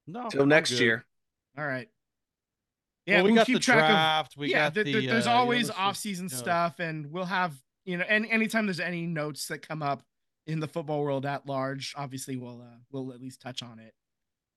no 0.08 0.30
Till 0.30 0.46
next 0.46 0.72
year. 0.72 1.06
all 1.58 1.66
right 1.68 1.90
yeah 3.08 3.22
we 3.22 3.30
we'll 3.32 3.36
got 3.36 3.46
keep 3.48 3.56
the 3.56 3.60
track 3.60 3.84
of- 3.84 3.88
draft 3.90 4.38
we 4.38 4.52
yeah, 4.52 4.66
got 4.66 4.74
there- 4.76 4.84
the, 4.84 4.94
there's 5.08 5.26
uh, 5.26 5.30
you 5.32 5.36
know, 5.36 5.40
always 5.42 5.68
this 5.68 5.76
off-season 5.78 6.26
you 6.30 6.36
know, 6.36 6.38
stuff, 6.38 6.80
and 6.80 7.12
we'll 7.12 7.26
have 7.26 7.54
you 7.86 7.98
know, 7.98 8.04
and 8.08 8.26
anytime 8.28 8.66
there's 8.68 8.80
any 8.82 9.06
notes 9.08 9.48
that 9.48 9.66
come 9.68 9.82
up 9.82 10.04
in 10.46 10.60
the 10.60 10.68
football 10.68 11.02
world 11.02 11.26
at 11.26 11.46
large. 11.46 11.94
Obviously, 11.98 12.38
we'll 12.38 12.62
uh, 12.62 12.76
we'll 12.92 13.12
at 13.14 13.20
least 13.22 13.42
touch 13.42 13.62
on 13.64 13.80
it. 13.80 13.94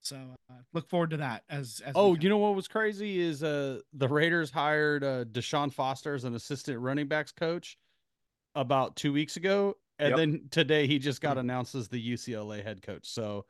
So 0.03 0.17
uh, 0.51 0.55
look 0.73 0.89
forward 0.89 1.11
to 1.11 1.17
that. 1.19 1.43
As, 1.51 1.83
as 1.85 1.93
oh, 1.95 2.15
you 2.17 2.29
know 2.29 2.39
what 2.39 2.55
was 2.55 2.67
crazy 2.69 3.21
is 3.21 3.43
uh 3.43 3.81
the 3.93 4.09
Raiders 4.09 4.51
hired 4.51 5.05
uh 5.05 5.25
Deshaun 5.27 5.73
Foster 5.73 6.15
as 6.15 6.25
an 6.25 6.35
assistant 6.35 6.79
running 6.81 7.07
backs 7.07 7.33
coach 7.33 7.77
about 8.55 8.97
two 8.97 9.13
weeks 9.13 9.37
ago, 9.37 9.77
and 9.99 10.11
Yep. 10.11 10.17
then 10.17 10.43
today 10.51 10.87
he 10.87 10.99
just 10.99 11.21
got 11.21 11.39
announced 11.39 11.75
as 11.75 11.89
the 11.89 12.13
UCLA 12.15 12.63
head 12.65 12.83
coach. 12.83 13.07
So 13.09 13.45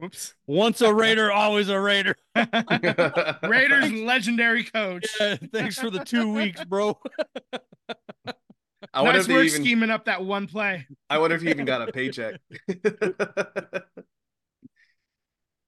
Whoops. 0.00 0.34
once 0.46 0.80
a 0.80 0.92
Raider, 0.92 1.30
always 1.30 1.68
a 1.68 1.78
Raider. 1.78 2.16
Raiders 3.42 3.92
legendary 3.92 4.64
coach. 4.64 5.06
Yeah, 5.20 5.36
thanks 5.52 5.78
for 5.78 5.90
the 5.90 6.04
two 6.04 6.32
weeks, 6.32 6.64
bro. 6.64 6.98
I 8.94 9.02
wonder 9.02 9.18
nice 9.18 9.28
if 9.28 9.34
work 9.34 9.46
even. 9.46 9.62
scheming 9.62 9.90
up 9.90 10.06
that 10.06 10.24
one 10.24 10.46
play. 10.46 10.86
I 11.08 11.18
wonder 11.18 11.36
if 11.36 11.42
he 11.42 11.50
even 11.50 11.64
got 11.64 11.88
a 11.88 11.92
paycheck. 11.92 12.40
Can 12.68 12.82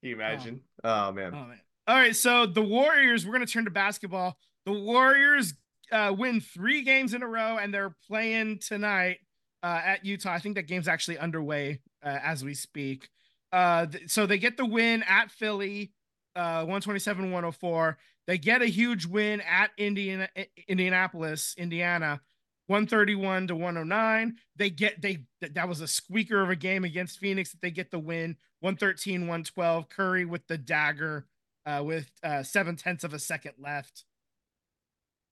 you 0.03 0.15
imagine? 0.15 0.61
Oh, 0.83 1.13
man. 1.13 1.33
Oh 1.35 1.47
man. 1.47 1.61
All 1.87 1.97
right, 1.97 2.17
so 2.17 2.47
the 2.47 2.63
Warriors, 2.63 3.27
we're 3.27 3.33
gonna 3.33 3.47
turn 3.47 3.67
to 3.67 3.71
basketball. 3.71 4.37
The 4.65 4.73
Warriors 4.73 5.55
uh, 5.93 6.15
win 6.17 6.41
three 6.41 6.83
games 6.83 7.15
in 7.15 7.23
a 7.23 7.27
row, 7.27 7.59
and 7.59 7.73
they're 7.73 7.95
playing 8.09 8.59
tonight 8.61 9.19
uh, 9.63 9.81
at 9.85 10.05
Utah. 10.05 10.33
I 10.33 10.39
think 10.39 10.57
that 10.57 10.67
game's 10.67 10.89
actually 10.89 11.19
underway 11.19 11.81
uh, 12.03 12.19
as 12.23 12.45
we 12.45 12.55
speak. 12.55 13.09
Uh, 13.55 13.87
th- 13.87 14.11
so 14.11 14.27
they 14.27 14.39
get 14.39 14.57
the 14.57 14.67
win 14.67 15.05
at 15.05 15.31
Philly, 15.31 15.93
uh, 16.35 16.65
127-104. 16.67 17.97
They 18.27 18.37
get 18.37 18.63
a 18.63 18.67
huge 18.67 19.07
win 19.07 19.41
at 19.43 19.71
Indiana, 19.79 20.29
Indianapolis, 20.67 21.55
Indiana, 21.57 22.21
131 22.67 23.47
to 23.49 23.55
109. 23.55 24.37
They 24.57 24.71
get 24.71 25.01
they 25.01 25.19
th- 25.41 25.53
that 25.55 25.69
was 25.69 25.81
a 25.81 25.87
squeaker 25.87 26.43
of 26.43 26.51
a 26.51 26.57
game 26.57 26.83
against 26.85 27.21
Phoenix 27.21 27.53
that 27.53 27.61
they 27.61 27.71
get 27.71 27.91
the 27.93 27.99
win, 27.99 28.37
113, 28.61 29.21
112. 29.21 29.89
Curry 29.89 30.25
with 30.25 30.47
the 30.49 30.59
dagger 30.59 31.27
uh, 31.65 31.83
with 31.85 32.11
uh, 32.25 32.43
seven 32.43 32.75
tenths 32.77 33.05
of 33.05 33.15
a 33.15 33.19
second 33.19 33.53
left. 33.59 34.05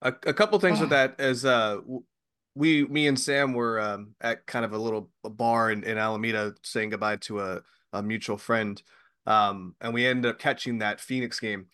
A, 0.02 0.14
a 0.26 0.32
couple 0.34 0.58
things 0.60 0.78
with 0.80 0.92
Ah. 0.92 1.06
that 1.08 1.20
is 1.20 1.44
uh 1.44 1.78
we 2.54 2.84
me 2.84 3.06
and 3.06 3.18
Sam 3.18 3.52
were 3.54 3.80
um 3.80 4.14
at 4.20 4.46
kind 4.46 4.64
of 4.64 4.72
a 4.74 4.78
little 4.78 5.10
bar 5.24 5.70
in, 5.72 5.82
in 5.84 5.96
Alameda 5.98 6.54
saying 6.62 6.90
goodbye 6.90 7.16
to 7.16 7.40
a, 7.40 7.62
a 7.92 8.02
mutual 8.02 8.38
friend. 8.38 8.82
Um 9.26 9.74
and 9.80 9.94
we 9.94 10.06
ended 10.06 10.30
up 10.30 10.38
catching 10.38 10.78
that 10.78 11.00
Phoenix 11.00 11.38
game. 11.40 11.66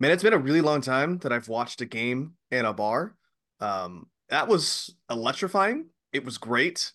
Man, 0.00 0.10
it's 0.10 0.22
been 0.22 0.32
a 0.32 0.38
really 0.38 0.60
long 0.60 0.80
time 0.80 1.18
that 1.18 1.32
I've 1.32 1.48
watched 1.48 1.80
a 1.80 1.86
game 1.86 2.34
in 2.50 2.64
a 2.64 2.72
bar. 2.72 3.14
Um 3.60 4.06
that 4.30 4.48
was 4.48 4.94
electrifying. 5.10 5.86
It 6.12 6.24
was 6.24 6.38
great. 6.38 6.92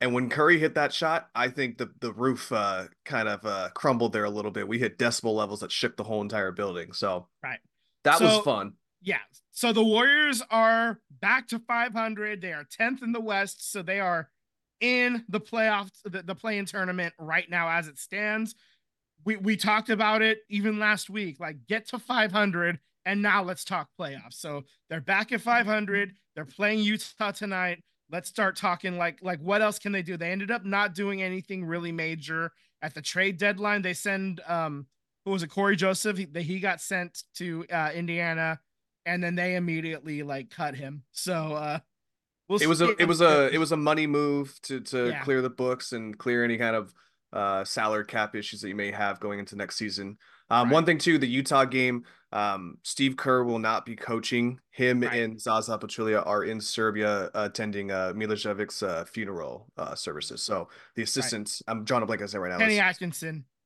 And 0.00 0.12
when 0.12 0.28
Curry 0.28 0.58
hit 0.58 0.74
that 0.74 0.92
shot, 0.92 1.28
I 1.34 1.48
think 1.48 1.78
the 1.78 1.90
the 2.00 2.12
roof 2.12 2.50
uh 2.52 2.84
kind 3.04 3.28
of 3.28 3.44
uh 3.46 3.68
crumbled 3.74 4.12
there 4.12 4.24
a 4.24 4.30
little 4.30 4.50
bit. 4.50 4.66
We 4.68 4.78
hit 4.78 4.98
decibel 4.98 5.34
levels 5.34 5.60
that 5.60 5.72
shook 5.72 5.96
the 5.96 6.04
whole 6.04 6.22
entire 6.22 6.52
building. 6.52 6.92
So 6.92 7.28
Right. 7.42 7.60
that 8.04 8.18
So- 8.18 8.24
was 8.26 8.44
fun. 8.44 8.72
Yeah. 9.02 9.20
So 9.52 9.72
the 9.72 9.84
Warriors 9.84 10.42
are 10.50 11.00
back 11.10 11.48
to 11.48 11.58
500. 11.60 12.40
They 12.42 12.52
are 12.52 12.64
10th 12.64 13.02
in 13.02 13.12
the 13.12 13.20
West. 13.20 13.70
So 13.70 13.80
they 13.82 14.00
are 14.00 14.28
in 14.80 15.24
the 15.28 15.40
playoffs, 15.40 16.02
the, 16.04 16.22
the 16.22 16.34
play-in 16.34 16.66
tournament 16.66 17.14
right 17.18 17.48
now 17.48 17.68
as 17.68 17.88
it 17.88 17.98
stands. 17.98 18.54
We 19.24 19.36
we 19.36 19.56
talked 19.56 19.90
about 19.90 20.22
it 20.22 20.40
even 20.48 20.78
last 20.78 21.10
week. 21.10 21.40
Like 21.40 21.66
get 21.66 21.88
to 21.88 21.98
500, 21.98 22.78
and 23.04 23.22
now 23.22 23.42
let's 23.42 23.64
talk 23.64 23.88
playoffs. 23.98 24.34
So 24.34 24.64
they're 24.88 25.00
back 25.00 25.32
at 25.32 25.40
500. 25.40 26.12
They're 26.34 26.44
playing 26.44 26.80
Utah 26.80 27.32
tonight. 27.32 27.82
Let's 28.10 28.28
start 28.28 28.56
talking 28.56 28.98
like 28.98 29.18
like 29.22 29.40
what 29.40 29.62
else 29.62 29.78
can 29.78 29.92
they 29.92 30.02
do? 30.02 30.16
They 30.16 30.30
ended 30.30 30.50
up 30.50 30.64
not 30.64 30.94
doing 30.94 31.22
anything 31.22 31.64
really 31.64 31.92
major 31.92 32.52
at 32.82 32.94
the 32.94 33.02
trade 33.02 33.38
deadline. 33.38 33.82
They 33.82 33.94
send 33.94 34.40
um 34.46 34.86
who 35.24 35.32
was 35.32 35.42
it 35.42 35.48
Corey 35.48 35.74
Joseph? 35.74 36.18
He, 36.18 36.28
he 36.42 36.60
got 36.60 36.80
sent 36.80 37.24
to 37.34 37.64
uh, 37.72 37.90
Indiana 37.92 38.60
and 39.06 39.22
then 39.22 39.34
they 39.34 39.56
immediately 39.56 40.22
like 40.22 40.50
cut 40.50 40.76
him. 40.76 41.02
So 41.10 41.54
uh 41.54 41.78
we'll 42.48 42.60
it 42.62 42.66
was 42.66 42.80
a 42.80 42.94
it 43.00 43.06
was 43.08 43.20
a 43.20 43.48
it 43.52 43.58
was 43.58 43.72
a 43.72 43.76
money 43.76 44.06
move 44.06 44.58
to 44.62 44.80
to 44.80 45.08
Yeah. 45.08 45.22
clear 45.24 45.42
the 45.42 45.50
books 45.50 45.92
and 45.92 46.16
clear 46.18 46.44
any 46.44 46.56
kind 46.58 46.76
of 46.76 46.92
uh 47.32 47.64
salary 47.64 48.04
cap 48.06 48.34
issues 48.36 48.60
that 48.60 48.68
you 48.68 48.74
may 48.74 48.90
have 48.92 49.18
going 49.20 49.38
into 49.38 49.56
next 49.56 49.76
season. 49.76 50.16
Um, 50.48 50.68
Right. 50.68 50.74
one 50.74 50.84
thing 50.86 50.98
too, 50.98 51.18
the 51.18 51.26
Utah 51.26 51.64
game, 51.64 52.04
um, 52.30 52.78
Steve 52.84 53.16
Kerr 53.16 53.42
will 53.42 53.58
not 53.58 53.84
be 53.84 53.96
coaching. 53.96 54.60
Him 54.70 55.00
Right. 55.00 55.22
and 55.22 55.40
Zaza 55.40 55.76
Pachulia 55.76 56.24
are 56.24 56.44
in 56.44 56.60
Serbia 56.60 57.30
attending 57.34 57.90
uh, 57.90 58.12
Milojevic's 58.14 58.80
uh, 58.82 59.04
funeral 59.06 59.66
uh, 59.76 59.96
services. 59.96 60.42
So 60.44 60.68
the 60.94 61.02
assistants, 61.02 61.62
I'm 61.66 61.84
drawing 61.84 62.04
a 62.04 62.06
blank 62.06 62.26
say 62.28 62.38
right 62.38 62.52
now. 62.52 62.58
Kenny 62.58 62.76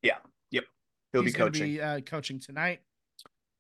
Yeah, 0.03 0.17
yep, 0.51 0.65
He'll 1.13 1.21
be 1.21 1.27
He's 1.27 1.37
gonna 1.37 1.51
coaching. 1.51 1.67
Be, 1.67 1.81
uh, 1.83 2.01
coaching 2.01 2.41
tonight. 2.41 2.81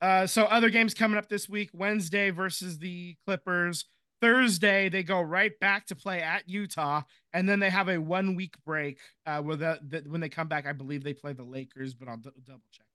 Uh, 0.01 0.27
so 0.27 0.45
other 0.45 0.71
games 0.71 0.95
coming 0.95 1.18
up 1.18 1.29
this 1.29 1.47
week: 1.47 1.68
Wednesday 1.75 2.31
versus 2.31 2.79
the 2.79 3.16
Clippers. 3.27 3.85
Thursday 4.21 4.89
they 4.89 5.03
go 5.03 5.21
right 5.21 5.59
back 5.61 5.87
to 5.87 5.97
play 5.97 6.21
at 6.23 6.49
Utah, 6.49 7.03
and 7.33 7.49
then 7.49 7.61
they 7.61 7.71
have 7.71 7.89
a 7.89 7.99
one 7.99 8.35
week 8.35 8.55
break. 8.64 8.99
Uh, 9.27 9.41
where 9.43 9.57
the, 9.57 9.81
the 9.89 10.05
when 10.09 10.21
they 10.21 10.29
come 10.29 10.49
back, 10.49 10.66
I 10.66 10.73
believe 10.73 11.03
they 11.03 11.14
play 11.14 11.33
the 11.33 11.45
Lakers, 11.45 11.95
but 11.95 12.09
I'll 12.09 12.16
d- 12.16 12.31
double 12.47 12.62
check 12.71 12.87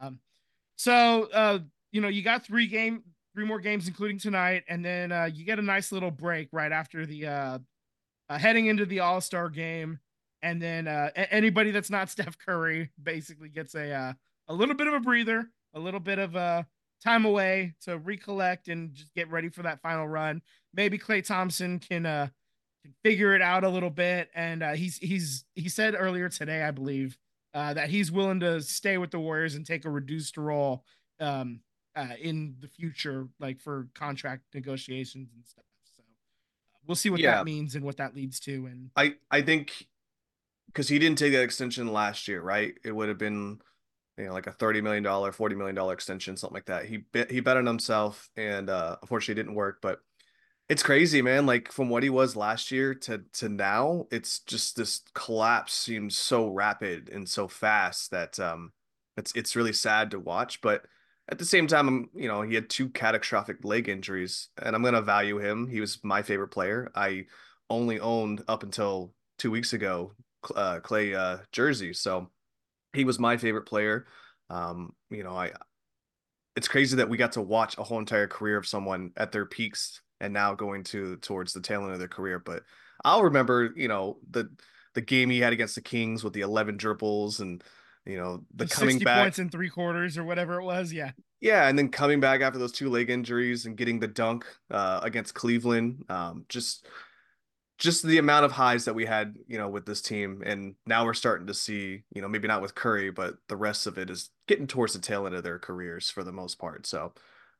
that. 0.00 0.06
Um, 0.06 0.20
so 0.76 1.28
uh, 1.32 1.58
you 1.92 2.00
know 2.00 2.08
you 2.08 2.22
got 2.22 2.44
three 2.44 2.66
game, 2.66 3.02
three 3.34 3.44
more 3.44 3.60
games, 3.60 3.88
including 3.88 4.18
tonight, 4.18 4.64
and 4.68 4.84
then 4.84 5.12
uh, 5.12 5.28
you 5.32 5.44
get 5.44 5.58
a 5.58 5.62
nice 5.62 5.92
little 5.92 6.10
break 6.10 6.48
right 6.52 6.72
after 6.72 7.06
the 7.06 7.26
uh, 7.26 7.58
uh 8.28 8.38
heading 8.38 8.66
into 8.66 8.86
the 8.86 9.00
All 9.00 9.20
Star 9.20 9.48
game 9.48 9.98
and 10.42 10.60
then 10.60 10.88
uh, 10.88 11.10
a- 11.16 11.32
anybody 11.32 11.70
that's 11.70 11.90
not 11.90 12.10
Steph 12.10 12.38
Curry 12.38 12.90
basically 13.02 13.48
gets 13.48 13.74
a 13.74 13.92
uh, 13.92 14.12
a 14.48 14.54
little 14.54 14.74
bit 14.74 14.86
of 14.86 14.94
a 14.94 15.00
breather, 15.00 15.48
a 15.74 15.80
little 15.80 16.00
bit 16.00 16.18
of 16.18 16.34
uh, 16.34 16.62
time 17.02 17.24
away 17.24 17.74
to 17.82 17.98
recollect 17.98 18.68
and 18.68 18.94
just 18.94 19.14
get 19.14 19.30
ready 19.30 19.48
for 19.48 19.62
that 19.62 19.80
final 19.80 20.06
run. 20.06 20.42
Maybe 20.74 20.98
Klay 20.98 21.24
Thompson 21.24 21.78
can 21.78 22.06
uh, 22.06 22.28
can 22.82 22.94
figure 23.02 23.34
it 23.34 23.42
out 23.42 23.64
a 23.64 23.68
little 23.68 23.90
bit, 23.90 24.30
and 24.34 24.62
uh, 24.62 24.72
he's 24.72 24.96
he's 24.98 25.44
he 25.54 25.68
said 25.68 25.94
earlier 25.98 26.28
today, 26.28 26.62
I 26.62 26.70
believe, 26.70 27.16
uh, 27.54 27.74
that 27.74 27.90
he's 27.90 28.12
willing 28.12 28.40
to 28.40 28.60
stay 28.62 28.98
with 28.98 29.10
the 29.10 29.18
Warriors 29.20 29.54
and 29.54 29.66
take 29.66 29.84
a 29.84 29.90
reduced 29.90 30.36
role 30.36 30.84
um, 31.20 31.60
uh, 31.96 32.14
in 32.20 32.56
the 32.60 32.68
future, 32.68 33.28
like 33.38 33.60
for 33.60 33.88
contract 33.94 34.44
negotiations 34.54 35.30
and 35.34 35.44
stuff. 35.44 35.64
So 35.96 36.02
uh, 36.02 36.78
we'll 36.86 36.94
see 36.96 37.10
what 37.10 37.20
Yeah. 37.20 37.36
that 37.36 37.44
means 37.44 37.74
and 37.74 37.84
what 37.84 37.96
that 37.98 38.14
leads 38.14 38.40
to, 38.40 38.66
and 38.66 38.90
I 38.96 39.14
I 39.30 39.42
think 39.42 39.86
because 40.66 40.88
he 40.88 40.98
didn't 41.00 41.18
take 41.18 41.32
that 41.32 41.42
extension 41.42 41.92
last 41.92 42.28
year, 42.28 42.40
right? 42.40 42.74
It 42.84 42.92
would 42.92 43.08
have 43.08 43.18
been 43.18 43.60
you 44.20 44.26
know 44.26 44.32
like 44.32 44.46
a 44.46 44.52
thirty 44.52 44.80
million 44.80 45.02
dollar, 45.02 45.32
forty 45.32 45.54
million 45.54 45.74
dollar 45.74 45.94
extension, 45.94 46.36
something 46.36 46.54
like 46.54 46.66
that. 46.66 46.84
He 46.84 46.98
bet 46.98 47.30
he 47.30 47.40
bet 47.40 47.56
on 47.56 47.66
himself, 47.66 48.28
and 48.36 48.68
uh, 48.68 48.96
unfortunately, 49.00 49.40
it 49.40 49.44
didn't 49.44 49.56
work. 49.56 49.78
But 49.80 50.00
it's 50.68 50.82
crazy, 50.82 51.22
man. 51.22 51.46
Like 51.46 51.72
from 51.72 51.88
what 51.88 52.02
he 52.02 52.10
was 52.10 52.36
last 52.36 52.70
year 52.70 52.94
to 52.94 53.22
to 53.34 53.48
now, 53.48 54.06
it's 54.10 54.40
just 54.40 54.76
this 54.76 55.02
collapse 55.14 55.72
seems 55.72 56.16
so 56.16 56.48
rapid 56.48 57.08
and 57.08 57.28
so 57.28 57.48
fast 57.48 58.10
that 58.10 58.38
um, 58.38 58.72
it's 59.16 59.32
it's 59.34 59.56
really 59.56 59.72
sad 59.72 60.10
to 60.12 60.20
watch. 60.20 60.60
But 60.60 60.84
at 61.28 61.38
the 61.38 61.44
same 61.44 61.66
time, 61.66 61.88
I'm 61.88 62.10
you 62.14 62.28
know 62.28 62.42
he 62.42 62.54
had 62.54 62.68
two 62.68 62.90
catastrophic 62.90 63.64
leg 63.64 63.88
injuries, 63.88 64.48
and 64.62 64.76
I'm 64.76 64.82
gonna 64.82 65.02
value 65.02 65.38
him. 65.38 65.66
He 65.66 65.80
was 65.80 65.98
my 66.04 66.22
favorite 66.22 66.48
player. 66.48 66.90
I 66.94 67.26
only 67.70 68.00
owned 68.00 68.42
up 68.48 68.62
until 68.62 69.14
two 69.38 69.50
weeks 69.50 69.72
ago 69.72 70.12
uh, 70.54 70.80
Klay 70.80 71.14
uh, 71.16 71.38
jersey, 71.52 71.92
so 71.94 72.30
he 72.92 73.04
was 73.04 73.18
my 73.18 73.36
favorite 73.36 73.66
player. 73.66 74.06
Um, 74.48 74.94
you 75.10 75.22
know, 75.22 75.36
I 75.36 75.52
it's 76.56 76.68
crazy 76.68 76.96
that 76.96 77.08
we 77.08 77.16
got 77.16 77.32
to 77.32 77.40
watch 77.40 77.78
a 77.78 77.82
whole 77.82 77.98
entire 77.98 78.26
career 78.26 78.56
of 78.56 78.66
someone 78.66 79.12
at 79.16 79.32
their 79.32 79.46
peaks 79.46 80.00
and 80.20 80.32
now 80.32 80.54
going 80.54 80.84
to 80.84 81.16
towards 81.16 81.52
the 81.52 81.60
tail 81.60 81.82
end 81.82 81.92
of 81.92 81.98
their 81.98 82.08
career. 82.08 82.38
But 82.38 82.62
I'll 83.04 83.22
remember, 83.22 83.72
you 83.76 83.88
know, 83.88 84.18
the 84.30 84.50
the 84.94 85.00
game 85.00 85.30
he 85.30 85.38
had 85.38 85.52
against 85.52 85.74
the 85.74 85.80
Kings 85.80 86.24
with 86.24 86.32
the 86.32 86.40
eleven 86.40 86.76
dribbles 86.76 87.40
and 87.40 87.62
you 88.06 88.16
know 88.16 88.44
the 88.54 88.66
coming 88.66 88.94
60 88.94 89.04
back 89.04 89.24
points 89.24 89.38
in 89.38 89.48
three 89.50 89.70
quarters 89.70 90.18
or 90.18 90.24
whatever 90.24 90.60
it 90.60 90.64
was. 90.64 90.92
Yeah. 90.92 91.12
yeah, 91.40 91.68
and 91.68 91.78
then 91.78 91.88
coming 91.88 92.20
back 92.20 92.40
after 92.40 92.58
those 92.58 92.72
two 92.72 92.90
leg 92.90 93.10
injuries 93.10 93.66
and 93.66 93.76
getting 93.76 94.00
the 94.00 94.08
dunk 94.08 94.46
uh, 94.70 95.00
against 95.02 95.34
Cleveland, 95.34 96.04
um, 96.08 96.44
just 96.48 96.86
just 97.80 98.02
the 98.02 98.18
amount 98.18 98.44
of 98.44 98.52
highs 98.52 98.84
that 98.84 98.94
we 98.94 99.06
had, 99.06 99.36
you 99.48 99.56
know, 99.56 99.68
with 99.68 99.86
this 99.86 100.02
team, 100.02 100.42
and 100.44 100.74
now 100.86 101.04
we're 101.04 101.14
starting 101.14 101.46
to 101.46 101.54
see, 101.54 102.02
you 102.14 102.20
know, 102.20 102.28
maybe 102.28 102.46
not 102.46 102.60
with 102.60 102.74
Curry, 102.74 103.10
but 103.10 103.36
the 103.48 103.56
rest 103.56 103.86
of 103.86 103.98
it 103.98 104.10
is 104.10 104.28
getting 104.46 104.66
towards 104.66 104.92
the 104.92 104.98
tail 104.98 105.26
end 105.26 105.34
of 105.34 105.42
their 105.42 105.58
careers 105.58 106.10
for 106.10 106.22
the 106.22 106.30
most 106.30 106.58
part. 106.58 106.86
So, 106.86 107.14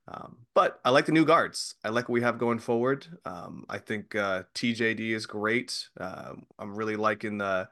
um, 0.07 0.37
but 0.53 0.79
I 0.85 0.91
like 0.91 1.07
the 1.07 1.11
new 1.11 1.25
guards. 1.25 1.73
I 1.83 1.89
like 1.89 2.07
what 2.07 2.13
we 2.13 2.21
have 2.21 2.37
going 2.37 2.59
forward. 2.59 3.07
Um, 3.25 3.65
I 3.67 3.79
think 3.79 4.15
uh, 4.15 4.43
TJD 4.53 5.11
is 5.11 5.25
great. 5.25 5.87
Uh, 5.99 6.33
I'm 6.59 6.75
really 6.75 6.95
liking 6.95 7.39
the 7.39 7.67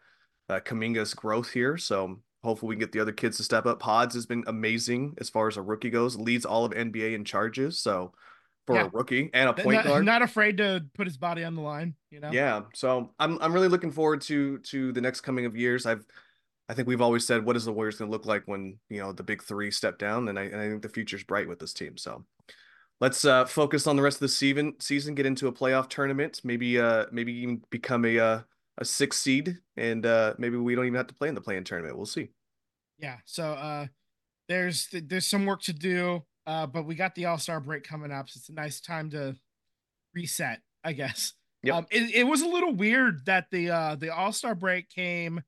uh, 0.50 0.60
Kuminga's 0.60 1.14
growth 1.14 1.52
here. 1.52 1.78
So 1.78 2.20
hopefully 2.44 2.70
we 2.70 2.76
can 2.76 2.80
get 2.80 2.94
the 2.94 3.00
other 3.00 3.12
kids 3.12 3.38
to 3.38 3.44
step 3.44 3.68
up. 3.68 3.80
Pods 3.80 4.16
has 4.16 4.26
been 4.26 4.44
amazing 4.48 5.16
as 5.20 5.30
far 5.30 5.48
as 5.48 5.58
a 5.58 5.62
rookie 5.62 5.92
goes. 5.92 6.18
Leads 6.18 6.46
all 6.46 6.66
of 6.66 6.72
NBA 6.72 7.14
in 7.14 7.26
charges. 7.26 7.80
So 7.80 8.14
for 8.70 8.76
Yeah. 8.76 8.86
a 8.86 8.90
rookie 8.90 9.32
and 9.34 9.50
a 9.50 9.54
point 9.54 9.78
not, 9.78 9.86
guard. 9.86 10.06
not 10.06 10.22
afraid 10.22 10.58
to 10.58 10.86
put 10.94 11.08
his 11.08 11.18
body 11.18 11.44
on 11.44 11.56
the 11.56 11.62
line. 11.62 11.96
You 12.12 12.20
know. 12.20 12.30
Yeah, 12.32 12.62
so 12.76 13.14
I'm 13.20 13.40
I'm 13.42 13.52
really 13.52 13.68
looking 13.68 13.92
forward 13.92 14.22
to 14.22 14.60
to 14.60 14.92
the 14.92 15.02
next 15.02 15.22
coming 15.22 15.48
of 15.48 15.56
years. 15.58 15.88
I've 15.88 16.06
I 16.70 16.76
think 16.76 16.88
we've 16.88 17.02
always 17.02 17.26
said 17.26 17.44
what 17.44 17.56
is 17.56 17.66
the 17.66 17.74
Warriors 17.74 17.98
going 17.98 18.10
to 18.10 18.12
look 18.12 18.28
like 18.28 18.44
when 18.46 18.78
you 18.90 19.00
know 19.00 19.12
the 19.12 19.24
big 19.24 19.42
three 19.42 19.72
step 19.72 19.98
down, 19.98 20.28
and 20.28 20.38
I 20.38 20.44
and 20.44 20.62
I 20.62 20.70
think 20.70 20.84
the 20.84 20.90
future's 20.90 21.24
bright 21.24 21.48
with 21.48 21.58
this 21.58 21.74
team. 21.74 21.98
So 21.98 22.26
let's 23.02 23.26
uh, 23.26 23.46
focus 23.46 23.88
on 23.88 23.96
the 23.96 24.04
rest 24.04 24.18
of 24.18 24.22
the 24.22 24.28
season. 24.30 24.74
Season, 24.80 25.16
get 25.16 25.26
into 25.26 25.48
a 25.48 25.52
playoff 25.52 25.90
tournament, 25.90 26.42
maybe 26.44 26.80
uh 26.80 27.06
maybe 27.12 27.34
even 27.34 27.64
become 27.72 28.06
a 28.06 28.20
uh, 28.20 28.42
a 28.78 28.86
six 28.86 29.18
seed, 29.18 29.58
and 29.78 30.06
uh 30.06 30.36
maybe 30.38 30.58
we 30.58 30.76
don't 30.76 30.86
even 30.86 30.98
have 30.98 31.08
to 31.08 31.16
play 31.16 31.28
in 31.28 31.34
the 31.34 31.42
playing 31.42 31.64
tournament. 31.64 31.98
We'll 31.98 32.06
see. 32.06 32.30
Yeah. 33.00 33.18
So 33.26 33.46
uh 33.54 33.88
there's 34.48 34.90
there's 34.92 35.28
some 35.28 35.48
work 35.48 35.64
to 35.64 35.74
do. 35.74 36.24
Uh 36.50 36.66
but 36.66 36.84
we 36.86 36.96
got 36.96 37.14
the 37.16 37.26
All-Star 37.26 37.60
break 37.60 37.84
coming 37.84 38.12
up. 38.12 38.30
So 38.30 38.38
it's 38.40 38.50
a 38.50 38.54
nice 38.54 38.80
time 38.82 39.10
to 39.12 39.36
reset, 40.16 40.62
I 40.84 40.94
guess. 40.94 41.34
Yep. 41.64 41.76
Um 41.76 41.86
it, 41.92 42.16
it 42.16 42.24
was 42.24 42.42
a 42.42 42.48
little 42.48 42.74
weird 42.74 43.26
that 43.26 43.46
the 43.52 43.70
uh 43.70 43.96
the 43.96 44.10
All-Star 44.14 44.56
break 44.56 44.90
came 44.90 45.42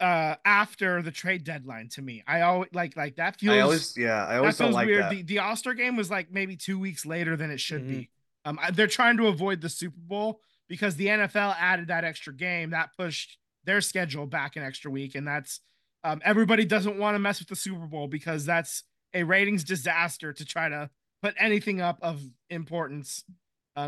uh 0.00 0.34
after 0.44 1.02
the 1.02 1.10
trade 1.12 1.44
deadline 1.44 1.88
to 1.90 2.02
me. 2.02 2.22
I 2.26 2.40
always 2.42 2.68
like 2.72 2.96
like 2.96 3.16
that 3.16 3.38
feels 3.38 3.54
I 3.56 3.60
always 3.60 3.96
yeah, 3.96 4.26
I 4.26 4.38
always 4.38 4.56
that 4.58 4.64
feels 4.64 4.74
like 4.74 4.86
weird. 4.86 5.04
that. 5.04 5.10
The 5.10 5.22
the 5.22 5.38
All-Star 5.38 5.74
game 5.74 5.96
was 5.96 6.10
like 6.10 6.30
maybe 6.32 6.56
2 6.56 6.78
weeks 6.78 7.06
later 7.06 7.36
than 7.36 7.50
it 7.50 7.60
should 7.60 7.82
Mm-hmm. 7.82 7.90
be. 7.98 8.10
Um 8.44 8.58
I- 8.60 8.70
they're 8.72 8.86
trying 8.88 9.16
to 9.18 9.26
avoid 9.28 9.60
the 9.60 9.68
Super 9.68 10.00
Bowl 10.00 10.40
because 10.68 10.96
the 10.96 11.06
NFL 11.06 11.54
added 11.58 11.88
that 11.88 12.04
extra 12.04 12.34
game 12.34 12.70
that 12.70 12.90
pushed 12.96 13.38
their 13.64 13.80
schedule 13.80 14.26
back 14.26 14.56
an 14.56 14.62
extra 14.62 14.90
week 14.90 15.14
and 15.14 15.26
that's 15.26 15.60
um, 16.04 16.20
everybody 16.24 16.64
doesn't 16.64 16.96
want 16.98 17.14
to 17.16 17.18
mess 17.18 17.38
with 17.40 17.48
the 17.48 17.56
Super 17.56 17.86
Bowl 17.86 18.06
because 18.06 18.44
that's 18.44 18.84
a 19.14 19.22
ratings 19.22 19.64
disaster 19.64 20.32
to 20.32 20.44
try 20.44 20.68
to 20.68 20.90
put 21.22 21.34
anything 21.38 21.80
up 21.80 21.98
of 22.02 22.22
importance 22.50 23.24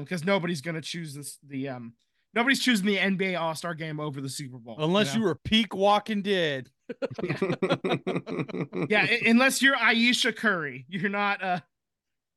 because 0.01 0.25
nobody's 0.25 0.61
going 0.61 0.77
to 0.77 0.81
choose 0.81 1.14
this 1.14 1.39
the 1.47 1.68
um 1.68 1.95
nobody's 2.35 2.61
choosing 2.61 2.87
the 2.87 2.97
NBA 2.97 3.39
All 3.41 3.55
Star 3.55 3.75
Game 3.75 3.99
over 4.01 4.21
the 4.21 4.29
Super 4.29 4.59
Bowl 4.59 4.77
Unless 4.79 5.14
you 5.14 5.21
know? 5.21 5.27
were 5.27 5.35
peak 5.35 5.75
Walking 5.75 6.23
Dead. 6.23 6.71
yeah 8.89 9.07
i- 9.09 9.23
unless 9.27 9.62
you're 9.62 9.77
Aisha 9.77 10.35
Curry 10.35 10.87
you're 10.89 11.09
not 11.11 11.43
uh 11.43 11.61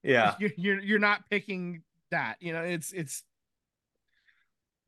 yeah. 0.04 0.36
you're, 0.40 0.52
you're 0.58 0.80
you're 0.80 1.00
not 1.00 1.30
picking 1.30 1.82
that 2.12 2.36
you 2.40 2.54
know 2.54 2.62
it's 2.62 2.92
it's 2.92 3.24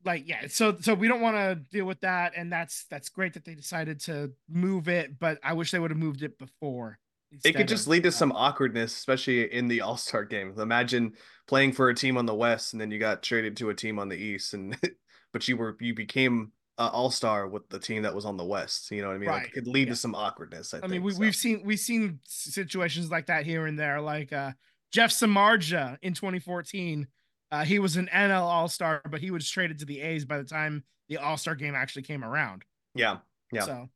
like 0.04 0.28
yeah 0.28 0.46
so 0.48 0.76
so 0.80 0.94
we 0.94 1.08
don't 1.08 1.20
want 1.20 1.36
to 1.36 1.56
deal 1.72 1.84
with 1.84 2.00
that 2.00 2.32
and 2.36 2.52
that's 2.52 2.84
that's 2.90 3.08
great 3.08 3.34
that 3.34 3.44
they 3.44 3.54
decided 3.54 3.98
to 4.00 4.30
move 4.48 4.88
it 4.88 5.18
but 5.18 5.38
i 5.42 5.52
wish 5.52 5.72
they 5.72 5.78
would 5.80 5.90
have 5.90 5.98
moved 5.98 6.22
it 6.22 6.38
before 6.38 6.98
It 7.30 7.34
instead 7.36 7.56
could 7.56 7.68
just 7.68 7.88
lead 7.88 8.04
to 8.04 8.12
some 8.12 8.32
awkwardness, 8.32 8.96
especially 8.96 9.52
in 9.52 9.68
the 9.68 9.80
All 9.80 9.96
Star 9.96 10.24
game. 10.24 10.54
Imagine 10.58 11.12
playing 11.48 11.72
for 11.72 11.88
a 11.88 11.94
team 11.94 12.16
on 12.16 12.26
the 12.26 12.34
West 12.34 12.72
and 12.72 12.80
then 12.80 12.90
you 12.90 12.98
got 12.98 13.22
traded 13.22 13.56
to 13.58 13.70
a 13.70 13.74
team 13.74 13.98
on 13.98 14.08
the 14.08 14.16
East, 14.16 14.54
and 14.54 14.76
but 15.32 15.46
you 15.48 15.56
were 15.56 15.76
you 15.80 15.94
became 15.94 16.52
an 16.78 16.88
All 16.88 17.10
Star 17.10 17.48
with 17.48 17.68
the 17.68 17.78
team 17.78 18.02
that 18.02 18.14
was 18.14 18.24
on 18.24 18.36
the 18.36 18.44
West. 18.44 18.90
You 18.90 19.02
know 19.02 19.08
what 19.08 19.14
I 19.14 19.18
mean? 19.18 19.28
Like 19.30 19.46
it 19.46 19.52
could 19.52 19.66
lead 19.66 19.88
Yeah. 19.88 19.94
to 19.94 19.96
some 19.96 20.14
awkwardness. 20.14 20.72
I, 20.74 20.78
I 20.78 20.80
think, 20.82 20.92
mean, 20.92 21.02
we, 21.02 21.12
so. 21.12 21.20
we've 21.20 21.36
seen 21.36 21.62
we've 21.64 21.80
seen 21.80 22.20
situations 22.24 23.10
like 23.10 23.26
that 23.26 23.44
here 23.44 23.66
and 23.66 23.78
there. 23.78 24.00
Like 24.00 24.32
uh, 24.32 24.52
Jeff 24.92 25.10
Samardzija 25.10 25.98
in 26.02 26.14
2014, 26.14 27.06
uh, 27.50 27.64
he 27.64 27.78
was 27.78 27.96
an 27.96 28.08
NL 28.12 28.42
All 28.42 28.68
Star, 28.68 29.02
but 29.10 29.20
he 29.20 29.30
was 29.30 29.48
traded 29.48 29.78
to 29.80 29.84
the 29.84 30.00
A's 30.00 30.24
by 30.24 30.38
the 30.38 30.44
time 30.44 30.84
the 31.08 31.16
All 31.18 31.36
Star 31.36 31.54
game 31.54 31.74
actually 31.74 32.02
came 32.02 32.24
around. 32.24 32.64
yeah, 32.94 33.18
Yeah. 33.52 33.62
So, 33.62 33.88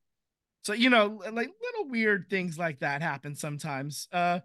so 0.62 0.72
you 0.72 0.90
know, 0.90 1.20
like 1.32 1.50
little 1.62 1.90
weird 1.90 2.28
things 2.28 2.58
like 2.58 2.80
that 2.80 3.02
happen 3.02 3.34
sometimes. 3.34 4.08
Uh, 4.12 4.40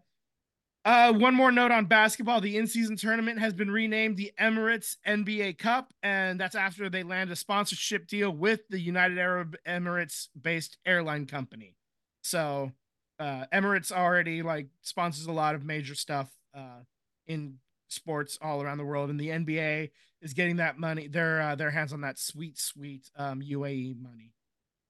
uh, 0.85 1.11
one 1.11 1.33
more 1.33 1.51
note 1.51 1.71
on 1.71 1.85
basketball: 1.85 2.39
the 2.39 2.57
in-season 2.57 2.95
tournament 2.95 3.39
has 3.39 3.53
been 3.53 3.71
renamed 3.71 4.17
the 4.17 4.31
Emirates 4.39 4.97
NBA 5.07 5.57
Cup, 5.57 5.91
and 6.03 6.39
that's 6.39 6.55
after 6.55 6.89
they 6.89 7.03
land 7.03 7.31
a 7.31 7.35
sponsorship 7.35 8.07
deal 8.07 8.29
with 8.31 8.61
the 8.69 8.79
United 8.79 9.17
Arab 9.17 9.55
Emirates-based 9.67 10.77
airline 10.85 11.25
company. 11.25 11.75
So, 12.21 12.71
uh, 13.19 13.45
Emirates 13.51 13.91
already 13.91 14.41
like 14.43 14.67
sponsors 14.81 15.25
a 15.25 15.31
lot 15.31 15.55
of 15.55 15.65
major 15.65 15.95
stuff 15.95 16.29
uh, 16.55 16.81
in 17.27 17.57
sports 17.87 18.37
all 18.41 18.61
around 18.61 18.77
the 18.77 18.85
world, 18.85 19.09
and 19.09 19.19
the 19.19 19.29
NBA 19.29 19.89
is 20.21 20.33
getting 20.33 20.57
that 20.57 20.77
money, 20.77 21.07
their 21.07 21.41
uh, 21.41 21.55
their 21.55 21.71
hands 21.71 21.93
on 21.93 22.01
that 22.01 22.19
sweet, 22.19 22.57
sweet 22.57 23.09
um, 23.17 23.41
UAE 23.41 23.99
money. 23.99 24.33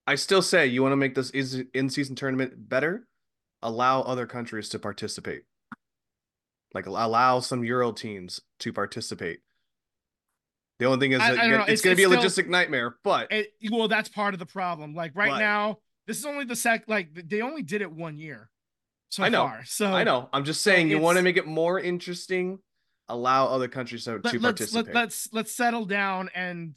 I 0.07 0.15
still 0.15 0.41
say 0.41 0.67
you 0.67 0.81
want 0.83 0.91
to 0.93 0.97
make 0.97 1.15
this 1.15 1.29
in 1.31 1.89
season 1.89 2.15
tournament 2.15 2.53
better. 2.69 3.07
Allow 3.61 4.01
other 4.01 4.27
countries 4.27 4.69
to 4.69 4.79
participate. 4.79 5.43
Like 6.73 6.85
allow 6.85 7.39
some 7.39 7.63
Euro 7.63 7.91
teams 7.91 8.41
to 8.59 8.73
participate. 8.73 9.39
The 10.79 10.85
only 10.85 10.99
thing 10.99 11.13
is 11.13 11.21
I- 11.21 11.31
that 11.31 11.39
I 11.39 11.47
don't 11.47 11.61
it's, 11.61 11.69
it's- 11.69 11.81
going 11.81 11.95
to 11.95 11.97
be 11.97 12.03
a 12.03 12.09
it's 12.19 12.23
logistic 12.37 12.47
nightmare, 12.47 12.97
but 13.03 13.31
It, 13.31 13.53
well, 13.71 13.87
that's 13.87 14.09
part 14.09 14.33
of 14.33 14.39
the 14.39 14.45
problem. 14.45 14.93
Like 14.93 15.13
right 15.15 15.31
But- 15.31 15.39
now, 15.39 15.77
this 16.05 16.17
is 16.19 16.25
only 16.25 16.45
the 16.45 16.55
sec. 16.55 16.83
Like 16.87 17.09
they 17.27 17.41
only 17.41 17.63
did 17.63 17.81
it 17.81 17.91
one 17.91 18.17
year 18.19 18.49
so 19.09 19.23
I 19.23 19.29
know. 19.29 19.47
far. 19.47 19.63
So 19.65 19.87
I 19.91 20.03
know. 20.03 20.29
I'm 20.33 20.43
just 20.45 20.61
saying 20.61 20.89
you 20.89 20.99
want 20.99 21.17
to 21.17 21.23
make 21.23 21.37
it 21.37 21.47
more 21.47 21.79
interesting. 21.79 22.59
Allow 23.07 23.47
other 23.47 23.67
countries 23.67 24.03
to, 24.05 24.13
Let, 24.13 24.23
to 24.25 24.29
let's 24.39 24.41
participate. 24.41 24.85
let, 24.87 24.95
let's 24.95 25.29
let's 25.31 25.55
settle 25.55 25.85
down 25.85 26.29
and 26.35 26.75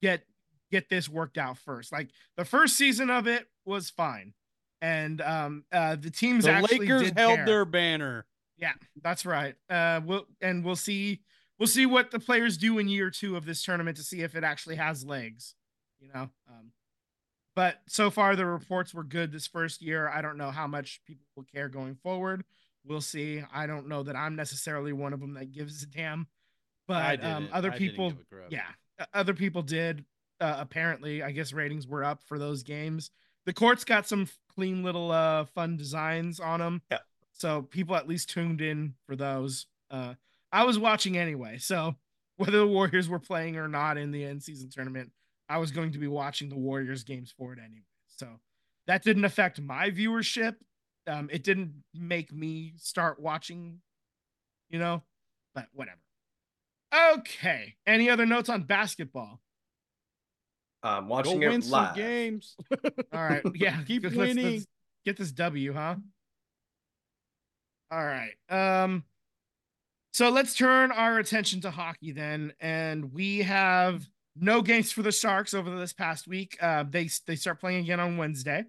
get 0.00 0.24
get 0.72 0.88
this 0.88 1.08
worked 1.08 1.38
out 1.38 1.56
first. 1.58 1.92
Like 1.92 2.08
the 2.36 2.44
first 2.44 2.76
season 2.76 3.10
of 3.10 3.28
it 3.28 3.46
was 3.64 3.90
fine, 3.90 4.34
and 4.80 5.20
um 5.20 5.64
uh 5.70 5.94
the 5.94 6.10
teams 6.10 6.44
The 6.44 6.50
actually 6.50 6.80
Lakers 6.80 7.12
held 7.16 7.36
care. 7.36 7.46
their 7.46 7.64
banner. 7.64 8.26
Yeah, 8.58 8.72
that's 9.02 9.24
right. 9.24 9.54
Uh, 9.68 10.00
we'll 10.04 10.26
and 10.40 10.64
we'll 10.64 10.76
see 10.76 11.20
we'll 11.58 11.66
see 11.66 11.86
what 11.86 12.10
the 12.10 12.18
players 12.18 12.56
do 12.56 12.78
in 12.78 12.88
year 12.88 13.10
two 13.10 13.36
of 13.36 13.44
this 13.44 13.62
tournament 13.62 13.96
to 13.98 14.02
see 14.02 14.22
if 14.22 14.34
it 14.34 14.42
actually 14.44 14.76
has 14.76 15.04
legs. 15.04 15.54
You 16.00 16.08
know. 16.14 16.30
Um, 16.48 16.72
but 17.54 17.80
so 17.86 18.10
far 18.10 18.34
the 18.34 18.46
reports 18.46 18.94
were 18.94 19.04
good 19.04 19.30
this 19.30 19.46
first 19.46 19.82
year. 19.82 20.08
I 20.08 20.22
don't 20.22 20.36
know 20.38 20.50
how 20.50 20.66
much 20.66 21.00
people 21.06 21.26
will 21.36 21.44
care 21.52 21.68
going 21.68 21.96
forward. 21.96 22.44
We'll 22.84 23.00
see. 23.00 23.42
I 23.52 23.66
don't 23.66 23.88
know 23.88 24.02
that 24.04 24.16
I'm 24.16 24.36
necessarily 24.36 24.92
one 24.92 25.12
of 25.12 25.20
them 25.20 25.34
that 25.34 25.52
gives 25.52 25.82
a 25.82 25.86
damn, 25.86 26.26
but 26.88 27.22
um, 27.22 27.48
other 27.52 27.70
people, 27.72 28.10
give 28.10 28.20
a 28.20 28.34
crap. 28.34 28.46
yeah, 28.50 29.06
other 29.12 29.34
people 29.34 29.62
did. 29.62 30.04
Uh, 30.42 30.56
apparently, 30.58 31.22
I 31.22 31.30
guess 31.30 31.52
ratings 31.52 31.86
were 31.86 32.02
up 32.02 32.24
for 32.24 32.36
those 32.36 32.64
games. 32.64 33.12
The 33.46 33.52
courts 33.52 33.84
got 33.84 34.08
some 34.08 34.28
clean 34.54 34.82
little 34.82 35.12
uh 35.12 35.44
fun 35.46 35.76
designs 35.76 36.40
on 36.40 36.58
them. 36.58 36.82
Yeah. 36.90 36.98
So 37.32 37.62
people 37.62 37.94
at 37.94 38.08
least 38.08 38.30
tuned 38.30 38.60
in 38.60 38.94
for 39.06 39.14
those. 39.14 39.66
Uh, 39.88 40.14
I 40.50 40.64
was 40.64 40.78
watching 40.78 41.16
anyway, 41.16 41.58
so 41.58 41.94
whether 42.36 42.58
the 42.58 42.66
Warriors 42.66 43.08
were 43.08 43.20
playing 43.20 43.56
or 43.56 43.68
not 43.68 43.96
in 43.96 44.10
the 44.10 44.24
end 44.24 44.42
season 44.42 44.68
tournament, 44.68 45.12
I 45.48 45.58
was 45.58 45.70
going 45.70 45.92
to 45.92 45.98
be 45.98 46.08
watching 46.08 46.48
the 46.48 46.58
Warriors 46.58 47.04
games 47.04 47.32
for 47.36 47.52
it 47.52 47.60
anyway. 47.60 47.84
So 48.08 48.26
that 48.88 49.04
didn't 49.04 49.24
affect 49.24 49.60
my 49.60 49.90
viewership. 49.90 50.56
Um, 51.06 51.28
it 51.32 51.44
didn't 51.44 51.84
make 51.94 52.32
me 52.32 52.74
start 52.78 53.20
watching, 53.20 53.80
you 54.70 54.78
know, 54.78 55.02
but 55.54 55.66
whatever. 55.72 56.00
Okay. 57.12 57.74
Any 57.86 58.10
other 58.10 58.26
notes 58.26 58.48
on 58.48 58.64
basketball? 58.64 59.40
Um, 60.82 61.04
Go 61.06 61.10
watching 61.10 61.38
win 61.40 61.52
it 61.52 61.62
some 61.64 61.70
live. 61.70 61.94
games. 61.96 62.56
All 63.12 63.22
right. 63.22 63.42
Yeah. 63.54 63.80
Keep 63.84 64.04
let's- 64.04 64.16
let's 64.16 64.34
winning. 64.34 64.64
get 65.04 65.16
this 65.16 65.30
W, 65.32 65.72
huh? 65.72 65.96
All 67.90 68.04
right. 68.04 68.32
Um 68.48 69.04
so 70.14 70.28
let's 70.28 70.54
turn 70.54 70.92
our 70.92 71.18
attention 71.18 71.60
to 71.62 71.70
hockey 71.70 72.12
then 72.12 72.52
and 72.60 73.12
we 73.14 73.38
have 73.42 74.06
no 74.36 74.60
games 74.62 74.90
for 74.92 75.02
the 75.02 75.12
Sharks 75.12 75.54
over 75.54 75.74
this 75.78 75.92
past 75.92 76.26
week. 76.26 76.56
Uh 76.60 76.84
they 76.88 77.08
they 77.26 77.36
start 77.36 77.60
playing 77.60 77.84
again 77.84 78.00
on 78.00 78.16
Wednesday. 78.16 78.64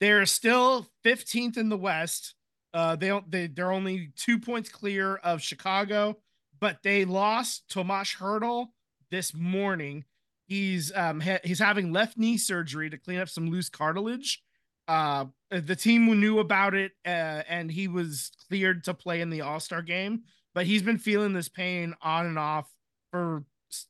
They're 0.00 0.26
still 0.26 0.86
15th 1.04 1.56
in 1.56 1.68
the 1.68 1.76
West. 1.76 2.34
Uh 2.72 2.96
they 2.96 3.08
don't 3.08 3.30
they 3.30 3.46
they're 3.46 3.72
only 3.72 4.12
2 4.16 4.38
points 4.40 4.68
clear 4.68 5.16
of 5.16 5.42
Chicago, 5.42 6.18
but 6.60 6.78
they 6.82 7.04
lost 7.04 7.68
Tomas 7.70 8.14
Hertl 8.18 8.66
this 9.10 9.34
morning. 9.34 10.04
He's 10.50 10.90
um 10.96 11.20
ha- 11.20 11.38
he's 11.44 11.60
having 11.60 11.92
left 11.92 12.18
knee 12.18 12.36
surgery 12.36 12.90
to 12.90 12.98
clean 12.98 13.20
up 13.20 13.28
some 13.28 13.50
loose 13.50 13.68
cartilage. 13.68 14.42
Uh, 14.88 15.26
the 15.50 15.76
team 15.76 16.06
knew 16.18 16.40
about 16.40 16.74
it, 16.74 16.90
uh, 17.06 17.42
and 17.48 17.70
he 17.70 17.86
was 17.86 18.32
cleared 18.48 18.82
to 18.82 18.92
play 18.92 19.20
in 19.20 19.30
the 19.30 19.42
All 19.42 19.60
Star 19.60 19.80
game. 19.80 20.24
But 20.52 20.66
he's 20.66 20.82
been 20.82 20.98
feeling 20.98 21.32
this 21.32 21.48
pain 21.48 21.94
on 22.02 22.26
and 22.26 22.36
off 22.36 22.68
for 23.12 23.44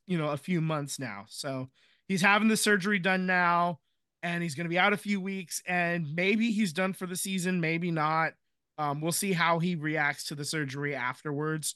you 0.05 0.19
know 0.19 0.29
a 0.29 0.37
few 0.37 0.61
months 0.61 0.99
now. 0.99 1.25
So 1.29 1.71
he's 2.07 2.21
having 2.21 2.47
the 2.47 2.55
surgery 2.55 2.99
done 2.99 3.25
now, 3.25 3.79
and 4.21 4.43
he's 4.43 4.53
going 4.53 4.65
to 4.65 4.69
be 4.69 4.77
out 4.77 4.93
a 4.93 4.97
few 4.97 5.19
weeks. 5.19 5.63
And 5.65 6.13
maybe 6.13 6.51
he's 6.51 6.73
done 6.73 6.93
for 6.93 7.07
the 7.07 7.15
season, 7.15 7.59
maybe 7.59 7.89
not. 7.89 8.33
Um, 8.77 9.01
we'll 9.01 9.11
see 9.13 9.33
how 9.33 9.57
he 9.57 9.73
reacts 9.73 10.25
to 10.25 10.35
the 10.35 10.45
surgery 10.45 10.93
afterwards. 10.93 11.73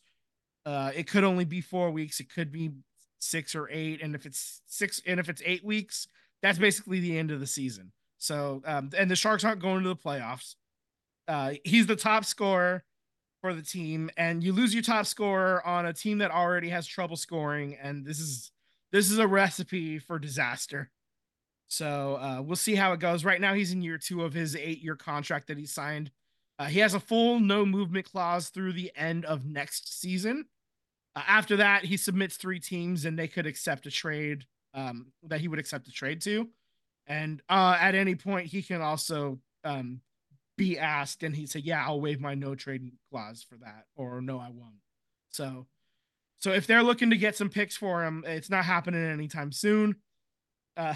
Uh, 0.63 0.91
it 0.95 1.07
could 1.07 1.23
only 1.23 1.45
be 1.45 1.61
four 1.61 1.89
weeks. 1.89 2.19
It 2.19 2.31
could 2.31 2.51
be 2.51 2.69
six 3.25 3.55
or 3.55 3.69
eight. 3.69 4.01
And 4.01 4.15
if 4.15 4.25
it's 4.25 4.61
six, 4.67 5.01
and 5.05 5.19
if 5.19 5.29
it's 5.29 5.41
eight 5.45 5.63
weeks, 5.63 6.07
that's 6.41 6.59
basically 6.59 6.99
the 6.99 7.17
end 7.17 7.31
of 7.31 7.39
the 7.39 7.47
season. 7.47 7.91
So, 8.17 8.61
um, 8.65 8.89
and 8.97 9.09
the 9.09 9.15
Sharks 9.15 9.43
aren't 9.43 9.61
going 9.61 9.83
to 9.83 9.89
the 9.89 9.95
playoffs. 9.95 10.55
Uh, 11.27 11.53
he's 11.63 11.87
the 11.87 11.95
top 11.95 12.23
scorer 12.25 12.83
for 13.41 13.53
the 13.53 13.61
team, 13.61 14.09
and 14.17 14.43
you 14.43 14.53
lose 14.53 14.73
your 14.73 14.83
top 14.83 15.05
scorer 15.05 15.65
on 15.65 15.85
a 15.85 15.93
team 15.93 16.19
that 16.19 16.31
already 16.31 16.69
has 16.69 16.87
trouble 16.87 17.15
scoring, 17.15 17.75
and 17.81 18.05
this 18.05 18.19
is 18.19 18.51
this 18.91 19.11
is 19.11 19.19
a 19.19 19.27
recipe 19.27 19.99
for 19.99 20.19
disaster. 20.19 20.89
So 21.67 22.15
uh, 22.15 22.41
we'll 22.41 22.55
see 22.55 22.75
how 22.75 22.93
it 22.93 22.99
goes. 22.99 23.25
Right 23.25 23.41
now, 23.41 23.53
he's 23.53 23.71
in 23.71 23.81
year 23.81 23.97
two 23.97 24.23
of 24.23 24.33
his 24.33 24.55
eight-year 24.55 24.95
contract 24.95 25.47
that 25.47 25.57
he 25.57 25.65
signed. 25.65 26.11
Uh, 26.57 26.65
he 26.65 26.79
has 26.79 26.93
a 26.93 26.99
full 26.99 27.39
no 27.39 27.65
movement 27.65 28.09
clause 28.09 28.49
through 28.49 28.73
the 28.73 28.91
end 28.95 29.25
of 29.25 29.45
next 29.45 29.99
season. 29.99 30.45
Uh, 31.15 31.23
after 31.27 31.57
that, 31.57 31.85
he 31.85 31.97
submits 31.97 32.37
three 32.37 32.59
teams, 32.59 33.05
and 33.05 33.17
they 33.17 33.27
could 33.27 33.45
accept 33.45 33.85
a 33.85 33.91
trade 33.91 34.45
um, 34.73 35.07
that 35.23 35.39
he 35.39 35.47
would 35.47 35.59
accept 35.59 35.87
a 35.87 35.91
trade 35.91 36.21
to. 36.21 36.49
And 37.07 37.41
uh, 37.49 37.77
at 37.79 37.95
any 37.95 38.15
point, 38.15 38.47
he 38.47 38.61
can 38.61 38.81
also 38.81 39.39
um, 39.63 40.01
be 40.57 40.77
asked, 40.77 41.23
and 41.23 41.35
he 41.35 41.45
said, 41.45 41.63
"Yeah, 41.63 41.85
I'll 41.85 42.01
waive 42.01 42.19
my 42.19 42.35
no 42.35 42.55
trade 42.55 42.91
clause 43.09 43.45
for 43.47 43.57
that," 43.57 43.85
or 43.95 44.21
"No, 44.21 44.39
I 44.39 44.49
won't." 44.49 44.75
So, 45.29 45.67
so 46.39 46.51
if 46.51 46.67
they're 46.67 46.83
looking 46.83 47.11
to 47.11 47.17
get 47.17 47.35
some 47.35 47.49
picks 47.49 47.77
for 47.77 48.03
him, 48.03 48.23
it's 48.27 48.49
not 48.49 48.65
happening 48.65 49.03
anytime 49.03 49.51
soon. 49.51 49.95
Uh, 50.75 50.95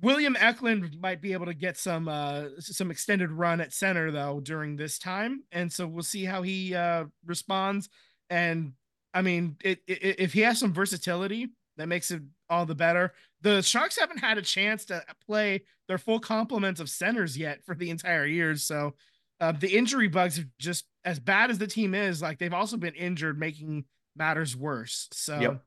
William 0.00 0.36
Eklund 0.38 1.00
might 1.00 1.20
be 1.20 1.32
able 1.32 1.46
to 1.46 1.54
get 1.54 1.76
some 1.76 2.08
uh, 2.08 2.44
some 2.58 2.90
extended 2.90 3.30
run 3.30 3.60
at 3.60 3.72
center 3.72 4.10
though 4.10 4.40
during 4.40 4.76
this 4.76 4.98
time, 4.98 5.44
and 5.52 5.72
so 5.72 5.86
we'll 5.86 6.02
see 6.02 6.24
how 6.24 6.42
he 6.42 6.74
uh, 6.74 7.04
responds. 7.24 7.88
And 8.28 8.72
I 9.14 9.22
mean, 9.22 9.56
it, 9.62 9.82
it, 9.86 10.20
if 10.20 10.32
he 10.32 10.40
has 10.40 10.58
some 10.58 10.72
versatility, 10.72 11.50
that 11.76 11.88
makes 11.88 12.10
it 12.10 12.22
all 12.48 12.66
the 12.66 12.74
better. 12.74 13.12
The 13.40 13.62
Sharks 13.62 13.98
haven't 13.98 14.18
had 14.18 14.38
a 14.38 14.42
chance 14.42 14.84
to 14.86 15.02
play 15.26 15.62
their 15.88 15.98
full 15.98 16.20
complement 16.20 16.80
of 16.80 16.88
centers 16.88 17.36
yet 17.36 17.64
for 17.64 17.74
the 17.74 17.90
entire 17.90 18.26
year. 18.26 18.56
So 18.56 18.94
uh, 19.40 19.52
the 19.52 19.76
injury 19.76 20.08
bugs 20.08 20.38
are 20.38 20.44
just 20.58 20.84
as 21.04 21.18
bad 21.18 21.50
as 21.50 21.58
the 21.58 21.66
team 21.66 21.94
is. 21.94 22.22
Like 22.22 22.38
they've 22.38 22.52
also 22.52 22.76
been 22.76 22.94
injured, 22.94 23.38
making 23.38 23.84
matters 24.16 24.56
worse. 24.56 25.08
So 25.12 25.40
Yep. 25.40 25.62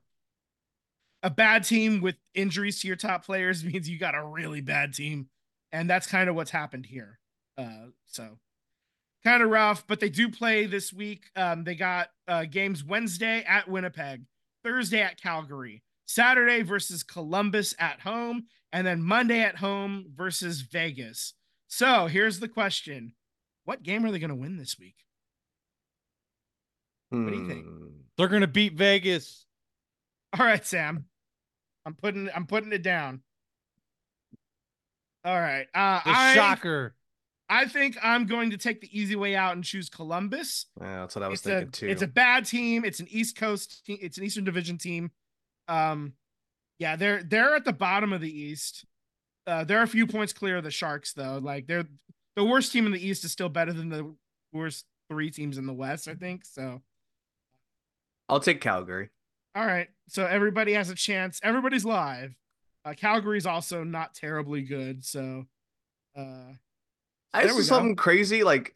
a 1.22 1.30
bad 1.30 1.64
team 1.64 2.00
with 2.00 2.16
injuries 2.34 2.80
to 2.80 2.86
your 2.86 2.96
top 2.96 3.24
players 3.24 3.64
means 3.64 3.88
you 3.88 3.98
got 3.98 4.14
a 4.14 4.24
really 4.24 4.60
bad 4.60 4.94
team, 4.94 5.28
and 5.72 5.90
that's 5.90 6.06
kind 6.06 6.28
of 6.28 6.36
what's 6.36 6.50
happened 6.50 6.86
here. 6.86 7.18
Uh, 7.58 7.88
so 8.06 8.38
kind 9.26 9.42
of 9.42 9.50
rough, 9.50 9.84
but 9.88 9.98
they 9.98 10.08
do 10.08 10.28
play 10.28 10.66
this 10.66 10.92
week. 10.92 11.24
Um, 11.34 11.64
they 11.64 11.74
got 11.74 12.10
uh, 12.28 12.44
games 12.44 12.84
Wednesday 12.84 13.42
at 13.46 13.68
Winnipeg, 13.68 14.22
Thursday 14.62 15.00
at 15.00 15.20
Calgary, 15.20 15.82
Saturday 16.06 16.62
versus 16.62 17.02
Columbus 17.02 17.74
at 17.80 18.00
home, 18.00 18.44
and 18.72 18.86
then 18.86 19.02
Monday 19.02 19.40
at 19.40 19.56
home 19.56 20.06
versus 20.14 20.60
Vegas. 20.60 21.34
So 21.66 22.06
here's 22.06 22.38
the 22.38 22.48
question: 22.48 23.14
What 23.64 23.82
game 23.82 24.06
are 24.06 24.12
they 24.12 24.20
going 24.20 24.30
to 24.30 24.36
win 24.36 24.58
this 24.58 24.78
week? 24.78 24.94
What 27.10 27.30
do 27.30 27.36
you 27.36 27.48
think? 27.48 27.64
Hmm. 27.64 27.86
They're 28.16 28.28
gonna 28.28 28.46
beat 28.46 28.74
Vegas. 28.74 29.46
All 30.38 30.44
right, 30.44 30.64
Sam. 30.64 31.04
I'm 31.84 31.94
putting 31.94 32.28
I'm 32.34 32.46
putting 32.46 32.72
it 32.72 32.82
down. 32.82 33.20
All 35.24 35.38
right. 35.38 35.66
Uh 35.74 36.00
The 36.04 36.10
I, 36.10 36.34
shocker. 36.34 36.95
I 37.48 37.66
think 37.66 37.96
I'm 38.02 38.26
going 38.26 38.50
to 38.50 38.56
take 38.56 38.80
the 38.80 38.98
easy 38.98 39.14
way 39.16 39.36
out 39.36 39.54
and 39.54 39.62
choose 39.64 39.88
Columbus. 39.88 40.66
Yeah, 40.80 41.00
that's 41.00 41.14
what 41.14 41.22
I 41.22 41.28
was 41.28 41.38
It's 41.40 41.44
thinking 41.46 41.68
a 41.68 41.70
too. 41.70 41.88
it's 41.88 42.02
a 42.02 42.06
bad 42.08 42.44
team. 42.44 42.84
It's 42.84 42.98
an 43.00 43.06
East 43.10 43.36
Coast 43.36 43.84
team. 43.86 43.98
It's 44.00 44.18
an 44.18 44.24
Eastern 44.24 44.44
Division 44.44 44.78
team. 44.78 45.10
Um 45.68 46.14
yeah, 46.78 46.96
they're 46.96 47.22
they're 47.22 47.54
at 47.54 47.64
the 47.64 47.72
bottom 47.72 48.12
of 48.12 48.20
the 48.20 48.30
East. 48.30 48.84
Uh 49.46 49.64
they're 49.64 49.82
a 49.82 49.86
few 49.88 50.06
points 50.06 50.32
clear 50.32 50.56
of 50.56 50.64
the 50.64 50.70
Sharks 50.70 51.12
though. 51.12 51.38
Like 51.42 51.66
they're 51.66 51.86
the 52.34 52.44
worst 52.44 52.72
team 52.72 52.84
in 52.86 52.92
the 52.92 53.04
East 53.06 53.24
is 53.24 53.32
still 53.32 53.48
better 53.48 53.72
than 53.72 53.88
the 53.88 54.14
worst 54.52 54.84
three 55.08 55.30
teams 55.30 55.56
in 55.56 55.66
the 55.66 55.72
West, 55.72 56.08
I 56.08 56.14
think. 56.14 56.44
So 56.44 56.82
I'll 58.28 58.40
take 58.40 58.60
Calgary. 58.60 59.10
All 59.54 59.64
right. 59.64 59.88
So 60.08 60.26
everybody 60.26 60.72
has 60.72 60.90
a 60.90 60.94
chance. 60.94 61.40
Everybody's 61.42 61.84
live. 61.84 62.34
Uh, 62.84 62.92
Calgary's 62.94 63.46
also 63.46 63.84
not 63.84 64.14
terribly 64.14 64.62
good. 64.62 65.04
So, 65.04 65.46
uh, 66.16 66.52
I 67.34 67.40
There 67.40 67.48
just 67.48 67.58
we 67.58 67.62
saw 67.64 67.76
something 67.76 67.96
crazy. 67.96 68.42
Like 68.44 68.74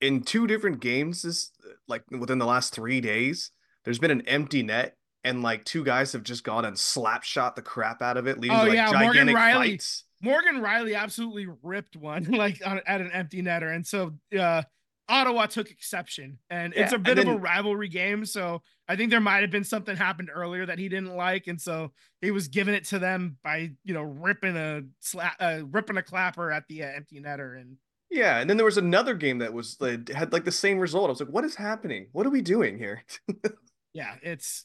in 0.00 0.22
two 0.22 0.46
different 0.46 0.80
games, 0.80 1.22
this 1.22 1.50
like 1.88 2.02
within 2.10 2.38
the 2.38 2.46
last 2.46 2.72
three 2.74 3.00
days, 3.00 3.50
there's 3.84 3.98
been 3.98 4.10
an 4.10 4.22
empty 4.26 4.62
net, 4.62 4.96
and 5.24 5.42
like 5.42 5.64
two 5.64 5.84
guys 5.84 6.12
have 6.12 6.22
just 6.22 6.44
gone 6.44 6.64
and 6.64 6.78
slap 6.78 7.22
shot 7.24 7.56
the 7.56 7.62
crap 7.62 8.00
out 8.02 8.16
of 8.16 8.26
it, 8.26 8.38
leading 8.38 8.56
Oh, 8.56 8.62
to 8.64 8.68
like 8.70 8.76
yeah, 8.76 8.90
Morgan 8.92 9.28
gigantic 9.28 9.36
Rielly. 9.36 9.52
fights. 9.54 10.04
Morgan 10.22 10.56
Rielly 10.60 10.96
absolutely 10.98 11.46
ripped 11.62 11.96
one 11.96 12.24
like 12.30 12.60
on, 12.64 12.80
at 12.86 13.00
an 13.00 13.10
empty 13.12 13.42
netter. 13.42 13.74
And 13.74 13.86
so, 13.86 14.14
uh, 14.38 14.62
Ottawa 15.10 15.46
took 15.46 15.70
exception 15.70 16.38
and 16.48 16.72
it's 16.74 16.92
a 16.92 16.98
bit 16.98 17.18
and 17.18 17.28
of 17.28 17.34
a 17.34 17.38
rivalry 17.38 17.88
game. 17.88 18.24
So 18.24 18.62
I 18.88 18.94
think 18.94 19.10
there 19.10 19.20
might 19.20 19.40
have 19.40 19.50
been 19.50 19.64
something 19.64 19.96
happened 19.96 20.30
earlier 20.32 20.64
that 20.66 20.78
he 20.78 20.88
didn't 20.88 21.16
like. 21.16 21.48
And 21.48 21.60
so 21.60 21.90
he 22.20 22.30
was 22.30 22.46
giving 22.46 22.74
it 22.74 22.84
to 22.86 23.00
them 23.00 23.36
by, 23.42 23.72
you 23.82 23.92
know, 23.92 24.02
ripping 24.02 24.56
a 24.56 24.82
slap, 25.00 25.34
uh, 25.40 25.60
ripping 25.70 25.96
a 25.96 26.02
clapper 26.02 26.52
at 26.52 26.62
the 26.68 26.84
uh, 26.84 26.86
empty 26.86 27.20
netter. 27.20 27.60
And 27.60 27.76
Yeah, 28.08 28.38
and 28.38 28.48
then 28.48 28.56
there 28.56 28.64
was 28.64 28.78
another 28.78 29.14
game 29.14 29.38
that 29.38 29.52
was 29.52 29.76
like, 29.80 30.08
had 30.10 30.32
like 30.32 30.44
the 30.44 30.52
same 30.52 30.78
result. 30.78 31.08
I 31.08 31.10
was 31.10 31.20
like, 31.20 31.30
what 31.30 31.44
is 31.44 31.56
happening? 31.56 32.06
What 32.12 32.24
are 32.24 32.30
we 32.30 32.40
doing 32.40 32.78
here? 32.78 33.02
yeah, 33.92 34.14
it's 34.22 34.64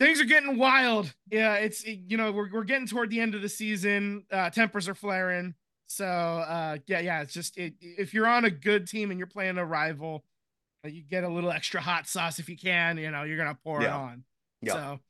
things 0.00 0.20
are 0.20 0.24
getting 0.24 0.58
wild. 0.58 1.14
Yeah, 1.30 1.54
it's 1.54 1.86
you 1.86 2.16
know 2.16 2.32
we're 2.32 2.50
we're 2.50 2.64
getting 2.64 2.88
toward 2.88 3.10
the 3.10 3.20
end 3.20 3.36
of 3.36 3.42
the 3.42 3.48
season. 3.48 4.24
Uh, 4.32 4.50
tempers 4.50 4.88
are 4.88 4.94
flaring. 4.94 5.54
So 5.90 6.06
uh, 6.06 6.76
yeah, 6.86 7.00
yeah, 7.00 7.22
it's 7.22 7.34
just 7.34 7.58
it, 7.58 7.74
if 7.80 8.14
you're 8.14 8.28
on 8.28 8.44
a 8.44 8.50
good 8.50 8.86
team 8.86 9.10
and 9.10 9.18
you're 9.18 9.26
playing 9.26 9.58
a 9.58 9.66
rival, 9.66 10.24
uh, 10.84 10.88
you 10.88 11.02
get 11.02 11.24
a 11.24 11.28
little 11.28 11.50
extra 11.50 11.80
hot 11.80 12.06
sauce 12.06 12.38
if 12.38 12.48
you 12.48 12.56
can. 12.56 12.96
You 12.96 13.10
know, 13.10 13.24
you're 13.24 13.36
gonna 13.36 13.58
pour 13.64 13.82
it 13.82 13.88
on. 13.88 14.22
Yeah. 14.62 14.72
So. 14.72 15.00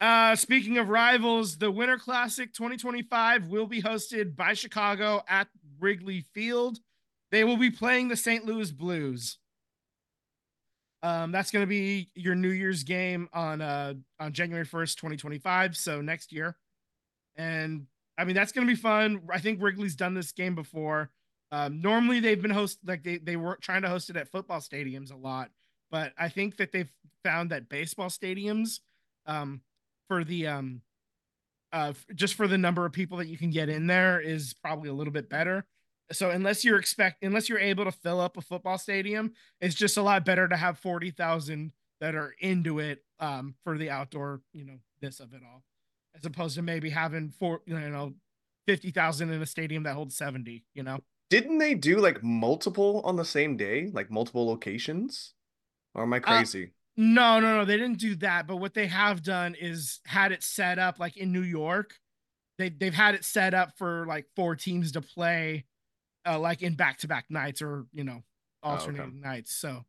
Uh, 0.00 0.36
speaking 0.36 0.78
of 0.78 0.90
rivals, 0.90 1.58
the 1.58 1.72
Winter 1.72 1.98
Classic 1.98 2.52
2025 2.52 3.48
will 3.48 3.66
be 3.66 3.82
hosted 3.82 4.36
by 4.36 4.54
Chicago 4.54 5.24
at 5.28 5.48
Wrigley 5.80 6.24
Field. 6.32 6.78
They 7.32 7.42
will 7.42 7.56
be 7.56 7.70
playing 7.70 8.06
the 8.06 8.16
St. 8.16 8.44
Louis 8.44 8.70
Blues. 8.70 9.38
Um, 11.02 11.32
that's 11.32 11.50
going 11.50 11.64
to 11.64 11.68
be 11.68 12.10
your 12.14 12.36
New 12.36 12.50
Year's 12.50 12.84
game 12.84 13.28
on 13.32 13.60
uh 13.60 13.94
on 14.20 14.32
January 14.32 14.66
1st, 14.66 14.94
2025, 14.96 15.76
so 15.76 16.00
next 16.00 16.30
year. 16.32 16.56
And 17.34 17.86
I 18.18 18.24
mean 18.24 18.34
that's 18.34 18.52
going 18.52 18.66
to 18.66 18.72
be 18.72 18.80
fun. 18.80 19.22
I 19.32 19.38
think 19.38 19.62
Wrigley's 19.62 19.96
done 19.96 20.14
this 20.14 20.32
game 20.32 20.54
before. 20.54 21.10
Um, 21.52 21.80
normally 21.80 22.20
they've 22.20 22.40
been 22.40 22.50
host 22.50 22.78
like 22.84 23.02
they 23.04 23.18
they 23.18 23.36
were 23.36 23.56
trying 23.60 23.82
to 23.82 23.88
host 23.88 24.10
it 24.10 24.16
at 24.16 24.28
football 24.28 24.60
stadiums 24.60 25.12
a 25.12 25.16
lot, 25.16 25.50
but 25.90 26.12
I 26.18 26.28
think 26.28 26.56
that 26.56 26.72
they've 26.72 26.90
found 27.22 27.50
that 27.50 27.68
baseball 27.68 28.08
stadiums 28.08 28.80
um 29.26 29.60
for 30.08 30.24
the 30.24 30.46
um 30.46 30.82
uh 31.72 31.92
just 32.14 32.34
for 32.34 32.48
the 32.48 32.58
number 32.58 32.84
of 32.84 32.92
people 32.92 33.18
that 33.18 33.28
you 33.28 33.38
can 33.38 33.50
get 33.50 33.68
in 33.68 33.86
there 33.86 34.20
is 34.20 34.54
probably 34.54 34.88
a 34.88 34.94
little 34.94 35.12
bit 35.12 35.28
better. 35.28 35.66
So 36.12 36.30
unless 36.30 36.64
you're 36.64 36.78
expect 36.78 37.22
unless 37.22 37.48
you're 37.48 37.58
able 37.58 37.84
to 37.84 37.92
fill 37.92 38.20
up 38.20 38.36
a 38.36 38.40
football 38.40 38.78
stadium, 38.78 39.32
it's 39.60 39.74
just 39.74 39.96
a 39.96 40.02
lot 40.02 40.24
better 40.24 40.48
to 40.48 40.56
have 40.56 40.78
40,000 40.78 41.72
that 42.00 42.14
are 42.14 42.34
into 42.40 42.78
it 42.80 43.04
um 43.20 43.54
for 43.62 43.78
the 43.78 43.90
outdoor, 43.90 44.40
you 44.52 44.64
know, 44.64 44.78
this 45.00 45.20
of 45.20 45.32
it 45.32 45.42
all. 45.44 45.62
As 46.16 46.24
opposed 46.24 46.56
to 46.56 46.62
maybe 46.62 46.90
having 46.90 47.30
four, 47.30 47.60
you 47.66 47.78
know, 47.78 48.14
50,000 48.66 49.30
in 49.30 49.42
a 49.42 49.46
stadium 49.46 49.82
that 49.84 49.94
holds 49.94 50.16
70, 50.16 50.64
you 50.74 50.82
know. 50.82 50.98
Didn't 51.28 51.58
they 51.58 51.74
do 51.74 51.98
like 51.98 52.22
multiple 52.22 53.02
on 53.04 53.16
the 53.16 53.24
same 53.24 53.56
day, 53.56 53.90
like 53.92 54.10
multiple 54.10 54.46
locations? 54.46 55.34
Or 55.94 56.02
am 56.02 56.12
I 56.12 56.20
crazy? 56.20 56.72
No, 56.96 57.40
no, 57.40 57.58
no, 57.58 57.64
they 57.64 57.76
didn't 57.76 57.98
do 57.98 58.14
that, 58.16 58.46
but 58.46 58.56
what 58.56 58.72
they 58.72 58.86
have 58.86 59.22
done 59.22 59.54
is 59.54 60.00
had 60.06 60.32
it 60.32 60.42
set 60.42 60.78
up 60.78 60.98
like 60.98 61.16
in 61.16 61.32
New 61.32 61.42
York. 61.42 61.94
They 62.58 62.70
they've 62.70 62.94
had 62.94 63.14
it 63.14 63.24
set 63.24 63.52
up 63.52 63.76
for 63.76 64.06
like 64.06 64.26
four 64.34 64.56
teams 64.56 64.92
to 64.92 65.02
play 65.02 65.66
uh 66.26 66.38
like 66.38 66.62
in 66.62 66.74
back-to-back 66.74 67.26
nights 67.28 67.60
or, 67.62 67.86
you 67.92 68.04
know, 68.04 68.22
Oh, 68.62 68.72
okay. 68.72 68.72
alternating 68.72 69.20
nights. 69.20 69.54
So 69.54 69.84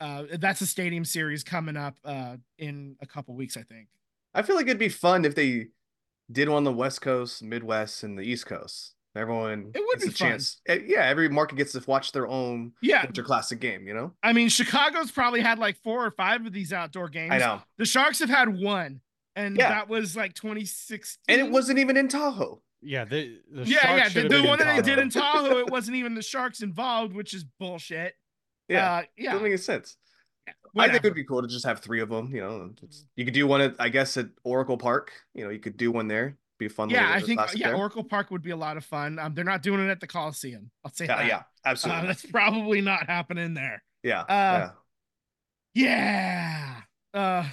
uh 0.00 0.24
that's 0.38 0.60
a 0.62 0.66
stadium 0.66 1.04
series 1.04 1.44
coming 1.44 1.76
up 1.76 1.96
uh 2.04 2.36
in 2.58 2.96
a 3.00 3.06
couple 3.06 3.34
weeks, 3.34 3.56
I 3.56 3.62
think. 3.62 3.88
I 4.34 4.42
feel 4.42 4.56
like 4.56 4.66
it'd 4.66 4.78
be 4.78 4.88
fun 4.88 5.24
if 5.24 5.34
they 5.34 5.68
did 6.30 6.48
one 6.48 6.58
on 6.58 6.64
the 6.64 6.72
West 6.72 7.00
Coast, 7.02 7.42
Midwest, 7.42 8.02
and 8.02 8.18
the 8.18 8.22
East 8.22 8.46
Coast. 8.46 8.94
Everyone 9.14 9.70
It 9.74 9.80
would 9.86 9.98
gets 10.00 10.04
be 10.04 10.08
a 10.08 10.12
fun. 10.12 10.28
chance. 10.30 10.60
eh, 10.66 10.78
Yeah, 10.86 11.04
every 11.04 11.28
market 11.28 11.56
gets 11.56 11.72
to 11.72 11.82
watch 11.86 12.12
their 12.12 12.26
own 12.26 12.72
Yeah, 12.80 13.02
Winter 13.04 13.22
Classic 13.22 13.60
game, 13.60 13.86
you 13.86 13.92
know? 13.92 14.14
I 14.22 14.32
mean 14.32 14.48
Chicago's 14.48 15.10
probably 15.10 15.42
had 15.42 15.58
like 15.58 15.76
four 15.82 16.06
or 16.06 16.10
five 16.10 16.46
of 16.46 16.52
these 16.54 16.72
outdoor 16.72 17.10
games. 17.10 17.32
I 17.32 17.38
know. 17.38 17.60
The 17.76 17.84
Sharks 17.84 18.20
have 18.20 18.30
had 18.30 18.48
one, 18.58 19.02
and 19.36 19.54
Yeah. 19.58 19.68
that 19.68 19.88
was 19.90 20.16
like 20.16 20.32
2016. 20.32 21.18
And 21.28 21.46
it 21.46 21.50
wasn't 21.52 21.78
even 21.78 21.98
in 21.98 22.08
Tahoe. 22.08 22.62
Yeah, 22.80 23.04
they, 23.04 23.36
the 23.52 23.64
yeah, 23.64 23.96
yeah. 23.96 24.08
The, 24.08 24.28
the 24.28 24.42
one 24.42 24.58
that 24.58 24.74
they 24.76 24.82
did 24.82 24.98
in 24.98 25.10
Tahoe, 25.10 25.58
it 25.58 25.70
wasn't 25.70 25.96
even 25.98 26.14
the 26.14 26.22
Sharks 26.22 26.62
involved, 26.62 27.12
which 27.14 27.34
is 27.34 27.44
bullshit. 27.60 28.14
Yeah. 28.68 28.92
uh, 28.92 29.02
yeah. 29.18 29.32
Doesn't 29.32 29.48
make 29.50 29.58
sense. 29.58 29.98
I 30.76 30.86
think 30.88 30.96
it 30.96 31.04
would 31.04 31.14
be 31.14 31.24
cool 31.24 31.42
to 31.42 31.48
just 31.48 31.66
have 31.66 31.80
three 31.80 32.00
of 32.00 32.08
them, 32.08 32.34
you 32.34 32.40
know. 32.40 32.70
It's- 32.82 33.04
You 33.16 33.24
could 33.24 33.34
do 33.34 33.46
one 33.46 33.60
at 33.60 33.74
I 33.78 33.88
guess 33.90 34.16
at 34.16 34.28
Oracle 34.44 34.76
Park. 34.78 35.12
You 35.34 35.44
know, 35.44 35.50
you 35.50 35.58
could 35.60 35.76
do 35.76 35.90
one 35.92 36.08
there. 36.08 36.38
Be 36.58 36.66
a 36.66 36.70
fun 36.70 36.90
yeah, 36.90 37.10
I 37.12 37.20
think 37.20 37.40
yeah, 37.54 37.68
there. 37.68 37.76
Oracle 37.76 38.04
Park 38.04 38.30
would 38.30 38.42
be 38.42 38.50
a 38.50 38.56
lot 38.56 38.76
of 38.76 38.84
fun. 38.84 39.18
Um, 39.18 39.34
they're 39.34 39.44
not 39.44 39.62
doing 39.62 39.80
it 39.86 39.90
at 39.90 40.00
the 40.00 40.06
Coliseum. 40.06 40.70
I'll 40.84 40.92
say 40.92 41.06
Yeah, 41.06 41.16
that. 41.16 41.26
yeah, 41.26 41.36
Uh, 41.38 41.42
absolutely. 41.66 42.06
that's 42.06 42.26
probably 42.26 42.80
not 42.80 43.06
happening 43.06 43.54
there. 43.54 43.82
Yeah. 44.02 44.20
Uh, 44.22 44.70
Yeah. 45.74 46.80
Uh 47.14 47.48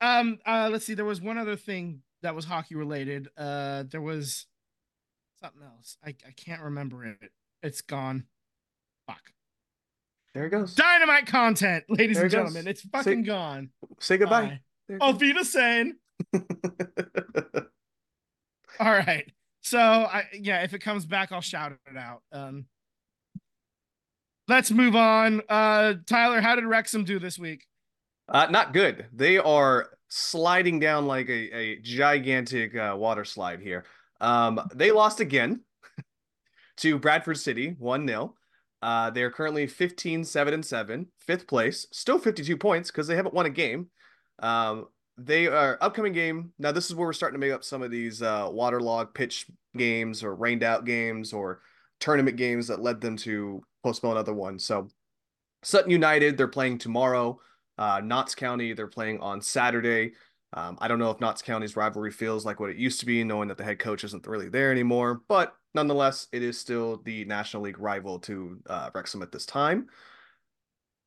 um 0.00 0.38
uh 0.46 0.68
let's 0.72 0.84
see 0.84 0.94
there 0.94 1.04
was 1.04 1.20
one 1.20 1.38
other 1.38 1.56
thing 1.56 2.02
that 2.22 2.34
was 2.34 2.44
hockey 2.44 2.74
related. 2.74 3.28
Uh 3.36 3.84
there 3.88 4.02
was 4.02 4.46
something 5.40 5.62
else. 5.62 5.96
I 6.04 6.10
I 6.26 6.32
can't 6.36 6.62
remember 6.62 7.04
it. 7.04 7.18
It's 7.62 7.80
gone. 7.82 8.24
Fuck. 9.06 9.32
There 10.34 10.46
it 10.46 10.50
goes. 10.50 10.74
Dynamite 10.74 11.26
content, 11.26 11.84
ladies 11.88 12.16
and 12.16 12.26
it 12.26 12.30
goes. 12.30 12.32
gentlemen. 12.32 12.66
It's 12.68 12.80
fucking 12.82 13.22
See- 13.22 13.26
gone. 13.26 13.70
Say 14.00 14.16
goodbye. 14.18 14.42
Bye. 14.46 14.60
There 14.88 14.96
it 14.96 15.02
Auf 15.02 15.12
goes. 15.14 15.20
Wiedersehen. 15.20 15.98
All 18.80 18.90
right. 18.92 19.30
So 19.60 19.78
I 19.78 20.24
yeah, 20.32 20.62
if 20.62 20.74
it 20.74 20.80
comes 20.80 21.06
back, 21.06 21.30
I'll 21.32 21.40
shout 21.40 21.72
it 21.72 21.96
out. 21.96 22.22
Um 22.32 22.66
let's 24.48 24.70
move 24.70 24.96
on. 24.96 25.42
Uh 25.48 25.94
Tyler, 26.06 26.40
how 26.40 26.54
did 26.54 26.64
Wrexham 26.64 27.04
do 27.04 27.18
this 27.18 27.38
week? 27.38 27.66
Uh, 28.28 28.46
not 28.50 28.72
good. 28.72 29.06
They 29.12 29.36
are 29.36 29.90
sliding 30.08 30.78
down 30.78 31.06
like 31.06 31.28
a, 31.28 31.54
a 31.56 31.76
gigantic 31.80 32.74
uh, 32.74 32.94
water 32.96 33.24
slide 33.24 33.60
here. 33.60 33.84
Um, 34.20 34.60
they 34.74 34.90
lost 34.92 35.20
again 35.20 35.62
to 36.78 36.98
Bradford 36.98 37.36
City, 37.38 37.74
1 37.78 38.06
0. 38.06 38.34
Uh, 38.82 39.10
they 39.10 39.22
are 39.22 39.30
currently 39.30 39.66
15, 39.66 40.24
7, 40.24 40.54
and 40.54 40.66
7, 40.66 41.06
fifth 41.20 41.46
place, 41.46 41.86
still 41.92 42.18
52 42.18 42.56
points 42.56 42.90
because 42.90 43.06
they 43.06 43.14
haven't 43.14 43.34
won 43.34 43.46
a 43.46 43.50
game. 43.50 43.86
Um, 44.40 44.86
they 45.16 45.46
are 45.46 45.78
upcoming 45.80 46.12
game. 46.12 46.52
Now, 46.58 46.72
this 46.72 46.86
is 46.90 46.96
where 46.96 47.06
we're 47.06 47.12
starting 47.12 47.40
to 47.40 47.46
make 47.46 47.54
up 47.54 47.62
some 47.62 47.82
of 47.82 47.92
these 47.92 48.22
uh, 48.22 48.48
waterlogged 48.50 49.14
pitch 49.14 49.46
games 49.76 50.24
or 50.24 50.34
rained 50.34 50.64
out 50.64 50.84
games 50.84 51.32
or 51.32 51.60
tournament 52.00 52.36
games 52.36 52.66
that 52.66 52.82
led 52.82 53.00
them 53.00 53.16
to 53.18 53.62
postpone 53.84 54.16
other 54.16 54.34
ones. 54.34 54.64
So, 54.64 54.88
Sutton 55.62 55.90
United, 55.90 56.36
they're 56.36 56.48
playing 56.48 56.78
tomorrow. 56.78 57.38
Uh, 57.78 58.00
Notts 58.02 58.34
County, 58.34 58.72
they're 58.72 58.88
playing 58.88 59.20
on 59.20 59.40
Saturday. 59.40 60.12
Um, 60.54 60.76
I 60.80 60.88
don't 60.88 60.98
know 60.98 61.10
if 61.10 61.20
Notts 61.20 61.42
County's 61.42 61.76
rivalry 61.76 62.10
feels 62.10 62.44
like 62.44 62.60
what 62.60 62.70
it 62.70 62.76
used 62.76 63.00
to 63.00 63.06
be, 63.06 63.24
knowing 63.24 63.48
that 63.48 63.58
the 63.58 63.64
head 63.64 63.78
coach 63.78 64.04
isn't 64.04 64.26
really 64.26 64.48
there 64.48 64.70
anymore. 64.70 65.22
But 65.28 65.54
nonetheless, 65.74 66.28
it 66.32 66.42
is 66.42 66.58
still 66.58 67.00
the 67.04 67.24
National 67.24 67.62
League 67.62 67.78
rival 67.78 68.18
to 68.20 68.58
uh, 68.68 68.90
Wrexham 68.94 69.22
at 69.22 69.32
this 69.32 69.46
time. 69.46 69.88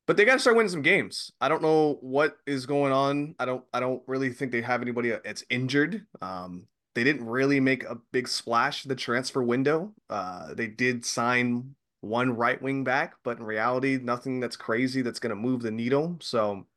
But 0.07 0.17
they 0.17 0.25
got 0.25 0.33
to 0.33 0.39
start 0.39 0.55
winning 0.55 0.69
some 0.69 0.83
games. 0.83 1.31
I 1.41 1.49
don't 1.49 1.63
know 1.63 1.97
what 2.01 2.37
is 2.45 2.65
going 2.65 2.91
on. 2.91 3.35
I 3.39 3.45
don't. 3.45 3.63
I 3.73 3.79
don't 3.79 4.03
really 4.07 4.31
think 4.31 4.51
they 4.51 4.61
have 4.61 4.81
anybody 4.81 5.09
that's 5.09 5.43
injured. 5.49 6.05
Um, 6.21 6.67
they 6.93 7.03
didn't 7.03 7.25
really 7.25 7.59
make 7.59 7.83
a 7.83 7.97
big 8.11 8.27
splash 8.27 8.83
the 8.83 8.95
transfer 8.95 9.43
window. 9.43 9.93
Uh, 10.09 10.53
they 10.53 10.67
did 10.67 11.05
sign 11.05 11.75
one 12.01 12.35
right 12.35 12.61
wing 12.61 12.83
back, 12.83 13.15
but 13.23 13.37
in 13.37 13.43
reality, 13.43 13.99
nothing 14.01 14.39
that's 14.39 14.55
crazy 14.55 15.01
that's 15.01 15.19
going 15.19 15.31
to 15.31 15.35
move 15.35 15.61
the 15.61 15.71
needle. 15.71 16.17
So, 16.21 16.67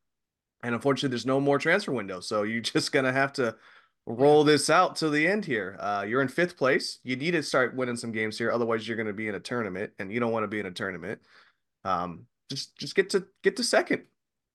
and 0.63 0.75
unfortunately, 0.75 1.11
there's 1.11 1.27
no 1.27 1.41
more 1.41 1.59
transfer 1.59 1.93
window. 1.93 2.21
So 2.21 2.43
you're 2.43 2.61
just 2.75 2.93
going 2.93 3.05
to 3.05 3.13
have 3.13 3.33
to 3.35 3.57
roll 4.07 4.43
this 4.45 4.71
out 4.71 4.97
to 4.97 5.11
the 5.11 5.27
end 5.27 5.45
here. 5.45 5.77
Uh, 5.79 6.05
you're 6.09 6.23
in 6.23 6.29
fifth 6.29 6.57
place. 6.57 6.99
You 7.05 7.17
need 7.17 7.33
to 7.33 7.43
start 7.43 7.77
winning 7.77 7.97
some 7.97 8.13
games 8.13 8.39
here, 8.39 8.51
otherwise 8.51 8.87
you're 8.89 8.97
going 8.97 9.07
to 9.07 9.13
be 9.13 9.29
in 9.29 9.35
a 9.35 9.41
tournament, 9.41 9.93
and 9.99 10.13
you 10.13 10.19
don't 10.21 10.33
want 10.33 10.45
to 10.45 10.49
be 10.49 10.61
in 10.61 10.67
a 10.67 10.71
tournament. 10.71 11.21
Um, 11.85 12.27
just 12.51 12.77
just 12.79 12.95
get 12.95 13.11
to 13.11 13.27
get 13.43 13.57
to 13.57 13.65
second, 13.65 14.03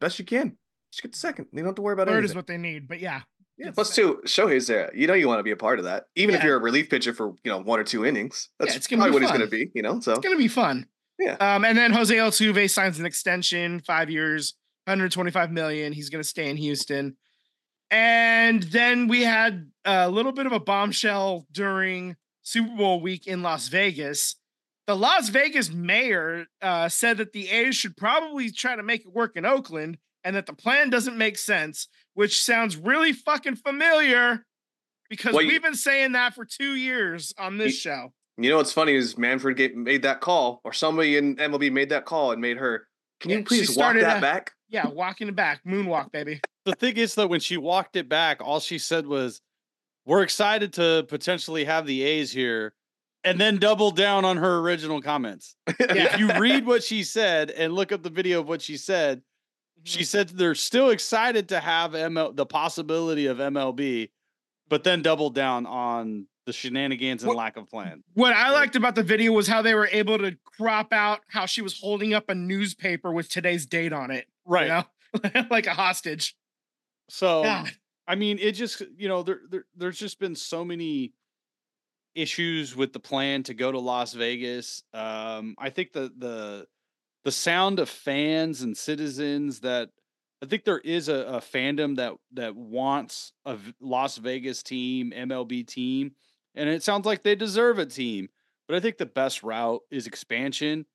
best 0.02 0.18
you 0.20 0.26
can. 0.26 0.58
Just 0.92 1.04
get 1.04 1.14
to 1.14 1.20
second. 1.20 1.48
You 1.52 1.60
don't 1.60 1.68
have 1.68 1.76
to 1.76 1.82
worry 1.82 1.94
about 1.94 2.08
Third 2.08 2.18
anything. 2.18 2.32
is 2.32 2.36
what 2.36 2.48
they 2.48 2.58
need, 2.58 2.88
but 2.88 3.00
yeah. 3.00 3.22
Yeah, 3.58 3.68
It's 3.68 3.76
plus 3.76 3.96
two, 3.96 4.20
Shohei's 4.26 4.66
there. 4.66 4.92
You 4.96 5.06
know 5.06 5.14
you 5.14 5.28
want 5.28 5.38
to 5.38 5.44
be 5.44 5.52
a 5.52 5.56
part 5.56 5.78
of 5.78 5.86
that, 5.86 6.06
even 6.16 6.34
if 6.34 6.44
you're 6.44 6.56
a 6.56 6.60
relief 6.60 6.90
pitcher 6.90 7.14
for 7.14 7.36
you 7.44 7.52
know 7.52 7.60
one 7.60 7.80
or 7.80 7.84
two 7.84 8.04
innings. 8.04 8.50
That's 8.60 8.76
it's 8.76 8.88
gonna 8.88 9.04
probably 9.04 9.20
be 9.20 9.26
what 9.26 9.32
he's 9.32 9.38
going 9.38 9.50
to 9.50 9.56
be. 9.66 9.72
You 9.76 9.84
know, 9.84 10.00
so 10.00 10.14
It's 10.14 10.22
gonna 10.22 10.38
be 10.38 10.48
fun. 10.48 10.88
Yeah. 11.20 11.34
Um, 11.34 11.64
and 11.64 11.78
then 11.78 11.94
Jose 11.94 12.16
Altuve 12.16 12.68
signs 12.72 13.00
an 13.00 13.06
extension, 13.06 13.80
five 13.82 14.10
years, 14.10 14.56
125 14.86 15.52
million. 15.52 15.94
He's 15.94 16.10
gonna 16.10 16.24
stay 16.24 16.50
in 16.50 16.58
Houston. 16.58 17.16
And 17.92 18.64
then 18.64 19.08
we 19.08 19.22
had 19.22 19.70
a 19.86 20.10
little 20.10 20.32
bit 20.32 20.46
of 20.46 20.52
a 20.52 20.60
bombshell 20.60 21.46
during 21.52 22.16
Super 22.42 22.76
Bowl 22.76 23.00
week 23.02 23.28
in 23.28 23.42
Las 23.44 23.68
Vegas. 23.68 24.36
The 24.88 24.96
Las 24.96 25.30
Vegas 25.30 25.72
mayor 25.72 26.46
uh, 26.62 26.90
said 26.90 27.18
that 27.18 27.32
the 27.32 27.50
A's 27.50 27.76
should 27.76 27.96
probably 27.96 28.52
try 28.52 28.76
to 28.76 28.84
make 28.84 29.02
it 29.02 29.14
work 29.14 29.34
in 29.38 29.46
Oakland 29.46 29.98
and 30.24 30.36
that 30.36 30.46
the 30.48 30.54
plan 30.54 30.90
doesn't 30.90 31.18
make 31.18 31.38
sense, 31.38 31.88
which 32.16 32.44
sounds 32.44 32.76
really 32.76 33.14
fucking 33.14 33.56
familiar 33.58 34.46
because 35.10 35.34
Well, 35.36 35.46
we've 35.46 35.62
been 35.62 35.76
saying 35.76 36.14
that 36.14 36.34
for 36.34 36.44
two 36.46 36.76
years 36.76 37.34
on 37.38 37.58
this 37.58 37.74
You- 37.74 37.80
show. 37.80 38.14
you 38.38 38.50
know 38.50 38.58
what's 38.58 38.74
funny 38.74 38.96
is 38.96 39.18
Manfred 39.18 39.76
made 39.78 40.02
that 40.02 40.20
call, 40.20 40.60
or 40.64 40.74
somebody 40.74 41.16
in 41.18 41.36
MLB 41.38 41.70
made 41.72 41.90
that 41.90 42.06
call 42.06 42.32
and 42.32 42.42
made 42.42 42.58
her. 42.58 42.88
Can 43.20 43.30
you 43.30 43.44
please 43.44 43.78
walk 43.78 43.94
that 43.96 44.18
a- 44.18 44.22
back? 44.22 44.52
Yeah, 44.74 44.88
walking 44.88 45.28
it 45.28 45.36
back, 45.36 45.62
moonwalk, 45.66 46.12
baby. 46.12 46.42
The 46.66 46.74
thing 46.74 46.98
is, 46.98 47.14
though, 47.14 47.28
when 47.28 47.40
she 47.40 47.58
walked 47.58 47.96
it 47.96 48.10
back, 48.10 48.42
all 48.42 48.60
she 48.60 48.80
said 48.80 49.06
was, 49.06 49.40
"We're 50.06 50.24
excited 50.24 50.74
to 50.74 51.06
potentially 51.08 51.64
have 51.66 51.86
the 51.86 52.02
A's 52.02 52.32
here," 52.32 52.74
and 53.24 53.40
then 53.40 53.58
doubled 53.58 53.96
down 53.96 54.26
on 54.26 54.38
her 54.38 54.58
original 54.60 55.00
comments. 55.00 55.56
If 55.68 56.18
you 56.18 56.34
read 56.40 56.66
what 56.66 56.84
she 56.84 57.04
said 57.04 57.52
and 57.52 57.74
look 57.74 57.92
up 57.92 58.02
the 58.02 58.10
video 58.10 58.40
of 58.40 58.48
what 58.48 58.64
she 58.64 58.78
said, 58.78 59.22
she 59.84 60.00
mm-hmm. 60.00 60.06
said 60.06 60.30
they're 60.30 60.56
still 60.56 60.90
excited 60.90 61.50
to 61.50 61.60
have 61.60 61.92
ML 61.92 62.36
the 62.36 62.46
possibility 62.46 63.28
of 63.28 63.38
MLB, 63.38 64.10
but 64.70 64.84
then 64.84 65.04
doubled 65.04 65.36
down 65.36 65.68
on 65.68 66.26
the 66.46 66.54
shenanigans 66.54 67.24
and 67.24 67.30
What- 67.30 67.38
lack 67.38 67.58
of 67.58 67.70
plan. 67.70 68.04
What 68.16 68.34
I 68.34 68.50
liked 68.50 68.76
about 68.76 68.96
the 68.96 69.04
video 69.04 69.32
was 69.32 69.48
how 69.48 69.62
they 69.62 69.76
were 69.76 69.90
able 69.92 70.18
to 70.18 70.36
crop 70.44 70.92
out 70.92 71.22
how 71.30 71.46
she 71.46 71.62
was 71.62 71.80
holding 71.80 72.14
up 72.14 72.30
a 72.30 72.36
newspaper 72.36 73.12
with 73.12 73.30
today's 73.30 73.66
date 73.66 73.94
on 73.94 74.12
it. 74.12 74.28
Right. 74.46 74.68
You 74.68 75.30
know? 75.34 75.46
like 75.52 75.68
a 75.68 75.74
hostage. 75.74 76.36
So 77.10 77.44
Yeah. 77.44 77.66
I 78.08 78.16
mean, 78.16 78.38
it 78.40 78.54
just 78.54 78.82
you 78.98 79.08
know 79.08 79.24
there, 79.24 79.40
there 79.50 79.66
there's 79.76 79.98
just 79.98 80.20
been 80.20 80.36
so 80.36 80.66
many 80.66 81.14
issues 82.16 82.76
with 82.76 82.94
the 82.94 83.00
plan 83.00 83.44
to 83.44 83.54
go 83.54 83.72
to 83.72 83.80
Las 83.80 84.14
Vegas. 84.14 84.84
Um, 84.94 85.56
I 85.58 85.70
think 85.70 85.94
the 85.94 86.12
the 86.18 86.68
the 87.24 87.32
sound 87.32 87.80
of 87.80 87.90
fans 87.90 88.62
and 88.62 88.76
citizens 88.76 89.62
that 89.62 89.90
I 90.42 90.46
think 90.46 90.66
there 90.66 90.80
is 90.80 91.08
a, 91.08 91.16
a 91.16 91.40
fandom 91.40 91.96
that 91.96 92.14
that 92.34 92.56
wants 92.56 93.32
a 93.46 93.58
Las 93.80 94.18
Vegas 94.18 94.62
team, 94.64 95.14
MLB 95.16 95.66
team, 95.66 96.12
and 96.56 96.68
it 96.68 96.84
sounds 96.84 97.06
like 97.06 97.24
they 97.24 97.36
deserve 97.36 97.80
a 97.80 97.86
team. 97.86 98.28
But 98.68 98.76
I 98.76 98.80
think 98.80 98.98
the 98.98 99.06
best 99.06 99.44
route 99.44 99.82
is 99.90 100.08
expansion. 100.08 100.86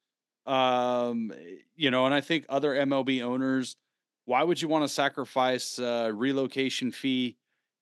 Um, 0.49 1.33
you 1.77 1.91
know, 1.91 2.07
and 2.07 2.15
I 2.15 2.21
think 2.21 2.47
other 2.49 2.75
MLB 2.75 3.23
owners 3.23 3.77
why 4.29 4.43
would 4.43 4.61
you 4.61 4.69
want 4.69 4.85
to 4.85 4.89
sacrifice 4.89 5.79
a 5.79 6.13
relocation 6.13 6.93
fee 6.93 7.35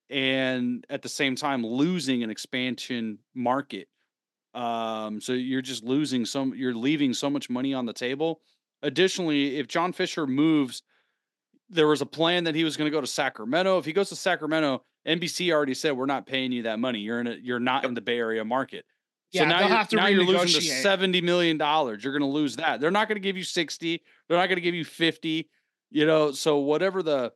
and 0.09 0.87
at 0.89 1.03
the 1.03 1.09
same 1.09 1.35
time 1.35 1.67
losing 1.67 2.23
an 2.23 2.31
expansion 2.31 3.19
market? 3.35 3.89
Um 4.55 5.21
so 5.21 5.33
you're 5.33 5.61
just 5.61 5.83
losing 5.83 6.25
some 6.25 6.55
you're 6.55 6.73
leaving 6.73 7.15
so 7.15 7.29
much 7.29 7.51
money 7.51 7.75
on 7.75 7.85
the 7.85 7.93
table. 7.93 8.41
Additionally 8.83 9.59
if 9.59 9.67
john 9.67 9.93
fisher 9.93 10.25
moves 10.25 10.83
there 11.69 11.89
was 11.89 12.01
a 12.01 12.07
plan 12.07 12.45
that 12.45 12.55
he 12.55 12.63
was 12.63 12.77
going 12.77 12.89
to 12.89 12.97
go 12.97 13.01
to 13.01 13.09
sacramento. 13.09 13.79
If 13.79 13.85
he 13.85 13.93
goes 13.93 14.11
to 14.11 14.17
sacramento 14.17 14.85
nbc 15.05 15.53
already 15.53 15.75
said 15.75 15.97
we're 15.97 16.07
not 16.07 16.27
paying 16.27 16.53
you 16.53 16.63
that 16.63 16.79
money. 16.79 17.01
You're 17.01 17.19
in 17.19 17.27
a 17.27 17.35
you're 17.43 17.59
not 17.59 17.85
in 17.85 17.95
the 17.95 18.01
bay 18.01 18.19
area 18.19 18.45
market 18.45 18.85
so 19.43 19.49
now, 19.49 19.59
they'll 19.59 19.69
you're, 19.69 19.77
have 19.77 19.89
to 19.89 19.97
now 19.97 20.07
you're 20.07 20.25
losing 20.25 20.61
the 20.61 20.67
70 20.67 21.21
million 21.21 21.59
dollars. 21.59 22.03
You're 22.03 22.13
going 22.13 22.29
to 22.29 22.35
lose 22.35 22.57
that. 22.57 22.81
They're 22.81 22.91
not 22.91 23.09
going 23.09 23.17
to 23.17 23.21
give 23.21 23.37
you 23.37 23.45
60 23.45 24.03
they're 24.29 24.39
not 24.39 24.47
going 24.47 24.57
to 24.57 24.63
give 24.63 24.75
you 24.75 24.85
50 24.85 25.49
you 25.91 26.07
know? 26.07 26.33
So 26.33 26.59
whatever 26.59 27.03
the 27.03 27.33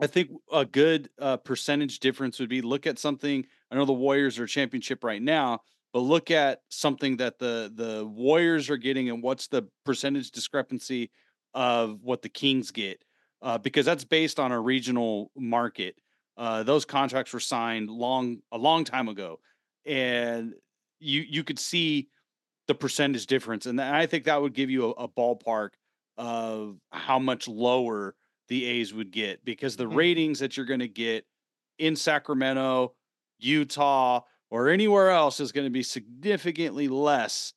i 0.00 0.06
think 0.06 0.30
a 0.50 0.64
good 0.64 1.10
uh, 1.20 1.36
percentage 1.36 2.00
difference 2.00 2.40
would 2.40 2.48
be 2.48 2.62
look 2.62 2.86
at 2.86 2.98
something 2.98 3.44
i 3.70 3.74
know 3.74 3.84
the 3.84 3.92
warriors 3.92 4.38
are 4.38 4.46
championship 4.46 5.04
right 5.04 5.20
now 5.20 5.60
but 5.92 6.00
look 6.00 6.30
at 6.30 6.62
something 6.70 7.18
that 7.18 7.38
the 7.38 7.70
the 7.74 8.06
warriors 8.06 8.70
are 8.70 8.78
getting 8.78 9.10
and 9.10 9.22
what's 9.22 9.48
the 9.48 9.68
percentage 9.84 10.30
discrepancy 10.30 11.10
of 11.52 12.00
what 12.02 12.22
the 12.22 12.28
kings 12.30 12.70
get 12.70 13.04
uh, 13.42 13.58
because 13.58 13.84
that's 13.84 14.04
based 14.04 14.38
on 14.38 14.52
a 14.52 14.60
regional 14.60 15.30
market. 15.36 15.96
Uh, 16.36 16.62
those 16.62 16.84
contracts 16.84 17.32
were 17.32 17.40
signed 17.40 17.90
long 17.90 18.38
a 18.52 18.58
long 18.58 18.84
time 18.84 19.08
ago. 19.08 19.40
And 19.84 20.54
you 21.02 21.22
you 21.22 21.44
could 21.44 21.58
see 21.58 22.08
the 22.68 22.74
percentage 22.74 23.26
difference 23.26 23.66
and 23.66 23.80
i 23.80 24.06
think 24.06 24.24
that 24.24 24.40
would 24.40 24.54
give 24.54 24.70
you 24.70 24.86
a, 24.86 24.90
a 25.04 25.08
ballpark 25.08 25.70
of 26.16 26.78
how 26.92 27.18
much 27.18 27.48
lower 27.48 28.14
the 28.48 28.64
A's 28.66 28.92
would 28.92 29.10
get 29.10 29.44
because 29.44 29.76
the 29.76 29.84
Mhm. 29.86 29.96
ratings 29.96 30.38
that 30.40 30.56
you're 30.56 30.66
going 30.66 30.80
to 30.80 30.88
get 30.88 31.24
in 31.78 31.96
Sacramento, 31.96 32.94
Utah, 33.38 34.20
or 34.50 34.68
anywhere 34.68 35.10
else 35.10 35.40
is 35.40 35.52
going 35.52 35.64
to 35.66 35.70
be 35.70 35.82
significantly 35.82 36.86
less 36.88 37.54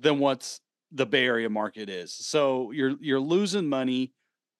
than 0.00 0.18
what's 0.18 0.60
the 0.92 1.04
Bay 1.06 1.26
Area 1.26 1.50
market 1.50 1.90
is. 1.90 2.12
So 2.14 2.70
you're 2.70 2.96
you're 3.00 3.20
losing 3.20 3.68
money. 3.68 4.12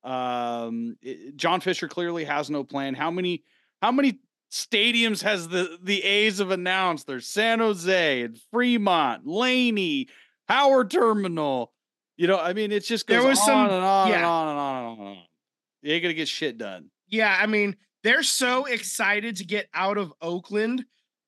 Um, 0.02 0.96
i- 1.04 1.32
John 1.36 1.60
Fisher 1.60 1.88
clearly 1.88 2.24
has 2.24 2.50
no 2.50 2.62
plan. 2.64 2.94
How 2.94 3.10
many 3.10 3.42
how 3.80 3.90
many 3.92 4.20
stadiums 4.54 5.22
has 5.22 5.48
the 5.48 5.78
the 5.82 6.02
A's 6.02 6.38
have 6.38 6.50
announced? 6.52 7.06
There's 7.06 7.26
San 7.26 7.58
Jose 7.58 8.22
and 8.22 8.38
Fremont, 8.52 9.26
Laney, 9.26 10.08
Howard 10.48 10.90
Terminal. 10.90 11.72
You 12.16 12.28
know, 12.28 12.38
I 12.38 12.52
mean, 12.52 12.70
it's 12.70 12.86
just 12.86 13.08
There 13.08 13.24
was 13.24 13.38
on 13.40 13.46
some- 13.46 13.64
and 13.70 13.72
on 13.84 14.06
and 14.12 14.20
yeah. 14.20 14.28
on 14.28 14.48
and 14.48 14.58
on 14.58 14.92
and 14.92 15.00
on. 15.08 15.16
You 15.82 15.92
ain't 15.92 16.02
gonna 16.02 16.14
get 16.14 16.28
shit 16.28 16.56
done. 16.58 16.90
Yeah, 17.08 17.36
I 17.38 17.46
mean, 17.46 17.76
they're 18.04 18.22
so 18.22 18.66
excited 18.66 19.36
to 19.36 19.44
get 19.44 19.68
out 19.74 19.98
of 19.98 20.12
Oakland, 20.22 20.84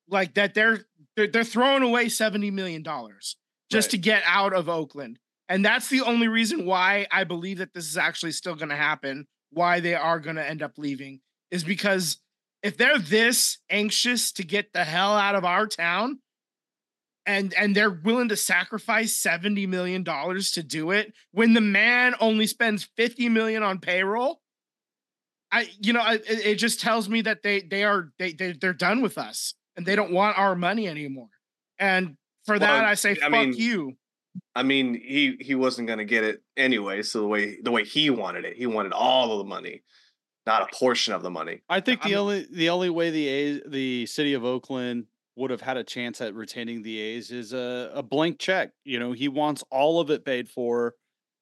like 0.08 0.34
that 0.34 0.54
they're 0.54 0.86
they're, 1.16 1.26
they're 1.26 1.44
throwing 1.44 1.82
away 1.82 2.08
70 2.08 2.50
million 2.52 2.82
dollars 2.82 3.36
just 3.70 3.86
Right. 3.86 3.90
to 3.92 3.98
get 3.98 4.22
out 4.26 4.52
of 4.54 4.68
Oakland. 4.68 5.18
And 5.48 5.64
that's 5.64 5.88
the 5.88 6.02
only 6.02 6.28
reason 6.28 6.66
why 6.66 7.06
I 7.10 7.24
believe 7.24 7.58
that 7.58 7.72
this 7.72 7.88
is 7.88 7.96
actually 7.96 8.32
still 8.32 8.54
going 8.54 8.68
to 8.68 8.76
happen, 8.76 9.26
why 9.50 9.80
they 9.80 9.94
are 9.94 10.20
going 10.20 10.36
to 10.36 10.46
end 10.48 10.60
up 10.62 10.72
leaving 10.76 11.20
is 11.50 11.64
because 11.64 12.18
if 12.62 12.76
they're 12.76 12.98
this 12.98 13.58
anxious 13.70 14.32
to 14.32 14.44
get 14.44 14.72
the 14.72 14.84
hell 14.84 15.16
out 15.16 15.34
of 15.34 15.44
our 15.44 15.66
town 15.66 16.18
and 17.24 17.52
and 17.54 17.74
they're 17.74 17.90
willing 17.90 18.28
to 18.28 18.36
sacrifice 18.36 19.14
70 19.14 19.66
million 19.66 20.02
dollars 20.02 20.52
to 20.52 20.62
do 20.62 20.90
it 20.90 21.12
when 21.32 21.54
the 21.54 21.60
man 21.60 22.14
only 22.20 22.46
spends 22.46 22.88
50 22.96 23.28
million 23.28 23.62
on 23.62 23.78
payroll 23.78 24.40
I, 25.52 25.68
you 25.80 25.92
know, 25.92 26.00
I- 26.00 26.14
it, 26.14 26.46
it 26.46 26.54
just 26.56 26.80
tells 26.80 27.08
me 27.08 27.20
that 27.22 27.42
they 27.42 27.60
they 27.60 27.84
are 27.84 28.10
they, 28.18 28.32
they 28.32 28.52
they're 28.52 28.72
done 28.72 29.00
with 29.00 29.16
us 29.16 29.54
and 29.76 29.86
they 29.86 29.94
don't 29.94 30.10
want 30.12 30.36
our 30.36 30.56
money 30.56 30.88
anymore. 30.88 31.28
And 31.78 32.16
for 32.46 32.58
that, 32.58 32.84
I 32.84 32.94
say 32.94 33.12
I 33.12 33.14
fuck 33.14 33.30
mean, 33.30 33.54
you. 33.54 33.92
I 34.54 34.64
mean, 34.64 34.94
he 34.94 35.36
he 35.40 35.54
wasn't 35.54 35.86
gonna 35.88 36.04
get 36.04 36.24
it 36.24 36.42
anyway. 36.56 37.02
So 37.02 37.20
the 37.20 37.28
way 37.28 37.58
the 37.62 37.70
way 37.70 37.84
he 37.84 38.10
wanted 38.10 38.44
it, 38.44 38.56
he 38.56 38.66
wanted 38.66 38.92
all 38.92 39.32
of 39.32 39.38
the 39.38 39.44
money, 39.44 39.82
not 40.46 40.62
a 40.62 40.76
portion 40.76 41.12
of 41.12 41.22
the 41.22 41.30
money. 41.30 41.60
I 41.68 41.80
think 41.80 42.02
the 42.02 42.10
I'm- 42.10 42.18
only 42.18 42.46
the 42.50 42.70
only 42.70 42.90
way 42.90 43.10
the 43.10 43.26
A's, 43.28 43.60
the 43.66 44.06
city 44.06 44.34
of 44.34 44.44
Oakland 44.44 45.06
would 45.36 45.50
have 45.50 45.60
had 45.60 45.76
a 45.76 45.84
chance 45.84 46.20
at 46.20 46.34
retaining 46.34 46.82
the 46.82 46.98
A's 46.98 47.30
is 47.30 47.52
a, 47.52 47.90
a 47.94 48.02
blank 48.02 48.38
check. 48.38 48.70
You 48.84 48.98
know, 48.98 49.12
he 49.12 49.28
wants 49.28 49.62
all 49.70 50.00
of 50.00 50.10
it 50.10 50.24
paid 50.24 50.48
for, 50.48 50.94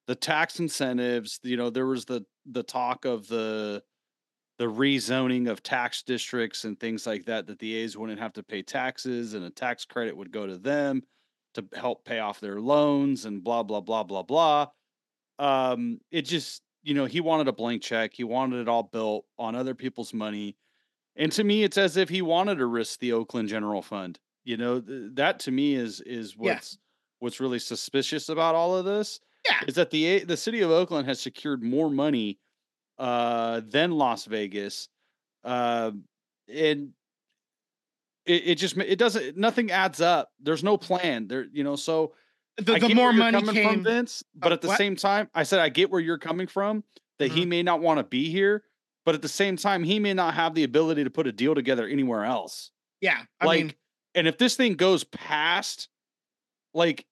the 0.07 0.15
tax 0.17 0.59
incentives. 0.59 1.39
You 1.43 1.57
know, 1.57 1.71
there 1.71 1.87
was 1.87 2.05
the 2.05 2.25
the 2.47 2.63
talk 2.63 3.05
of 3.05 3.29
the 3.29 3.83
the 4.59 4.67
rezoning 4.67 5.51
of 5.51 5.63
tax 5.63 6.03
districts 6.03 6.65
and 6.65 6.79
things 6.79 7.07
like 7.07 7.25
that 7.25 7.47
that 7.49 7.59
the 7.59 7.75
A's 7.75 7.97
wouldn't 7.97 8.21
have 8.21 8.33
to 8.35 8.43
pay 8.43 8.63
taxes 8.63 9.35
and 9.35 9.45
a 9.45 9.51
tax 9.51 9.85
credit 9.85 10.17
would 10.17 10.31
go 10.31 10.47
to 10.47 10.57
them 10.57 11.03
to 11.55 11.65
help 11.75 12.05
pay 12.05 12.21
off 12.21 12.41
their 12.41 12.61
loans 12.61 13.25
and 13.25 13.43
blah 13.43 13.63
blah 13.63 13.81
blah 13.81 14.03
blah 14.03 14.23
blah. 14.23 14.67
Um, 15.39 15.99
it 16.11 16.23
just 16.23 16.63
you 16.85 16.95
know 16.95 17.07
he 17.07 17.21
wanted 17.21 17.49
a 17.49 17.53
blank 17.53 17.83
check. 17.83 18.13
He 18.15 18.25
wanted 18.25 18.61
it 18.61 18.69
all 18.69 18.85
built 18.85 19.27
on 19.39 19.55
other 19.57 19.75
people's 19.75 20.15
money, 20.15 20.57
and 21.17 21.33
to 21.33 21.45
me, 21.45 21.65
it's 21.65 21.79
as 21.79 21.97
if 21.97 22.09
he 22.09 22.23
wanted 22.23 22.57
to 22.59 22.67
risk 22.67 23.01
the 23.01 23.13
Oakland 23.13 23.49
General 23.49 23.83
Fund. 23.83 24.21
You 24.45 24.57
know 24.59 24.81
th- 24.81 25.11
that 25.15 25.41
to 25.41 25.51
me 25.51 25.75
is 25.75 26.01
is 26.03 26.35
Yeah. 26.39 26.55
what's 26.55 26.79
what's 27.21 27.41
really 27.41 27.59
suspicious 27.59 28.29
about 28.29 28.55
all 28.55 28.77
of 28.77 28.85
this 28.85 29.21
Yeah. 29.49 29.61
is 29.67 29.75
that 29.77 29.91
the 29.91 30.05
A- 30.07 30.25
the 30.25 30.37
city 30.37 30.61
of 30.61 30.71
Oakland 30.71 31.09
has 31.09 31.21
secured 31.21 31.63
more 31.63 31.91
money 31.91 32.39
uh, 32.99 33.61
than 33.67 33.91
Las 33.93 34.27
Vegas, 34.27 34.89
uh, 35.45 35.93
and 36.49 36.93
it, 38.27 38.43
it 38.49 38.55
just 38.57 38.77
it 38.79 38.99
doesn't 38.99 39.37
nothing 39.37 39.71
adds 39.71 40.01
up. 40.01 40.31
There's 40.41 40.65
no 40.65 40.77
plan 40.77 41.29
there, 41.29 41.47
you 41.53 41.65
know. 41.65 41.77
So 41.77 42.15
The, 42.57 42.79
the 42.79 42.95
more 42.95 43.13
money 43.13 43.43
came, 43.53 43.69
from, 43.69 43.85
Vince, 43.85 44.23
but 44.35 44.53
Uh, 44.53 44.55
at 44.55 44.61
the 44.61 44.69
what? 44.69 44.79
same 44.79 44.95
time, 44.97 45.29
I 45.35 45.43
said 45.43 45.59
I 45.59 45.69
get 45.69 45.91
where 45.91 46.01
you're 46.01 46.19
coming 46.19 46.47
from. 46.47 46.85
That 47.19 47.31
Mm-hmm. 47.31 47.37
he 47.39 47.47
may 47.47 47.63
not 47.63 47.81
want 47.81 47.99
to 47.99 48.05
be 48.05 48.29
here, 48.31 48.65
but 49.05 49.15
at 49.15 49.23
the 49.23 49.29
same 49.29 49.57
time, 49.57 49.85
he 49.85 49.99
may 50.01 50.15
not 50.15 50.35
have 50.35 50.55
the 50.55 50.65
ability 50.65 51.05
to 51.05 51.11
put 51.11 51.27
a 51.29 51.33
deal 51.33 51.55
together 51.55 51.87
anywhere 51.87 52.25
else. 52.25 52.71
yeah. 53.01 53.23
I 53.41 53.47
like, 53.47 53.65
mean, 53.65 53.75
and 54.17 54.27
if 54.27 54.37
this 54.39 54.57
thing 54.57 54.75
goes 54.75 55.05
past, 55.05 55.89
like, 56.75 57.07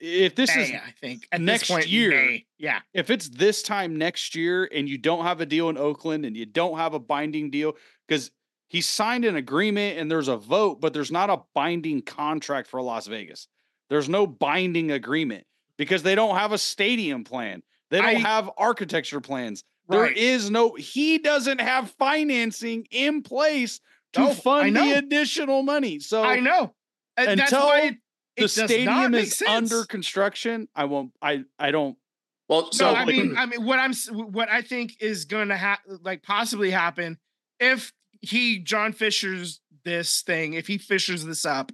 if 0.00 0.34
this 0.34 0.54
is 0.56 0.70
I 0.70 0.94
think 1.00 1.28
at 1.30 1.40
next 1.40 1.68
point, 1.68 1.86
year, 1.86 2.10
May. 2.10 2.46
yeah, 2.58 2.80
if 2.94 3.10
it's 3.10 3.28
this 3.28 3.62
time 3.62 3.96
next 3.98 4.34
year 4.34 4.68
and 4.72 4.88
you 4.88 4.96
don't 4.98 5.24
have 5.24 5.40
a 5.40 5.46
deal 5.46 5.68
in 5.68 5.76
Oakland 5.76 6.24
and 6.24 6.36
you 6.36 6.46
don't 6.46 6.78
have 6.78 6.94
a 6.94 6.98
binding 6.98 7.50
deal 7.50 7.76
because 8.08 8.30
he 8.68 8.80
signed 8.80 9.24
an 9.24 9.36
agreement 9.36 9.98
and 9.98 10.10
there's 10.10 10.28
a 10.28 10.36
vote, 10.38 10.80
but 10.80 10.92
there's 10.94 11.12
not 11.12 11.28
a 11.28 11.40
binding 11.54 12.00
contract 12.02 12.66
for 12.68 12.80
Las 12.80 13.06
Vegas. 13.08 13.46
There's 13.90 14.08
no 14.08 14.26
binding 14.26 14.90
agreement 14.92 15.44
because 15.76 16.02
they 16.02 16.14
don't 16.14 16.36
have 16.36 16.52
a 16.52 16.58
stadium 16.58 17.24
plan. 17.24 17.62
They 17.90 17.98
don't 17.98 18.06
I- 18.06 18.14
have 18.14 18.48
architecture 18.56 19.20
plans. 19.20 19.64
There 19.88 20.02
right. 20.02 20.16
is 20.16 20.50
no, 20.50 20.74
he 20.76 21.18
doesn't 21.18 21.60
have 21.60 21.90
financing 21.98 22.86
in 22.92 23.22
place 23.22 23.80
to 24.12 24.20
No, 24.20 24.34
fund 24.34 24.76
the 24.76 24.92
additional 24.92 25.64
money. 25.64 25.98
So 25.98 26.22
I 26.22 26.38
know. 26.38 26.72
And 27.16 27.40
that's 27.40 27.50
until 27.50 27.66
why 27.66 27.80
it, 27.80 27.94
it 28.36 28.42
the 28.42 28.48
stadium 28.48 29.14
is 29.14 29.36
sense. 29.36 29.50
under 29.50 29.84
construction, 29.84 30.68
I 30.76 30.84
won't, 30.84 31.12
I, 31.20 31.42
I 31.58 31.72
don't, 31.72 31.96
Well, 32.48 32.62
No, 32.62 32.70
so 32.70 32.94
I 32.94 33.04
mean, 33.04 33.36
I 33.36 33.46
mean, 33.46 33.64
what 33.64 33.80
I'm, 33.80 33.92
what 34.32 34.48
I 34.48 34.62
think 34.62 34.94
is 35.00 35.24
going 35.24 35.48
to 35.48 35.56
happen, 35.56 35.98
like 36.04 36.22
possibly 36.22 36.70
happen, 36.70 37.18
if 37.58 37.92
he 38.20 38.60
John 38.60 38.92
Fisher's 38.92 39.60
this 39.84 40.22
thing, 40.22 40.54
if 40.54 40.68
he 40.68 40.78
fishers 40.78 41.24
this 41.24 41.44
up, 41.44 41.72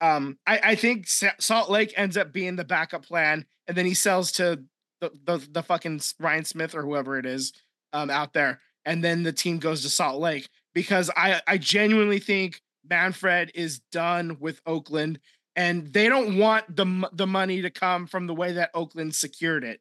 um, 0.00 0.38
I, 0.46 0.60
I 0.62 0.74
think 0.74 1.06
Salt 1.08 1.70
Lake 1.70 1.92
ends 1.96 2.16
up 2.16 2.32
being 2.32 2.56
the 2.56 2.64
backup 2.64 3.04
plan, 3.04 3.46
and 3.66 3.76
then 3.76 3.86
he 3.86 3.94
sells 3.94 4.32
to 4.32 4.62
the 5.00 5.10
the, 5.24 5.46
the 5.50 5.62
fucking 5.62 6.00
Ryan 6.18 6.44
Smith 6.44 6.74
or 6.74 6.82
whoever 6.82 7.18
it 7.18 7.26
is, 7.26 7.52
um, 7.92 8.10
out 8.10 8.32
there, 8.32 8.60
and 8.84 9.02
then 9.02 9.22
the 9.22 9.32
team 9.32 9.58
goes 9.58 9.82
to 9.82 9.88
Salt 9.88 10.20
Lake 10.20 10.48
because 10.74 11.10
I 11.16 11.40
I 11.46 11.58
genuinely 11.58 12.20
think 12.20 12.60
Manfred 12.88 13.52
is 13.54 13.80
done 13.92 14.38
with 14.40 14.60
Oakland. 14.66 15.20
And 15.56 15.92
they 15.92 16.08
don't 16.08 16.38
want 16.38 16.76
the 16.76 17.10
the 17.12 17.26
money 17.26 17.62
to 17.62 17.70
come 17.70 18.06
from 18.06 18.28
the 18.28 18.34
way 18.34 18.52
that 18.52 18.70
Oakland 18.74 19.16
secured 19.16 19.64
it 19.64 19.80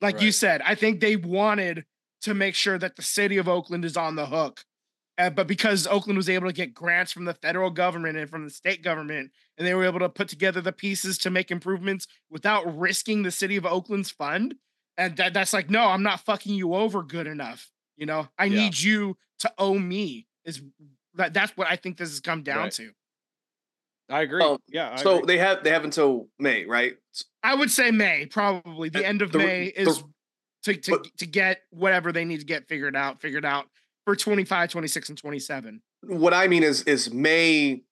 like 0.00 0.20
you 0.20 0.32
said, 0.32 0.62
I 0.62 0.74
think 0.74 1.00
they 1.00 1.16
wanted 1.16 1.84
to 2.22 2.34
make 2.34 2.54
sure 2.54 2.78
that 2.78 2.96
the 2.96 3.02
city 3.02 3.38
of 3.38 3.48
Oakland 3.48 3.84
is 3.84 3.96
on 3.96 4.16
the 4.16 4.26
hook. 4.26 4.64
Uh, 5.18 5.30
but 5.30 5.46
because 5.46 5.86
Oakland 5.86 6.18
was 6.18 6.28
able 6.28 6.46
to 6.46 6.52
get 6.52 6.74
grants 6.74 7.12
from 7.12 7.24
the 7.24 7.34
federal 7.34 7.70
government 7.70 8.18
and 8.18 8.28
from 8.28 8.44
the 8.44 8.50
state 8.50 8.82
government, 8.82 9.30
and 9.58 9.66
they 9.66 9.74
were 9.74 9.84
able 9.84 10.00
to 10.00 10.08
put 10.08 10.28
together 10.28 10.60
the 10.60 10.72
pieces 10.72 11.18
to 11.18 11.30
make 11.30 11.50
improvements 11.50 12.06
without 12.30 12.78
risking 12.78 13.22
the 13.22 13.30
city 13.30 13.56
of 13.56 13.64
Oakland's 13.66 14.10
fund, 14.10 14.54
and 14.98 15.16
that, 15.16 15.32
that's 15.34 15.52
like, 15.52 15.70
no, 15.70 15.84
I'm 15.86 16.02
not 16.02 16.20
fucking 16.20 16.54
you 16.54 16.74
over 16.74 17.02
good 17.02 17.26
enough. 17.26 17.70
You 17.96 18.06
know, 18.06 18.28
I 18.38 18.46
Yeah. 18.46 18.60
need 18.60 18.78
you 18.80 19.16
to 19.40 19.52
owe 19.58 19.78
me. 19.78 20.26
Is 20.44 20.62
that 21.14 21.32
that's 21.32 21.56
what 21.56 21.68
I 21.70 21.76
think 21.76 21.96
this 21.96 22.10
has 22.10 22.20
come 22.20 22.42
down 22.42 22.58
Right. 22.64 22.72
to. 22.72 22.90
I 24.08 24.22
agree. 24.22 24.42
Um, 24.42 24.58
yeah. 24.68 24.92
I 24.92 24.96
so 25.02 25.18
agree. 25.18 25.34
they 25.34 25.38
have 25.38 25.64
they 25.64 25.70
have 25.70 25.84
until 25.84 26.28
May, 26.38 26.64
right? 26.64 26.96
I 27.42 27.54
would 27.54 27.70
say 27.70 27.90
May, 27.90 28.26
probably 28.26 28.88
the 28.88 29.00
Uh, 29.04 29.08
end 29.08 29.22
of 29.22 29.32
the- 29.32 29.38
May 29.38 29.70
the- 29.70 29.80
is 29.80 30.04
to 30.64 30.74
to, 30.76 30.90
but- 30.92 31.16
to 31.18 31.26
get 31.26 31.62
whatever 31.70 32.12
they 32.12 32.24
need 32.24 32.38
to 32.40 32.46
get 32.46 32.68
figured 32.68 32.94
out, 32.94 33.20
figured 33.20 33.44
out 33.44 33.68
for 34.04 34.14
25, 34.14 34.70
26, 34.70 35.08
and 35.08 35.18
27. 35.18 35.82
What 36.02 36.32
I 36.34 36.46
mean 36.46 36.62
is 36.62 36.82
is 36.84 37.10
May 37.12 37.82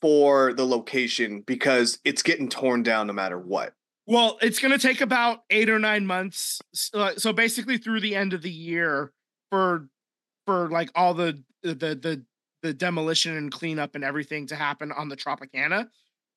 for 0.00 0.52
the 0.52 0.66
location 0.66 1.40
because 1.40 1.98
it's 2.04 2.22
getting 2.22 2.48
torn 2.48 2.82
down 2.82 3.06
no 3.06 3.12
matter 3.12 3.38
what. 3.38 3.74
Well, 4.06 4.38
it's 4.40 4.60
going 4.60 4.72
to 4.72 4.78
take 4.78 5.00
about 5.00 5.40
eight 5.50 5.68
or 5.68 5.78
nine 5.78 6.06
months. 6.06 6.60
uh, 6.94 7.12
So 7.16 7.32
basically, 7.32 7.78
through 7.78 8.00
the 8.00 8.14
end 8.14 8.32
of 8.32 8.42
the 8.42 8.50
year 8.50 9.12
for 9.50 9.88
for 10.46 10.68
like 10.68 10.90
all 10.94 11.14
the 11.14 11.42
the 11.62 11.74
the 11.74 12.24
the 12.62 12.72
demolition 12.72 13.36
and 13.36 13.50
cleanup 13.50 13.94
and 13.94 14.04
everything 14.04 14.46
to 14.48 14.56
happen 14.56 14.92
on 14.92 15.08
the 15.08 15.16
Tropicana. 15.16 15.88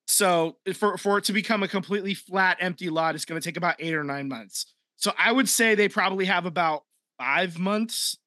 So 0.08 0.58
for 0.74 0.98
for 0.98 1.20
it 1.20 1.26
to 1.26 1.34
become 1.34 1.62
a 1.64 1.68
completely 1.68 2.14
flat, 2.14 2.58
empty 2.60 2.90
lot, 2.90 3.16
it's 3.16 3.26
going 3.26 3.40
to 3.40 3.48
take 3.48 3.58
about 3.58 3.76
eight 3.80 3.94
or 3.94 4.04
nine 4.04 4.28
months. 4.28 4.74
So 4.98 5.14
I 5.18 5.32
would 5.32 5.48
say 5.48 5.76
they 5.76 5.90
probably 5.90 6.26
have 6.26 6.46
about 6.46 6.84
five 7.18 7.60
months. 7.60 8.18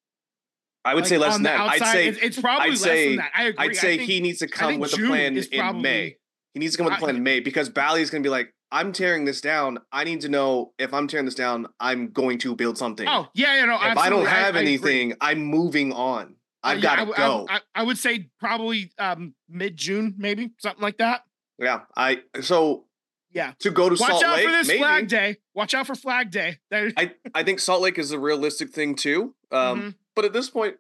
I 0.84 0.94
would 0.94 1.02
like, 1.04 1.08
say 1.08 1.18
less 1.18 1.34
than 1.34 1.44
that. 1.44 1.60
I'd 1.60 1.82
say 1.92 2.08
It's, 2.08 2.18
it's 2.18 2.40
probably 2.40 2.64
I'd 2.66 2.70
less 2.70 2.80
say- 2.82 3.08
than 3.10 3.16
that. 3.18 3.32
I 3.36 3.42
agree. 3.44 3.66
I'd 3.68 3.76
say 3.76 3.94
I 3.94 3.96
think, 3.98 4.10
he 4.10 4.20
needs 4.20 4.38
to 4.40 4.48
come 4.48 4.78
with 4.80 4.92
a 4.92 4.96
plan 4.96 5.36
in 5.36 5.44
probably- 5.58 5.82
May. 5.82 6.16
He 6.54 6.60
needs 6.60 6.72
to 6.72 6.78
come 6.78 6.86
with 6.86 6.94
a 6.94 6.98
plan 6.98 7.16
in 7.16 7.22
May 7.22 7.40
because 7.40 7.68
Bally 7.70 8.02
is 8.02 8.10
going 8.10 8.22
to 8.22 8.26
be 8.26 8.30
like, 8.30 8.52
I'm 8.70 8.92
tearing 8.92 9.24
this 9.24 9.40
down. 9.40 9.78
I 9.92 10.04
need 10.04 10.22
to 10.22 10.28
know 10.28 10.72
if 10.78 10.92
I'm 10.94 11.06
tearing 11.06 11.24
this 11.26 11.34
down, 11.34 11.66
I'm 11.78 12.08
going 12.10 12.38
to 12.38 12.54
build 12.56 12.76
something. 12.78 13.06
Oh 13.08 13.28
yeah, 13.34 13.60
you 13.60 13.66
know. 13.66 13.76
if 13.80 13.96
I 13.98 14.08
don't 14.10 14.26
have 14.26 14.56
I 14.56 14.60
anything, 14.60 15.14
I'm 15.20 15.40
moving 15.44 15.92
on. 15.92 16.36
Uh, 16.64 16.68
I've 16.68 16.78
yeah, 16.82 16.96
got 16.96 17.04
to 17.04 17.12
I 17.12 17.16
go. 17.16 17.46
I, 17.50 17.60
I 17.74 17.82
would 17.84 17.98
say 17.98 18.30
probably 18.40 18.90
um 18.98 19.34
mid 19.48 19.76
June, 19.76 20.14
maybe 20.18 20.50
something 20.58 20.82
like 20.82 20.98
that. 20.98 21.22
yeah, 21.58 21.80
I 21.96 22.20
so 22.40 22.86
Yeah. 23.32 23.52
to 23.60 23.70
go 23.70 23.88
to 23.90 23.96
Salt 23.96 24.10
Lake. 24.10 24.14
Watch 24.14 24.20
Salt 24.22 24.30
out 24.32 24.36
Lake. 24.36 24.46
for 24.46 24.52
this 24.52 24.68
maybe. 24.68 24.78
Flag 24.80 25.08
Day. 25.08 25.36
Watch 25.54 25.74
out 25.74 25.86
for 25.86 25.94
Flag 25.94 26.30
Day. 26.30 26.58
I 26.72 27.12
I 27.34 27.42
think 27.44 27.60
Salt 27.60 27.82
Lake 27.82 27.98
is 27.98 28.10
a 28.12 28.18
realistic 28.18 28.70
thing 28.70 28.94
too. 28.94 29.34
Um, 29.50 29.80
Mhm. 29.80 29.94
But 30.14 30.24
at 30.24 30.32
this 30.32 30.50
point, 30.50 30.76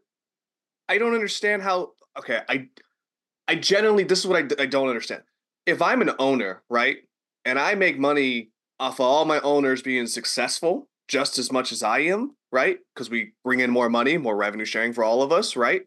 I 0.88 0.98
don't 0.98 1.14
understand 1.14 1.62
how. 1.62 1.92
Okay, 2.18 2.40
I 2.48 2.68
I 3.48 3.56
generally 3.56 4.04
this 4.04 4.20
is 4.20 4.26
what 4.26 4.36
I, 4.36 4.62
I 4.62 4.66
don't 4.66 4.88
understand. 4.88 5.22
If 5.66 5.80
I'm 5.80 6.02
an 6.02 6.10
owner, 6.18 6.62
right, 6.68 6.98
and 7.44 7.58
I 7.58 7.74
make 7.74 7.98
money 7.98 8.50
off 8.80 8.94
of 8.94 9.06
all 9.06 9.24
my 9.24 9.40
owners 9.40 9.82
being 9.82 10.06
successful 10.06 10.88
just 11.08 11.38
as 11.38 11.52
much 11.52 11.72
as 11.72 11.82
I 11.82 12.00
am, 12.00 12.36
right? 12.50 12.78
Because 12.94 13.10
we 13.10 13.32
bring 13.44 13.60
in 13.60 13.70
more 13.70 13.88
money, 13.88 14.16
more 14.18 14.36
revenue 14.36 14.64
sharing 14.64 14.92
for 14.92 15.04
all 15.04 15.22
of 15.22 15.32
us, 15.32 15.56
right? 15.56 15.82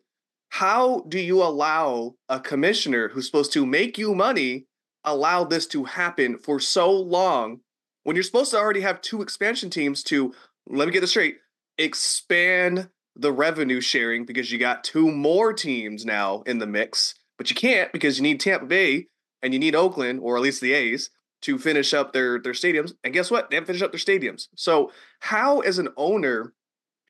How 0.49 1.01
do 1.09 1.19
you 1.19 1.41
allow 1.41 2.15
a 2.29 2.39
commissioner 2.39 3.09
who's 3.09 3.25
supposed 3.25 3.51
to 3.53 3.65
make 3.65 3.97
you 3.97 4.15
money 4.15 4.67
allow 5.03 5.43
this 5.43 5.67
to 5.67 5.83
happen 5.83 6.37
for 6.37 6.59
so 6.59 6.91
long 6.91 7.59
when 8.03 8.15
you're 8.15 8.23
supposed 8.23 8.51
to 8.51 8.57
already 8.57 8.81
have 8.81 9.01
two 9.01 9.21
expansion 9.21 9.69
teams 9.69 10.03
to 10.03 10.33
let 10.67 10.87
me 10.87 10.91
get 10.91 11.01
this 11.01 11.11
straight, 11.11 11.37
expand 11.77 12.89
the 13.15 13.31
revenue 13.31 13.81
sharing 13.81 14.25
because 14.25 14.51
you 14.51 14.57
got 14.57 14.83
two 14.83 15.11
more 15.11 15.53
teams 15.53 16.05
now 16.05 16.43
in 16.45 16.59
the 16.59 16.67
mix, 16.67 17.15
but 17.37 17.49
you 17.49 17.55
can't 17.55 17.91
because 17.91 18.17
you 18.17 18.23
need 18.23 18.39
Tampa 18.39 18.65
Bay 18.65 19.07
and 19.41 19.53
you 19.53 19.59
need 19.59 19.75
Oakland 19.75 20.19
or 20.21 20.35
at 20.35 20.41
least 20.41 20.61
the 20.61 20.73
A's 20.73 21.09
to 21.41 21.57
finish 21.57 21.93
up 21.93 22.13
their 22.13 22.39
their 22.39 22.53
stadiums. 22.53 22.93
And 23.03 23.13
guess 23.13 23.31
what? 23.31 23.49
They 23.49 23.55
haven't 23.55 23.67
finished 23.67 23.83
up 23.83 23.91
their 23.91 23.99
stadiums. 23.99 24.47
So 24.55 24.91
how, 25.19 25.59
as 25.59 25.77
an 25.77 25.89
owner, 25.97 26.53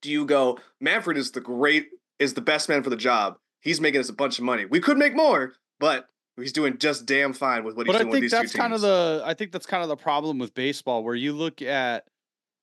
do 0.01 0.11
you 0.11 0.25
go? 0.25 0.59
Manfred 0.79 1.17
is 1.17 1.31
the 1.31 1.41
great 1.41 1.87
is 2.19 2.33
the 2.33 2.41
best 2.41 2.69
man 2.69 2.83
for 2.83 2.89
the 2.89 2.95
job. 2.95 3.37
He's 3.61 3.81
making 3.81 3.99
us 3.99 4.09
a 4.09 4.13
bunch 4.13 4.37
of 4.37 4.45
money. 4.45 4.65
We 4.65 4.79
could 4.79 4.97
make 4.97 5.15
more, 5.15 5.53
but 5.79 6.07
he's 6.37 6.53
doing 6.53 6.77
just 6.77 7.05
damn 7.05 7.33
fine 7.33 7.63
with 7.63 7.75
what 7.75 7.87
but 7.87 7.93
he's 7.93 8.01
I 8.01 8.03
doing 8.03 8.13
think 8.13 8.23
with 8.23 8.31
these 8.31 8.39
that's 8.39 8.53
kind 8.53 8.73
of 8.73 8.81
the 8.81 9.23
I 9.25 9.33
think 9.33 9.51
that's 9.51 9.65
kind 9.65 9.83
of 9.83 9.89
the 9.89 9.95
problem 9.95 10.37
with 10.37 10.53
baseball 10.53 11.03
where 11.03 11.15
you 11.15 11.33
look 11.33 11.61
at 11.61 12.05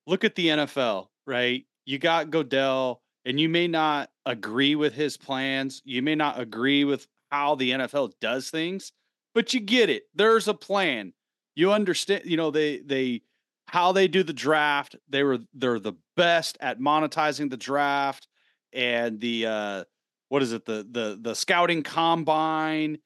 look 0.07 0.25
at 0.25 0.35
the 0.35 0.49
NFL, 0.49 1.09
right? 1.27 1.65
You 1.85 1.99
got 1.99 2.31
Goodell 2.31 3.02
and 3.25 3.39
you 3.39 3.49
may 3.49 3.69
not 3.69 4.11
agree 4.27 4.75
with 4.75 4.95
his 4.95 5.17
plans. 5.17 5.83
You 5.85 6.03
may 6.03 6.15
not 6.15 6.41
agree 6.41 6.85
with 6.85 7.07
how 7.31 7.55
the 7.55 7.73
NFL 7.73 8.13
does 8.21 8.51
things, 8.51 8.93
but 9.35 9.55
you 9.55 9.61
get 9.61 9.91
it. 9.91 10.05
There's 10.15 10.49
a 10.49 10.55
plan. 10.55 11.13
You 11.55 11.73
understand, 11.73 12.23
you 12.25 12.37
know, 12.37 12.51
they 12.51 12.79
they 12.79 13.23
how 13.67 13.93
they 13.93 14.09
do 14.09 14.23
the 14.23 14.33
draft. 14.33 14.97
They 15.09 15.23
were 15.23 15.39
they're 15.55 15.79
the 15.79 15.95
best 16.17 16.59
at 16.61 16.79
monetizing 16.79 17.51
the 17.51 17.57
draft 17.57 18.29
and 18.73 19.21
the 19.21 19.47
uh 19.47 19.85
what 20.29 20.43
is 20.43 20.53
it? 20.53 20.65
The 20.65 20.87
the 20.91 21.19
the 21.21 21.35
scouting 21.35 21.83
combine 21.83 22.99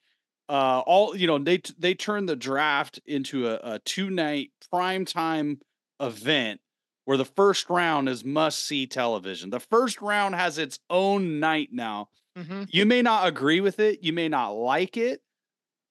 uh 0.48 0.82
all 0.86 1.16
you 1.16 1.26
know 1.26 1.38
they 1.38 1.60
they 1.78 1.94
turned 1.94 2.28
the 2.28 2.36
draft 2.36 3.00
into 3.06 3.48
a, 3.48 3.74
a 3.74 3.78
two 3.80 4.10
night 4.10 4.50
prime 4.70 5.04
time 5.04 5.58
event 6.00 6.60
where 7.06 7.16
the 7.16 7.24
first 7.24 7.70
round 7.70 8.08
is 8.08 8.24
must 8.24 8.64
see 8.64 8.86
television 8.86 9.50
the 9.50 9.60
first 9.60 10.02
round 10.02 10.34
has 10.34 10.58
its 10.58 10.78
own 10.90 11.40
night 11.40 11.70
now 11.72 12.08
Mm-hmm. 12.38 12.64
you 12.68 12.84
may 12.84 13.00
not 13.00 13.26
agree 13.26 13.60
with 13.60 13.80
it 13.80 14.04
you 14.04 14.12
may 14.12 14.28
not 14.28 14.50
like 14.50 14.98
it 14.98 15.22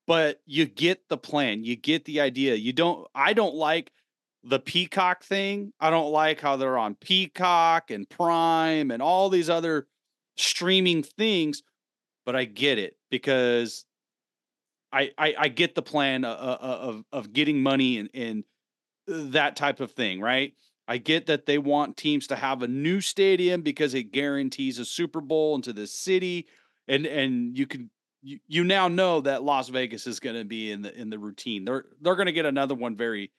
but 0.06 0.42
you 0.46 0.68
get 0.68 1.10
the 1.10 1.18
plan 1.18 1.64
you 1.64 1.76
get 1.76 2.06
the 2.06 2.22
idea 2.22 2.54
you 2.54 2.72
don't 2.72 3.08
i 3.16 3.34
don't 3.34 3.56
like 3.56 3.92
the 4.44 4.60
peacock 4.60 5.24
thing 5.24 5.74
i 5.80 5.90
don't 5.90 6.12
like 6.12 6.40
how 6.40 6.56
they're 6.56 6.78
on 6.78 6.94
peacock 6.94 7.90
and 7.90 8.08
prime 8.10 8.92
and 8.92 9.02
all 9.02 9.30
these 9.30 9.50
other 9.50 9.88
streaming 10.38 11.02
things 11.02 11.64
but 12.28 12.36
i 12.36 12.44
get 12.46 12.78
it 12.78 12.96
because 13.10 13.86
I, 14.92 15.12
I 15.18 15.36
I 15.38 15.48
get 15.50 15.76
the 15.76 15.82
plan 15.82 16.24
uh, 16.24 16.30
uh, 16.30 16.58
of 16.62 17.06
of 17.12 17.34
getting 17.34 17.62
money 17.62 17.98
and 17.98 18.10
and 18.14 18.44
that 19.08 19.56
type 19.56 19.80
of 19.80 19.92
thing, 19.92 20.22
right? 20.22 20.54
I 20.88 20.98
get 20.98 21.26
that 21.28 21.46
they 21.46 21.58
want 21.58 21.98
teams 21.98 22.28
to 22.28 22.36
have 22.36 22.62
a 22.62 22.68
new 22.68 23.02
stadium 23.02 23.62
because 23.62 23.94
it 23.96 24.12
guarantees 24.12 24.78
a 24.80 24.86
Super 24.86 25.20
Bowl 25.22 25.56
into 25.56 25.74
the 25.74 25.88
city, 25.88 26.48
and 26.88 27.06
and 27.06 27.58
you 27.58 27.66
can 27.66 27.90
you, 28.22 28.40
you 28.48 28.64
now 28.64 28.88
know 28.88 29.22
that 29.22 29.44
Las 29.44 29.70
Vegas 29.70 30.06
is 30.08 30.20
going 30.20 30.36
to 30.36 30.46
be 30.46 30.72
in 30.72 30.82
the 30.84 30.94
in 30.96 31.10
the 31.10 31.18
routine. 31.20 31.66
They're 31.66 31.86
they're 32.02 32.16
going 32.16 32.28
to 32.28 32.32
get 32.32 32.46
another 32.46 32.76
one 32.76 32.96
very, 32.96 33.32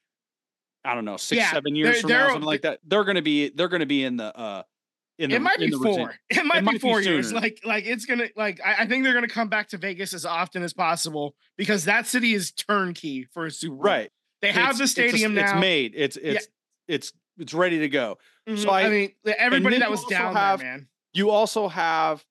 I 0.85 0.95
don't 0.95 1.05
know, 1.05 1.17
six 1.17 1.39
Yeah, 1.41 1.53
seven 1.53 1.77
years 1.77 2.01
from 2.01 2.11
now, 2.11 2.29
something 2.29 2.43
like 2.43 2.63
that. 2.63 2.81
They're 2.85 3.05
going 3.05 3.17
to 3.17 3.23
be 3.23 3.49
they're 3.51 3.69
going 3.69 3.81
to 3.81 3.87
be 3.87 4.03
in 4.05 4.17
the 4.17 4.37
uh 4.37 4.63
in 5.19 5.31
the 5.31 5.37
it 5.37 5.43
might 5.43 5.61
in 5.61 5.67
be 5.67 5.71
the 5.71 5.79
routine. 5.79 5.95
four. 5.99 6.15
It 6.31 6.45
might 6.45 6.59
It 6.59 6.61
be 6.61 6.65
might 6.67 6.73
be 6.73 6.79
four 6.81 7.01
years. 7.01 7.33
Like 7.33 7.61
like 7.65 7.85
it's 7.87 8.07
gonna 8.07 8.27
like 8.37 8.61
I, 8.65 8.83
I 8.83 8.87
think 8.87 9.05
they're 9.05 9.15
gonna 9.15 9.29
come 9.29 9.49
back 9.49 9.69
to 9.69 9.79
Vegas 9.79 10.13
as 10.15 10.25
often 10.27 10.63
as 10.65 10.73
possible 10.73 11.35
because 11.57 11.85
that 11.85 12.07
city 12.09 12.35
is 12.35 12.51
turnkey 12.51 13.25
for 13.33 13.47
a 13.47 13.51
Super 13.53 13.77
Bowl. 13.77 13.85
Right. 13.85 14.11
They 14.43 14.53
have 14.53 14.75
It's- 14.75 14.79
the 14.79 14.83
it's 14.83 14.91
a- 14.91 15.09
stadium 15.11 15.35
now. 15.35 15.53
It's 15.53 15.61
made. 15.61 15.93
It's 15.97 16.17
it's 16.17 16.49
it's 16.89 17.13
it's 17.39 17.55
ready 17.55 17.79
to 17.81 17.89
go. 17.89 18.19
Mhm. 18.49 18.59
So 18.63 18.71
I- 18.71 18.83
I 18.85 18.91
mean, 18.91 19.13
everybody 19.25 19.79
that 19.79 19.91
was 19.91 20.05
down 20.05 20.35
have- 20.35 20.61
there, 20.61 20.69
man. 20.73 20.89
you 21.13 21.31
also 21.31 21.69
have 21.69 22.25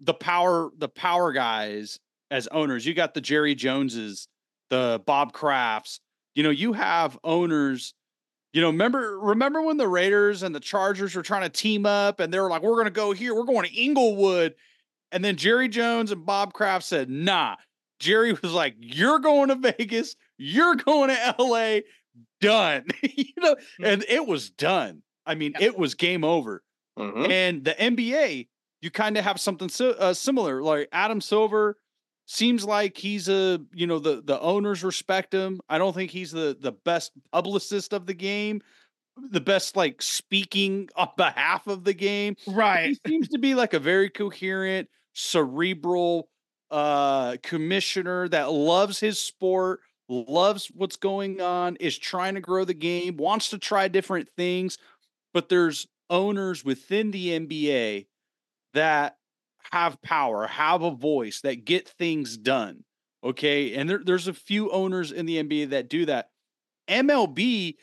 the 0.00 0.14
power 0.14 0.70
the 0.76 0.88
power 0.88 1.32
guys 1.32 1.98
as 2.30 2.46
owners. 2.48 2.84
You 2.84 2.94
got 2.94 3.14
the 3.14 3.20
jerry 3.20 3.54
joneses 3.54 4.28
the 4.70 5.00
bob 5.06 5.32
krafts. 5.32 6.00
You 6.34 6.42
know 6.42 6.50
you 6.50 6.72
have 6.72 7.18
owners 7.22 7.94
you 8.52 8.60
know 8.60 8.68
remember 8.70 9.18
remember 9.20 9.62
when 9.62 9.76
the 9.76 9.88
raiders 9.88 10.42
and 10.42 10.54
the 10.54 10.60
chargers 10.60 11.14
were 11.14 11.22
trying 11.22 11.42
to 11.42 11.48
team 11.48 11.86
up 11.86 12.18
and 12.20 12.32
they 12.32 12.38
were 12.40 12.48
like 12.50 12.62
we're 12.62 12.72
going 12.74 12.86
to 12.86 12.90
go 12.90 13.12
here. 13.12 13.34
We're 13.34 13.44
going 13.44 13.66
to 13.68 13.74
inglewood. 13.74 14.54
And 15.12 15.24
then 15.24 15.36
jerry 15.36 15.68
jones 15.68 16.10
and 16.10 16.26
bob 16.26 16.52
kraft 16.52 16.84
said 16.84 17.08
nah. 17.08 17.56
Jerry 18.00 18.32
was 18.32 18.52
like 18.52 18.74
you're 18.80 19.20
going 19.20 19.48
to 19.48 19.54
vegas. 19.54 20.16
You're 20.38 20.74
going 20.74 21.10
to 21.10 21.34
la 21.38 21.78
done 22.44 22.84
you 23.02 23.32
know 23.38 23.56
and 23.82 24.04
it 24.08 24.26
was 24.26 24.50
done 24.50 25.02
i 25.26 25.34
mean 25.34 25.52
Yeah. 25.58 25.66
it 25.66 25.78
was 25.78 25.94
game 25.94 26.24
over 26.24 26.62
Mhm. 26.98 27.28
and 27.28 27.64
the 27.64 27.72
NBA, 27.74 28.46
you 28.80 28.90
kind 28.90 29.18
of 29.18 29.24
have 29.24 29.40
something 29.40 29.68
si- 29.68 29.94
uh, 29.98 30.14
similar. 30.14 30.62
Like 30.62 30.88
Adam 30.92 31.20
Silver 31.20 31.76
seems 32.26 32.64
like 32.64 32.96
he's 32.96 33.28
a, 33.28 33.60
you 33.74 33.88
know, 33.88 33.98
the 33.98 34.22
the 34.24 34.38
owners 34.40 34.84
respect 34.84 35.34
him. 35.34 35.60
I 35.68 35.78
don't 35.78 35.92
think 35.92 36.12
he's 36.12 36.30
the 36.30 36.56
the 36.60 36.70
best 36.70 37.10
publicist 37.32 37.92
of 37.94 38.06
the 38.06 38.14
game, 38.14 38.62
the 39.30 39.40
best 39.40 39.74
like 39.76 40.02
speaking 40.02 40.88
on 40.94 41.08
behalf 41.16 41.66
of 41.66 41.82
the 41.82 41.94
game. 41.94 42.36
Right. 42.46 42.96
He 43.04 43.10
seems 43.10 43.28
to 43.30 43.38
be 43.38 43.56
like 43.56 43.74
a 43.74 43.80
very 43.80 44.08
coherent, 44.08 44.88
cerebral 45.14 46.28
uh 46.70 47.36
commissioner 47.42 48.28
that 48.28 48.52
loves 48.52 49.00
his 49.00 49.20
sport, 49.20 49.80
loves 50.08 50.66
what's 50.74 50.96
going 50.96 51.40
on, 51.40 51.76
is 51.76 51.96
trying 51.98 52.34
to 52.34 52.40
grow 52.40 52.64
the 52.64 52.74
game, 52.74 53.16
wants 53.16 53.50
to 53.50 53.58
try 53.58 53.88
different 53.88 54.28
things, 54.36 54.78
but 55.32 55.48
there's 55.48 55.86
owners 56.10 56.64
within 56.64 57.10
the 57.10 57.30
NBA 57.30 58.06
that 58.74 59.16
have 59.72 60.00
power, 60.02 60.46
have 60.46 60.82
a 60.82 60.90
voice, 60.90 61.40
that 61.40 61.64
get 61.64 61.88
things 61.88 62.36
done. 62.36 62.84
Okay. 63.22 63.74
And 63.74 63.88
there, 63.88 64.00
there's 64.04 64.28
a 64.28 64.34
few 64.34 64.70
owners 64.70 65.10
in 65.10 65.24
the 65.26 65.42
NBA 65.42 65.70
that 65.70 65.88
do 65.88 66.04
that. 66.06 66.28
MLB, 66.88 67.76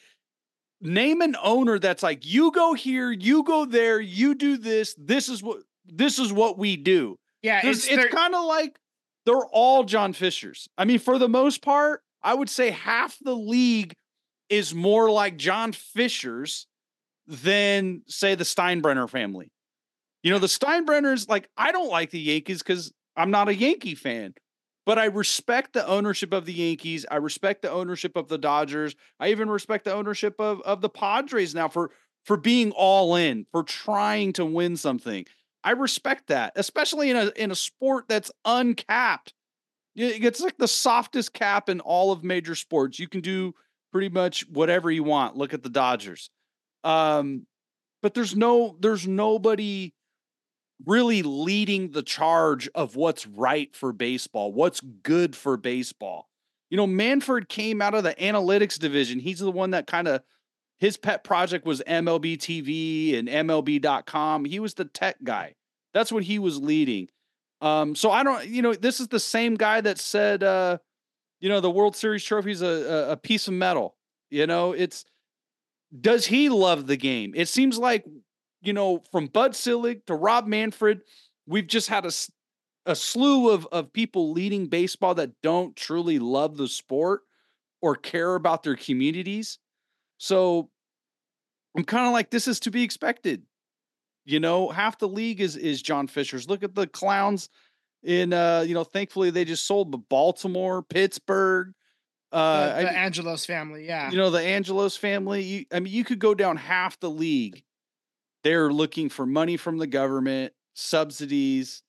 name 0.82 1.22
an 1.22 1.36
owner 1.42 1.80
that's 1.80 2.04
like, 2.04 2.24
you 2.26 2.52
go 2.52 2.74
here, 2.74 3.12
you 3.12 3.44
go 3.44 3.66
there, 3.66 4.00
you 4.00 4.36
do 4.36 4.58
this. 4.58 4.96
This 4.98 5.28
is 5.30 5.42
what 5.42 5.58
this 5.86 6.20
is 6.20 6.32
what 6.32 6.60
we 6.60 6.78
do. 6.78 7.18
Yeah, 7.42 7.62
There's- 7.62 7.88
it's, 7.88 8.06
It's, 8.06 8.14
kind 8.14 8.36
of 8.36 8.46
like 8.46 8.78
they're 9.26 9.46
all 9.52 9.84
John 9.84 10.14
Fishers. 10.14 10.70
I 10.78 10.86
mean, 10.86 11.00
for 11.00 11.18
the 11.18 11.28
most 11.28 11.64
part, 11.64 12.04
I 12.24 12.34
would 12.34 12.50
say 12.50 12.72
half 12.72 13.18
the 13.22 13.36
league 13.36 13.96
is 14.50 14.76
more 14.76 15.10
like 15.10 15.38
John 15.38 15.72
Fishers 15.72 16.68
than 17.28 18.02
say 18.08 18.36
the 18.36 18.44
Steinbrenner 18.44 19.10
family. 19.10 19.52
You 20.24 20.32
know, 20.32 20.40
the 20.40 20.48
Steinbrenners, 20.48 21.30
like, 21.30 21.50
I 21.58 21.72
don't 21.72 21.90
like 21.90 22.12
the 22.12 22.20
Yankees 22.20 22.60
because 22.60 22.92
I'm 23.16 23.32
not 23.32 23.50
a 23.50 23.56
Yankee 23.56 23.96
fan, 23.96 24.34
but 24.86 25.00
I 25.00 25.06
respect 25.06 25.74
the 25.74 25.88
ownership 25.88 26.34
of 26.34 26.46
the 26.46 26.54
Yankees. 26.54 27.06
I 27.10 27.16
respect 27.16 27.62
the 27.62 27.72
ownership 27.72 28.16
of 28.16 28.28
the 28.28 28.38
Dodgers. 28.38 28.96
I 29.20 29.30
even 29.30 29.50
respect 29.50 29.86
the 29.86 29.94
ownership 29.94 30.36
of, 30.40 30.62
of 30.62 30.82
the 30.82 30.90
Padres 30.90 31.56
now 31.56 31.70
for 31.70 31.92
for 32.24 32.38
being 32.38 32.72
all 32.72 33.16
in, 33.16 33.48
for 33.52 33.64
trying 33.64 34.32
to 34.34 34.46
win 34.46 34.78
something. 34.78 35.26
I 35.64 35.72
respect 35.72 36.28
that, 36.28 36.54
especially 36.56 37.10
in 37.10 37.18
a 37.18 37.32
in 37.36 37.52
a 37.52 37.56
sport 37.56 38.06
that's 38.08 38.32
uncapped. 38.46 39.34
It's 39.96 40.42
like 40.42 40.58
the 40.58 40.68
softest 40.68 41.34
cap 41.34 41.70
in 41.70 41.80
all 41.80 42.12
of 42.12 42.24
major 42.24 42.56
sports. 42.56 43.00
You 43.00 43.08
can 43.08 43.22
do 43.22 43.54
pretty 43.92 44.10
much 44.10 44.48
whatever 44.48 44.90
you 44.90 45.04
want. 45.04 45.36
Look 45.36 45.54
at 45.54 45.64
the 45.64 45.70
Dodgers. 45.70 46.30
Um, 46.84 47.46
but 48.02 48.14
there's 48.14 48.36
no 48.36 48.76
there's 48.80 49.08
nobody 49.08 49.94
really 50.86 51.22
leading 51.22 51.92
the 51.92 52.02
charge 52.02 52.68
of 52.74 52.96
what's 52.96 53.28
right 53.28 53.76
for 53.76 53.94
baseball, 53.94 54.52
what's 54.52 54.82
good 55.04 55.36
for 55.36 55.58
baseball. 55.58 56.28
You 56.70 56.78
know, 56.78 56.88
Manfred 56.88 57.50
came 57.50 57.82
out 57.82 57.94
of 57.94 58.04
the 58.04 58.16
analytics 58.16 58.80
division. 58.80 59.20
He's 59.20 59.40
the 59.40 59.52
one 59.52 59.72
that 59.72 59.88
kind 59.88 60.08
of 60.08 60.22
his 60.80 60.98
pet 60.98 61.24
project 61.24 61.66
was 61.66 61.84
MLB 61.86 62.38
TV 62.38 63.20
and 63.20 63.28
MLB.com. 63.28 64.46
He 64.46 64.60
was 64.60 64.74
the 64.74 64.86
tech 64.86 65.18
guy. 65.24 65.54
That's 65.94 66.12
what 66.12 66.24
he 66.24 66.40
was 66.40 66.60
leading. 66.60 67.10
Um, 67.62 67.96
so 67.96 68.12
I 68.12 68.24
don't, 68.24 68.48
you 68.48 68.62
know, 68.62 68.74
this 68.74 69.00
is 69.00 69.08
the 69.08 69.20
same 69.20 69.56
guy 69.56 69.82
that 69.82 70.00
said, 70.00 70.44
uh, 70.44 70.80
you 71.40 71.50
know, 71.50 71.60
the 71.60 71.70
World 71.70 71.96
Series 71.96 72.24
trophy 72.24 72.52
is 72.52 72.62
a, 72.62 73.12
a, 73.12 73.18
piece 73.18 73.48
of 73.48 73.54
metal. 73.54 73.96
You 74.30 74.48
know, 74.48 74.72
it's 74.72 75.06
does 76.00 76.26
he 76.26 76.50
love 76.50 76.88
the 76.88 76.98
game? 76.98 77.34
It 77.36 77.50
seems 77.50 77.78
like, 77.78 78.06
you 78.62 78.74
know, 78.74 79.04
from 79.12 79.28
Bud 79.28 79.56
Selig 79.56 80.06
to 80.06 80.16
Rob 80.16 80.48
Manfred, 80.48 81.02
we've 81.46 81.68
just 81.68 81.90
had 81.90 82.06
a, 82.06 82.12
a 82.86 82.96
slew 82.96 83.50
of, 83.50 83.68
of 83.72 83.92
people 83.92 84.32
leading 84.32 84.68
baseball 84.68 85.16
that 85.16 85.32
don't 85.44 85.76
truly 85.76 86.18
love 86.18 86.58
the 86.58 86.68
sport 86.68 87.22
or 87.82 87.96
care 87.96 88.36
about 88.36 88.64
their 88.64 88.76
communities. 88.76 89.60
So 90.18 90.70
I'm 91.76 91.84
kind 91.84 92.08
of 92.08 92.14
like, 92.14 92.30
this 92.30 92.48
is 92.48 92.60
to 92.62 92.72
be 92.72 92.84
expected. 92.84 93.44
You 94.26 94.40
know, 94.40 94.70
half 94.70 95.00
the 95.00 95.08
league 95.08 95.42
is 95.42 95.56
is 95.58 95.82
John 95.82 96.08
Fisher's. 96.08 96.48
Look 96.48 96.64
at 96.64 96.76
the 96.76 96.88
clowns 96.88 97.50
in 98.04 98.34
uh, 98.34 98.64
you 98.68 98.74
know, 98.74 98.84
thankfully 98.84 99.30
they 99.32 99.46
just 99.46 99.66
sold 99.66 99.92
but 99.92 100.08
Baltimore, 100.10 100.82
Pittsburgh, 100.84 101.74
Uh, 102.32 102.76
the, 102.78 102.82
the 102.84 102.90
I- 102.92 102.94
Angelos 103.06 103.46
family. 103.46 103.86
Yeah. 103.88 104.10
you 104.12 104.18
know 104.18 104.30
the 104.30 104.42
Angelos 104.42 104.96
family. 104.98 105.42
You, 105.44 105.66
I 105.72 105.80
mean, 105.80 105.92
you 105.94 106.04
could 106.04 106.20
go 106.20 106.34
down 106.36 106.58
half 106.58 107.00
the 107.00 107.10
league. 107.10 107.64
They're 108.44 108.72
looking 108.72 109.10
for 109.10 109.26
money 109.26 109.58
from 109.58 109.78
the 109.78 109.88
government, 109.88 110.54
subsidies. 110.74 111.84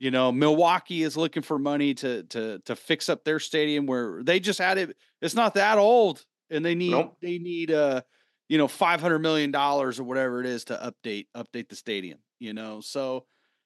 You 0.00 0.10
know, 0.10 0.32
Milwaukee 0.32 1.02
is 1.02 1.16
looking 1.16 1.42
for 1.42 1.58
money 1.58 1.94
to 1.94 2.24
to 2.24 2.58
to 2.66 2.76
fix 2.76 3.08
up 3.08 3.24
their 3.24 3.38
stadium 3.40 3.86
where 3.86 4.22
they 4.22 4.40
just 4.40 4.58
had 4.58 4.76
it. 4.78 4.96
It's 5.22 5.34
not 5.34 5.54
that 5.54 5.78
old, 5.78 6.24
and 6.50 6.64
they 6.64 6.74
need 6.74 6.90
Nope. 6.90 7.16
they 7.22 7.38
need 7.38 7.70
uh 7.70 8.02
you 8.48 8.58
know 8.58 8.68
five 8.68 9.00
hundred 9.00 9.20
million 9.20 9.50
dollars 9.50 9.98
or 9.98 10.04
whatever 10.04 10.40
it 10.40 10.46
is 10.46 10.64
to 10.66 10.74
update 10.74 11.26
update 11.36 11.68
the 11.68 11.76
stadium. 11.76 12.18
You 12.38 12.52
know, 12.52 12.80
so 12.80 13.24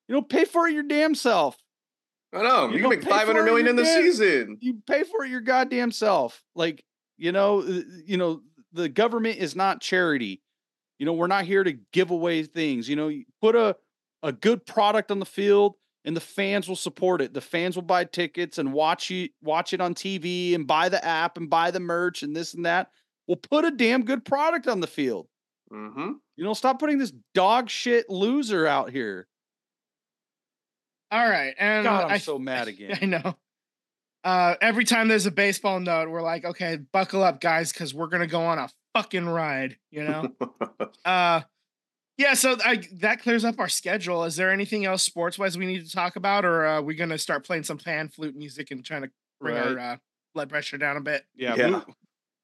you 0.08 0.14
know, 0.14 0.22
pay 0.22 0.44
for 0.44 0.66
it 0.68 0.74
your 0.74 0.82
damn 0.84 1.14
self. 1.14 1.56
I 2.32 2.42
know. 2.42 2.68
You 2.68 2.76
You, 2.76 2.80
can 2.82 2.90
make 2.90 3.02
five 3.04 3.26
hundred 3.26 3.44
million 3.44 3.66
in 3.68 3.76
the 3.76 3.82
dead. 3.84 4.02
season. 4.04 4.58
you 4.60 4.78
pay 4.86 5.02
for 5.04 5.24
it 5.24 5.30
your 5.30 5.40
goddamn 5.40 5.90
self. 5.92 6.42
Like, 6.54 6.84
you 7.16 7.32
know, 7.32 7.62
you 8.06 8.16
know, 8.16 8.40
the 8.72 8.88
government 8.88 9.38
is 9.38 9.56
not 9.56 9.80
charity. 9.80 10.42
You 10.98 11.06
know, 11.06 11.12
we're 11.14 11.26
not 11.26 11.44
here 11.44 11.64
to 11.64 11.72
give 11.92 12.10
away 12.10 12.42
things. 12.42 12.88
You 12.88 12.96
know, 12.96 13.08
you 13.08 13.24
put 13.40 13.56
a 13.56 13.76
a 14.22 14.32
good 14.32 14.66
product 14.66 15.10
on 15.10 15.20
the 15.20 15.26
field 15.26 15.74
and 16.04 16.16
the 16.16 16.20
fans 16.20 16.68
will 16.68 16.76
support 16.76 17.20
it. 17.20 17.32
The 17.34 17.40
fans 17.40 17.76
will 17.76 17.82
buy 17.82 18.04
tickets 18.04 18.58
and 18.58 18.72
watch 18.72 19.10
you 19.10 19.28
watch 19.42 19.72
it 19.72 19.80
on 19.80 19.94
TV 19.94 20.54
and 20.54 20.66
buy 20.66 20.88
the 20.88 21.02
app 21.04 21.36
and 21.38 21.48
buy 21.48 21.70
the 21.70 21.80
merch 21.80 22.22
and 22.22 22.34
this 22.36 22.54
and 22.54 22.66
that. 22.66 22.90
We'll 23.28 23.36
put 23.36 23.66
a 23.66 23.70
damn 23.70 24.04
good 24.04 24.24
product 24.24 24.66
on 24.66 24.80
the 24.80 24.86
field. 24.86 25.28
Mm-hmm. 25.70 26.12
You 26.36 26.44
know, 26.44 26.54
stop 26.54 26.80
putting 26.80 26.98
this 26.98 27.12
dog 27.34 27.68
shit 27.68 28.08
loser 28.08 28.66
out 28.66 28.90
here. 28.90 29.28
All 31.10 31.28
right. 31.28 31.54
And 31.58 31.84
God, 31.84 32.04
I'm 32.04 32.12
I, 32.12 32.18
so 32.18 32.38
mad 32.38 32.68
again. 32.68 32.98
I 33.00 33.04
know. 33.04 33.36
Uh, 34.24 34.54
every 34.60 34.84
time 34.84 35.08
there's 35.08 35.26
a 35.26 35.30
baseball 35.30 35.78
note, 35.78 36.08
we're 36.08 36.22
like, 36.22 36.44
okay, 36.44 36.78
buckle 36.92 37.22
up, 37.22 37.40
guys, 37.40 37.72
because 37.72 37.94
we're 37.94 38.08
gonna 38.08 38.26
go 38.26 38.40
on 38.40 38.58
a 38.58 38.68
fucking 38.94 39.26
ride. 39.26 39.76
You 39.90 40.04
know. 40.04 40.32
uh, 41.04 41.42
yeah. 42.16 42.34
So 42.34 42.56
I, 42.64 42.82
that 42.94 43.20
clears 43.20 43.44
up 43.44 43.60
our 43.60 43.68
schedule. 43.68 44.24
Is 44.24 44.36
there 44.36 44.50
anything 44.50 44.84
else 44.86 45.02
sports 45.02 45.38
wise 45.38 45.56
we 45.56 45.66
need 45.66 45.86
to 45.86 45.92
talk 45.92 46.16
about, 46.16 46.44
or 46.44 46.66
uh, 46.66 46.72
are 46.74 46.82
we 46.82 46.94
gonna 46.94 47.18
start 47.18 47.46
playing 47.46 47.62
some 47.62 47.78
pan 47.78 48.08
flute 48.08 48.36
music 48.36 48.70
and 48.70 48.84
trying 48.84 49.02
to 49.02 49.10
bring 49.40 49.56
our 49.56 49.78
uh, 49.78 49.96
blood 50.34 50.48
pressure 50.48 50.78
down 50.78 50.96
a 50.96 51.00
bit? 51.00 51.24
Yeah, 51.36 51.54
Yeah. 51.54 51.80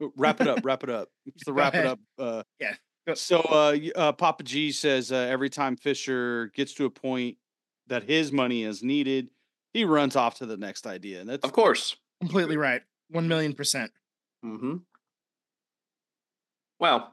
Move- 0.04 0.12
uh, 0.12 0.16
wrap 0.16 0.40
it 0.40 0.48
up, 0.48 0.60
wrap 0.64 0.84
it 0.84 0.90
up. 0.90 1.08
Just 1.32 1.46
to 1.46 1.50
Go 1.52 1.56
wrap 1.56 1.74
it 1.74 1.86
up. 1.86 1.98
Uh, 2.18 2.42
Yeah. 2.60 2.74
So 3.14 3.40
uh, 3.40 3.76
uh, 3.96 4.12
Papa 4.12 4.42
G 4.44 4.72
says 4.72 5.12
uh, 5.12 5.16
every 5.16 5.50
time 5.50 5.76
Fisher 5.76 6.50
gets 6.54 6.72
to 6.74 6.86
a 6.86 6.90
point 6.90 7.36
that 7.88 8.04
his 8.04 8.32
money 8.32 8.64
is 8.64 8.82
needed, 8.82 9.28
he 9.74 9.84
runs 9.84 10.16
off 10.16 10.36
to 10.36 10.46
the 10.46 10.56
next 10.56 10.86
idea, 10.86 11.20
and 11.20 11.28
that's 11.28 11.44
of 11.44 11.52
course. 11.52 11.96
Completely 12.20 12.56
right. 12.56 12.80
One 13.10 13.28
million 13.28 13.52
percent. 13.52 13.90
Mm-hmm. 14.44 14.76
Well, 16.80 17.12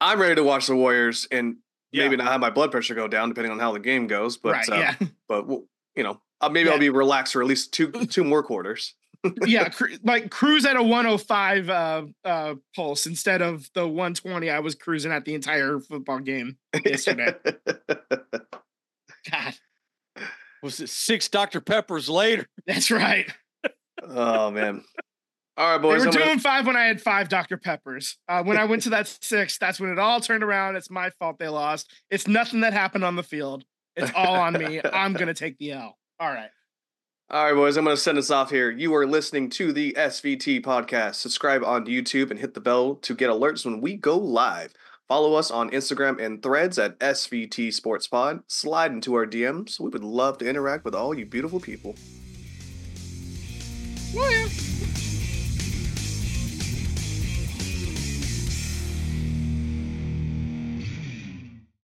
I'm 0.00 0.20
ready 0.20 0.34
to 0.36 0.44
watch 0.44 0.66
the 0.66 0.76
Warriors 0.76 1.26
and 1.30 1.56
maybe 1.92 2.16
not 2.16 2.28
have 2.28 2.40
my 2.40 2.50
blood 2.50 2.70
pressure 2.70 2.94
go 2.94 3.08
down 3.08 3.28
depending 3.28 3.52
on 3.52 3.58
how 3.58 3.72
the 3.72 3.80
game 3.80 4.06
goes. 4.06 4.36
But 4.36 4.52
right. 4.52 4.68
uh, 4.70 4.74
yeah. 4.76 4.94
but 5.28 5.46
you 5.96 6.02
know, 6.02 6.20
uh, 6.40 6.48
maybe 6.48 6.68
Yeah. 6.68 6.74
I'll 6.74 6.80
be 6.80 6.90
relaxed 6.90 7.32
for 7.32 7.42
at 7.42 7.48
least 7.48 7.72
two 7.72 7.90
two 8.06 8.24
more 8.24 8.42
quarters. 8.42 8.94
Yeah, 9.46 9.68
cru- 9.68 9.96
like 10.02 10.30
cruise 10.30 10.64
at 10.66 10.76
a 10.76 10.82
105 10.82 11.70
uh 11.70 12.02
uh 12.24 12.54
pulse 12.74 13.06
instead 13.06 13.42
of 13.42 13.68
the 13.74 13.86
120 13.86 14.50
I 14.50 14.58
was 14.60 14.74
cruising 14.74 15.12
at 15.12 15.24
the 15.24 15.34
entire 15.34 15.80
football 15.80 16.18
game 16.20 16.56
yesterday. 16.84 17.34
God, 19.30 19.54
was 20.62 20.80
it 20.80 20.88
six 20.90 21.28
Dr 21.28 21.60
Peppers 21.60 22.08
later. 22.08 22.46
that's 22.66 22.90
right. 22.90 23.30
oh 24.02 24.50
man! 24.50 24.84
All 25.56 25.72
right, 25.72 25.78
They 25.78 25.82
boys. 25.82 26.00
were 26.00 26.06
I'm 26.08 26.12
gonna- 26.12 26.24
doing 26.26 26.38
five 26.40 26.66
when 26.66 26.76
I 26.76 26.84
had 26.84 27.00
five 27.00 27.28
Dr. 27.28 27.56
Peppers. 27.56 28.18
Uh, 28.28 28.42
when 28.42 28.56
I 28.58 28.64
went 28.64 28.82
to 28.82 28.90
that 28.90 29.06
six, 29.22 29.56
that's 29.58 29.80
when 29.80 29.90
it 29.90 29.98
all 29.98 30.20
turned 30.20 30.42
around. 30.44 30.76
It's 30.76 30.90
my 30.90 31.10
fault 31.18 31.38
they 31.38 31.48
lost. 31.48 31.90
It's 32.10 32.26
nothing 32.26 32.60
that 32.60 32.72
happened 32.72 33.04
on 33.04 33.16
the 33.16 33.22
field. 33.22 33.64
It's 33.96 34.10
all 34.14 34.34
on 34.34 34.54
me. 34.54 34.80
I'm 34.92 35.12
gonna 35.12 35.34
take 35.34 35.56
the 35.58 35.72
L. 35.72 35.96
All 36.20 36.28
right. 36.28 36.50
All 37.30 37.42
right, 37.42 37.54
boys, 37.54 37.78
I'm 37.78 37.84
going 37.84 37.96
to 37.96 38.00
send 38.00 38.18
us 38.18 38.30
off 38.30 38.50
here. 38.50 38.70
You 38.70 38.94
are 38.94 39.06
listening 39.06 39.48
to 39.50 39.72
the 39.72 39.94
SVT 39.94 40.60
podcast. 40.62 41.14
Subscribe 41.14 41.64
on 41.64 41.86
YouTube 41.86 42.30
and 42.30 42.38
hit 42.38 42.52
the 42.52 42.60
bell 42.60 42.96
to 42.96 43.14
get 43.14 43.30
alerts 43.30 43.64
when 43.64 43.80
we 43.80 43.96
go 43.96 44.18
live. 44.18 44.74
Follow 45.08 45.32
us 45.32 45.50
on 45.50 45.70
Instagram 45.70 46.22
and 46.22 46.42
threads 46.42 46.78
at 46.78 46.98
SVT 47.00 47.72
Sports 47.72 48.06
Pod. 48.06 48.42
Slide 48.46 48.92
into 48.92 49.14
our 49.14 49.26
DMs. 49.26 49.80
We 49.80 49.88
would 49.88 50.04
love 50.04 50.36
to 50.38 50.48
interact 50.48 50.84
with 50.84 50.94
all 50.94 51.18
you 51.18 51.24
beautiful 51.24 51.60
people. 51.60 51.94
Well, 54.14 54.30
yeah. 54.30 54.93